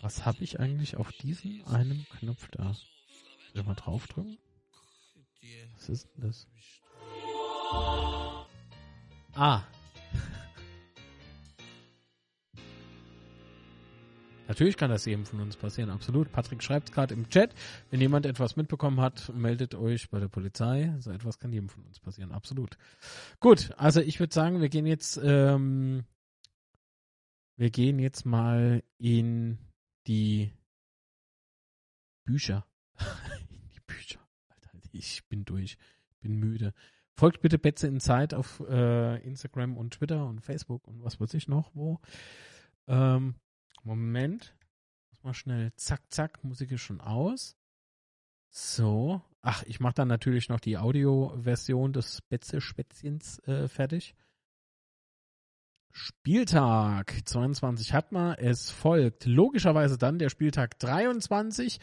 Was 0.00 0.24
habe 0.24 0.44
ich 0.44 0.60
eigentlich 0.60 0.96
auf 0.96 1.10
diesem 1.12 1.64
einen 1.66 2.06
Knopf 2.18 2.48
da? 2.52 2.72
Soll 2.72 2.84
ich 3.54 3.64
mal 3.64 3.74
draufdrücken? 3.74 4.38
Was 5.74 5.88
ist 5.88 6.08
denn 6.16 6.22
das? 6.28 6.46
Ah. 9.34 9.64
Natürlich 14.46 14.76
kann 14.76 14.90
das 14.90 15.04
jedem 15.04 15.26
von 15.26 15.40
uns 15.40 15.56
passieren, 15.56 15.90
absolut. 15.90 16.30
Patrick 16.30 16.62
schreibt 16.62 16.92
gerade 16.92 17.14
im 17.14 17.28
Chat, 17.28 17.52
wenn 17.90 18.00
jemand 18.00 18.24
etwas 18.24 18.54
mitbekommen 18.56 19.00
hat, 19.00 19.34
meldet 19.34 19.74
euch 19.74 20.08
bei 20.10 20.20
der 20.20 20.28
Polizei. 20.28 20.94
So 21.00 21.10
etwas 21.10 21.40
kann 21.40 21.52
jedem 21.52 21.68
von 21.68 21.84
uns 21.84 21.98
passieren, 21.98 22.30
absolut. 22.32 22.78
Gut, 23.40 23.72
also 23.76 24.00
ich 24.00 24.20
würde 24.20 24.32
sagen, 24.32 24.60
wir 24.60 24.68
gehen 24.68 24.86
jetzt, 24.86 25.20
ähm, 25.22 26.04
wir 27.56 27.70
gehen 27.70 27.98
jetzt 27.98 28.24
mal 28.24 28.84
in 28.96 29.58
die 30.08 30.52
Bücher. 32.24 32.66
die 33.74 33.80
Bücher. 33.86 34.20
Alter, 34.48 34.70
ich 34.92 35.26
bin 35.28 35.44
durch. 35.44 35.78
Bin 36.20 36.34
müde. 36.36 36.74
Folgt 37.12 37.40
bitte 37.40 37.58
Betze 37.58 37.86
in 37.86 38.00
Zeit 38.00 38.34
auf 38.34 38.60
äh, 38.68 39.16
Instagram 39.24 39.76
und 39.76 39.94
Twitter 39.94 40.26
und 40.26 40.40
Facebook 40.40 40.86
und 40.86 41.02
was 41.04 41.20
weiß 41.20 41.34
ich 41.34 41.48
noch 41.48 41.70
wo. 41.74 42.00
Ähm, 42.86 43.36
Moment. 43.82 44.54
Mal 45.22 45.34
schnell. 45.34 45.72
Zack, 45.76 46.02
zack. 46.10 46.42
Musik 46.44 46.70
ist 46.72 46.80
schon 46.80 47.00
aus. 47.00 47.56
So. 48.50 49.20
Ach, 49.40 49.62
ich 49.64 49.80
mache 49.80 49.94
dann 49.94 50.08
natürlich 50.08 50.48
noch 50.48 50.60
die 50.60 50.78
Audioversion 50.78 51.92
des 51.92 52.22
Betze-Spätzchens 52.22 53.40
äh, 53.40 53.68
fertig. 53.68 54.14
Spieltag 55.98 57.22
22 57.24 57.92
hat 57.92 58.12
man. 58.12 58.34
Es 58.34 58.70
folgt 58.70 59.26
logischerweise 59.26 59.98
dann 59.98 60.20
der 60.20 60.28
Spieltag 60.28 60.78
23. 60.78 61.80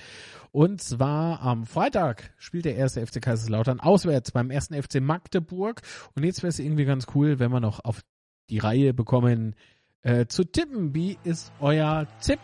Und 0.54 0.82
zwar 0.82 1.42
am 1.42 1.66
Freitag 1.66 2.34
spielt 2.38 2.64
der 2.64 2.78
erste 2.78 3.06
FC 3.06 3.22
Kaiserslautern 3.22 3.82
auswärts 3.82 4.32
beim 4.32 4.52
ersten 4.52 4.82
FC 4.82 5.02
Magdeburg. 5.02 5.82
Und 6.16 6.24
jetzt 6.24 6.44
wäre 6.44 6.50
es 6.50 6.60
irgendwie 6.60 6.86
ganz 6.86 7.08
cool, 7.14 7.40
wenn 7.40 7.52
wir 7.52 7.60
noch 7.60 7.84
auf 7.84 8.04
die 8.50 8.60
Reihe 8.60 8.94
bekommen, 8.94 9.54
äh, 10.04 10.28
zu 10.28 10.46
tippen. 10.46 10.96
Wie 10.96 11.18
ist 11.26 11.52
euer 11.60 12.08
Tipp 12.22 12.40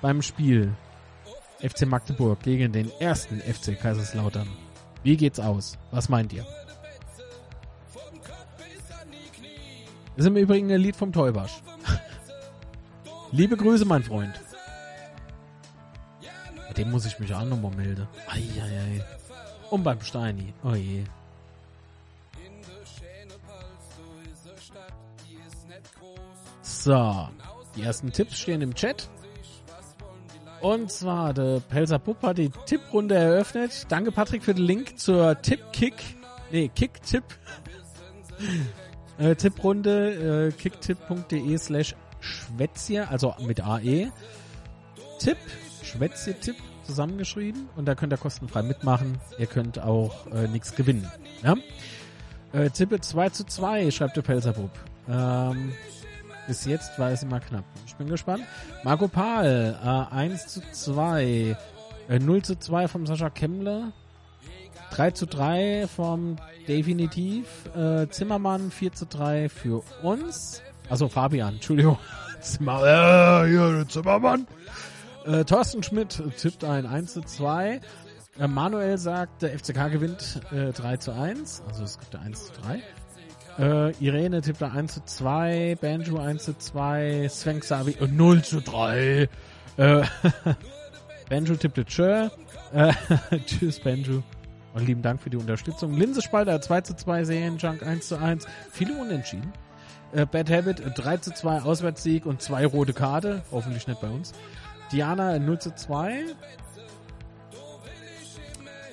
beim 0.00 0.22
Spiel 0.22 0.72
FC 1.60 1.84
Magdeburg 1.84 2.40
gegen 2.42 2.72
den 2.72 2.90
ersten 3.00 3.38
FC 3.40 3.78
Kaiserslautern? 3.78 4.48
Wie 5.02 5.18
geht's 5.18 5.40
aus? 5.40 5.78
Was 5.90 6.08
meint 6.08 6.32
ihr? 6.32 6.46
Das 10.16 10.24
ist 10.24 10.26
im 10.26 10.36
Übrigen 10.36 10.70
ein 10.70 10.80
Lied 10.80 10.96
vom 10.96 11.12
Teubasch. 11.12 11.62
Liebe 13.32 13.56
Grüße, 13.56 13.84
mein 13.84 14.02
Freund. 14.02 14.38
Bei 16.68 16.74
dem 16.74 16.90
muss 16.90 17.06
ich 17.06 17.18
mich 17.18 17.34
auch 17.34 17.44
nochmal 17.44 17.74
melden. 17.74 18.06
Eieiei. 18.28 19.04
Und 19.70 19.82
beim 19.84 20.00
Steini. 20.02 20.52
Oh 20.62 20.74
je. 20.74 21.04
So. 26.60 27.28
Die 27.76 27.82
ersten 27.82 28.12
Tipps 28.12 28.38
stehen 28.38 28.60
im 28.60 28.74
Chat. 28.74 29.08
Und 30.60 30.92
zwar, 30.92 31.32
der 31.32 31.60
Pelzer 31.60 31.98
Pupp 31.98 32.22
hat 32.22 32.38
die 32.38 32.50
Tipprunde 32.66 33.14
eröffnet. 33.14 33.86
Danke, 33.88 34.12
Patrick, 34.12 34.44
für 34.44 34.54
den 34.54 34.64
Link 34.64 34.98
zur 34.98 35.40
Tipp-Kick. 35.40 35.94
Nee, 36.50 36.68
Kick-Tipp. 36.68 37.24
Äh, 39.18 39.34
Tipprunde, 39.36 40.48
äh, 40.48 40.52
kicktipp.de 40.52 41.58
slash 41.58 41.94
Schwätzier, 42.20 43.10
also 43.10 43.34
mit 43.40 43.60
AE. 43.60 44.10
Tipp, 45.18 45.38
Schwätzier 45.82 46.38
Tipp 46.40 46.56
zusammengeschrieben 46.84 47.68
und 47.76 47.86
da 47.86 47.94
könnt 47.94 48.12
ihr 48.12 48.16
kostenfrei 48.16 48.62
mitmachen. 48.62 49.18
Ihr 49.38 49.46
könnt 49.46 49.78
auch 49.78 50.26
äh, 50.28 50.48
nichts 50.48 50.74
gewinnen. 50.74 51.10
Ja? 51.42 51.56
Äh, 52.52 52.70
Tippe 52.70 53.00
2 53.00 53.30
zu 53.30 53.44
2, 53.44 53.90
schreibt 53.90 54.16
der 54.16 54.22
Pelzerbub. 54.22 54.70
Ähm, 55.08 55.72
bis 56.46 56.64
jetzt 56.64 56.98
war 56.98 57.10
es 57.10 57.22
immer 57.22 57.40
knapp. 57.40 57.64
Ich 57.86 57.94
bin 57.96 58.08
gespannt. 58.08 58.44
Marco 58.84 59.08
Pahl, 59.08 59.78
äh, 59.82 60.14
1 60.14 60.48
zu 60.48 60.60
2. 60.70 61.56
Äh, 62.08 62.18
0 62.18 62.42
zu 62.42 62.58
2 62.58 62.88
vom 62.88 63.06
Sascha 63.06 63.30
Kemmler. 63.30 63.92
3 64.92 65.10
zu 65.12 65.26
3 65.26 65.86
vom 65.94 66.36
Definitiv. 66.68 67.46
Äh, 67.74 68.08
Zimmermann 68.08 68.70
4 68.70 68.92
zu 68.92 69.06
3 69.06 69.48
für 69.48 69.82
uns. 70.02 70.62
Also 70.90 71.08
Fabian, 71.08 71.54
Entschuldigung. 71.54 71.98
Zimmer, 72.40 73.44
äh, 73.44 73.48
hier, 73.48 73.86
Zimmermann. 73.88 74.46
Äh, 75.24 75.44
Thorsten 75.44 75.82
Schmidt 75.82 76.22
tippt 76.36 76.64
ein 76.64 76.86
1 76.86 77.14
zu 77.14 77.22
2. 77.22 77.80
Äh, 78.38 78.46
Manuel 78.46 78.98
sagt, 78.98 79.42
der 79.42 79.58
FCK 79.58 79.90
gewinnt 79.90 80.40
äh, 80.52 80.72
3 80.72 80.98
zu 80.98 81.12
1. 81.12 81.62
Also 81.68 81.84
es 81.84 81.98
gibt 81.98 82.14
1 82.14 82.46
zu 82.46 82.52
3. 82.60 82.82
Äh, 83.58 83.92
Irene 84.04 84.42
tippt 84.42 84.62
1 84.62 84.94
zu 84.94 85.04
2. 85.04 85.78
Banjo 85.80 86.18
1 86.18 86.44
zu 86.44 86.58
2. 86.58 87.28
Sven 87.30 87.60
Xavi 87.60 87.96
äh, 87.98 88.06
0 88.06 88.42
zu 88.42 88.60
3. 88.60 89.28
Äh, 89.78 90.02
Banjo 91.30 91.54
tippte 91.56 91.86
Tschö. 91.86 92.28
Äh, 92.74 92.92
tschüss, 93.46 93.80
Banjo. 93.80 94.22
Und 94.74 94.86
lieben 94.86 95.02
Dank 95.02 95.20
für 95.20 95.30
die 95.30 95.36
Unterstützung. 95.36 95.92
Linse 95.94 96.22
Spalter 96.22 96.60
2 96.60 96.80
zu 96.80 96.94
2, 96.94 97.24
Serienjunk 97.24 97.82
1 97.82 98.08
zu 98.08 98.18
1. 98.18 98.46
Viele 98.70 98.94
Unentschieden. 98.94 99.52
Äh, 100.12 100.26
Bad 100.26 100.50
Habit 100.50 100.82
3 100.94 101.16
zu 101.18 101.32
2, 101.32 101.62
Auswärtssieg 101.62 102.26
und 102.26 102.40
zwei 102.40 102.66
rote 102.66 102.92
Karte. 102.92 103.42
Hoffentlich 103.50 103.86
nicht 103.86 104.00
bei 104.00 104.08
uns. 104.08 104.32
Diana 104.90 105.38
0 105.38 105.58
zu 105.58 105.74
2. 105.74 106.24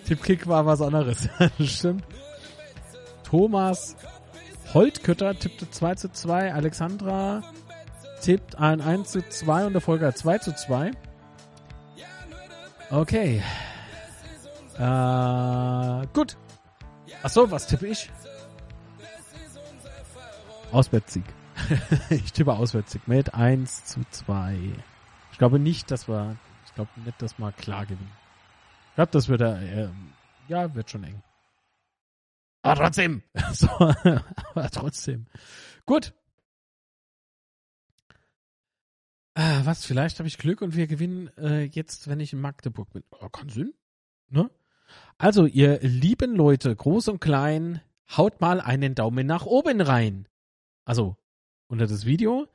Tippkick 0.05 0.47
war 0.47 0.65
was 0.65 0.81
anderes. 0.81 1.29
Stimmt. 1.59 2.03
Thomas 3.23 3.95
Holtkötter 4.73 5.37
tippte 5.37 5.69
2 5.69 5.95
zu 5.95 6.11
2. 6.11 6.53
Alexandra 6.53 7.43
tippt 8.21 8.57
ein 8.57 8.81
1 8.81 9.11
zu 9.11 9.27
2 9.27 9.67
und 9.67 9.73
der 9.73 9.81
Folger 9.81 10.15
2 10.15 10.37
zu 10.39 10.55
2. 10.55 10.91
Okay. 12.91 13.43
Äh, 14.79 16.07
gut. 16.13 16.37
Achso, 17.21 17.51
was 17.51 17.67
tippe 17.67 17.87
ich? 17.87 18.09
Auswärtssieg. 20.71 21.25
ich 22.09 22.31
tippe 22.31 22.53
Auswärtssieg 22.53 23.05
mit 23.07 23.33
1 23.33 23.85
zu 23.85 24.01
2. 24.09 24.57
Ich 25.33 25.37
glaube 25.37 25.59
nicht, 25.59 25.91
dass 25.91 26.07
wir, 26.07 26.37
ich 26.65 26.73
glaube 26.75 26.91
nicht, 27.01 27.21
dass 27.21 27.37
wir 27.37 27.51
klar 27.51 27.85
gewinnen. 27.85 28.11
Ich 28.89 28.95
glaube, 28.95 29.11
das 29.11 29.27
wird, 29.27 29.41
äh, 29.41 29.89
ja, 30.47 30.73
wird 30.73 30.89
schon 30.89 31.03
eng. 31.03 31.21
Aber 32.61 32.75
trotzdem. 32.75 33.23
so, 33.51 33.67
aber 33.77 34.69
trotzdem. 34.71 35.27
Gut. 35.85 36.13
Ah, 39.35 39.61
was, 39.65 39.85
vielleicht 39.85 40.19
habe 40.19 40.27
ich 40.27 40.37
Glück 40.37 40.61
und 40.61 40.75
wir 40.75 40.87
gewinnen 40.87 41.29
äh, 41.37 41.63
jetzt, 41.63 42.07
wenn 42.07 42.19
ich 42.21 42.31
in 42.31 42.39
Magdeburg 42.39 42.91
bin. 42.91 43.03
Oh, 43.11 43.27
kann 43.27 43.49
Sinn. 43.49 43.73
Ne? 44.29 44.49
Also, 45.17 45.45
ihr 45.45 45.79
lieben 45.81 46.35
Leute, 46.35 46.75
groß 46.75 47.09
und 47.09 47.19
klein, 47.19 47.81
haut 48.15 48.41
mal 48.41 48.61
einen 48.61 48.95
Daumen 48.95 49.27
nach 49.27 49.45
oben 49.45 49.81
rein. 49.81 50.27
Also, 50.85 51.17
unter 51.67 51.87
das 51.87 52.05
Video. 52.05 52.47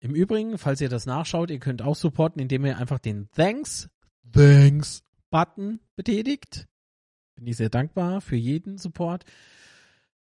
Im 0.00 0.14
Übrigen, 0.14 0.58
falls 0.58 0.80
ihr 0.80 0.88
das 0.88 1.06
nachschaut, 1.06 1.50
ihr 1.50 1.60
könnt 1.60 1.80
auch 1.80 1.94
supporten, 1.94 2.42
indem 2.42 2.66
ihr 2.66 2.76
einfach 2.76 2.98
den 2.98 3.30
Thanks, 3.30 3.88
Thanks 4.32 5.04
Button 5.30 5.80
betätigt. 5.96 6.66
Bin 7.36 7.46
ich 7.46 7.56
sehr 7.56 7.70
dankbar 7.70 8.20
für 8.20 8.36
jeden 8.36 8.78
Support. 8.78 9.24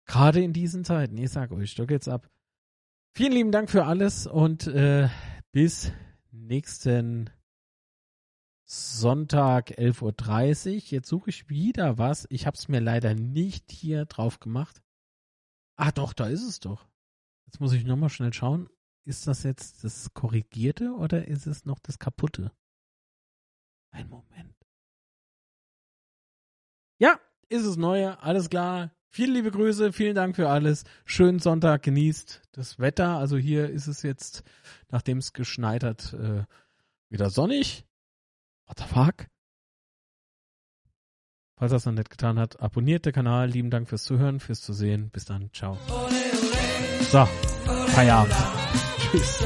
Gerade 0.06 0.42
in 0.42 0.54
diesen 0.54 0.86
Zeiten. 0.86 1.18
Ich 1.18 1.32
sag 1.32 1.52
euch, 1.52 1.76
da 1.76 1.86
geht's 1.86 2.08
ab. 2.08 2.30
Vielen 3.12 3.34
lieben 3.34 3.52
Dank 3.52 3.70
für 3.70 3.86
alles 3.86 4.28
und 4.28 4.68
äh, 4.68 5.10
bis 5.52 5.92
nächsten 6.32 7.30
Sonntag 8.68 9.78
11.30 9.78 10.76
Uhr. 10.76 10.82
Jetzt 10.90 11.08
suche 11.08 11.30
ich 11.30 11.50
wieder 11.50 12.00
was. 12.00 12.26
Ich 12.30 12.48
habe 12.48 12.58
es 12.58 12.68
mir 12.68 12.80
leider 12.80 13.14
nicht 13.14 13.72
hier 13.72 14.06
drauf 14.06 14.40
gemacht. 14.40 14.82
Ah 15.76 15.92
doch, 15.92 16.14
da 16.14 16.28
ist 16.28 16.44
es 16.44 16.60
doch. 16.60 16.88
Jetzt 17.46 17.60
muss 17.60 17.74
ich 17.74 17.86
nochmal 17.86 18.10
schnell 18.10 18.34
schauen. 18.34 18.68
Ist 19.04 19.28
das 19.28 19.44
jetzt 19.44 19.84
das 19.84 20.14
Korrigierte 20.16 20.94
oder 20.94 21.28
ist 21.28 21.46
es 21.46 21.66
noch 21.66 21.78
das 21.80 22.00
Kaputte? 22.00 22.52
Ein 23.92 24.10
Moment. 24.10 24.56
Ja, 26.98 27.20
ist 27.50 27.66
es 27.66 27.78
neue, 27.78 28.20
alles 28.24 28.50
klar. 28.50 28.92
Viele 29.10 29.34
liebe 29.34 29.52
Grüße, 29.52 29.94
vielen 29.94 30.16
Dank 30.16 30.36
für 30.36 30.50
alles. 30.50 30.86
Schönen 31.06 31.40
Sonntag, 31.40 31.84
genießt 31.84 32.42
das 32.52 32.80
Wetter. 32.80 33.18
Also 33.18 33.38
hier 33.38 33.70
ist 33.70 33.88
es 33.88 34.02
jetzt, 34.02 34.44
nachdem 34.90 35.20
es 35.20 35.34
geschneit 35.34 35.84
hat, 35.84 36.14
äh, 36.14 36.46
wieder 37.10 37.30
sonnig. 37.30 37.85
What 38.68 38.80
the 38.80 38.86
fuck? 38.86 39.28
Falls 41.58 41.72
das 41.72 41.86
noch 41.86 41.94
nicht 41.94 42.10
getan 42.10 42.38
hat, 42.38 42.60
abonniert 42.60 43.06
den 43.06 43.14
Kanal. 43.14 43.50
Lieben 43.50 43.70
Dank 43.70 43.88
fürs 43.88 44.04
Zuhören, 44.04 44.40
fürs 44.40 44.62
Zusehen. 44.62 45.10
Bis 45.10 45.26
dann. 45.26 45.50
Ciao. 45.54 45.78
So, 47.12 47.26
Feierabend. 47.94 48.36
Tschüss. 49.00 49.40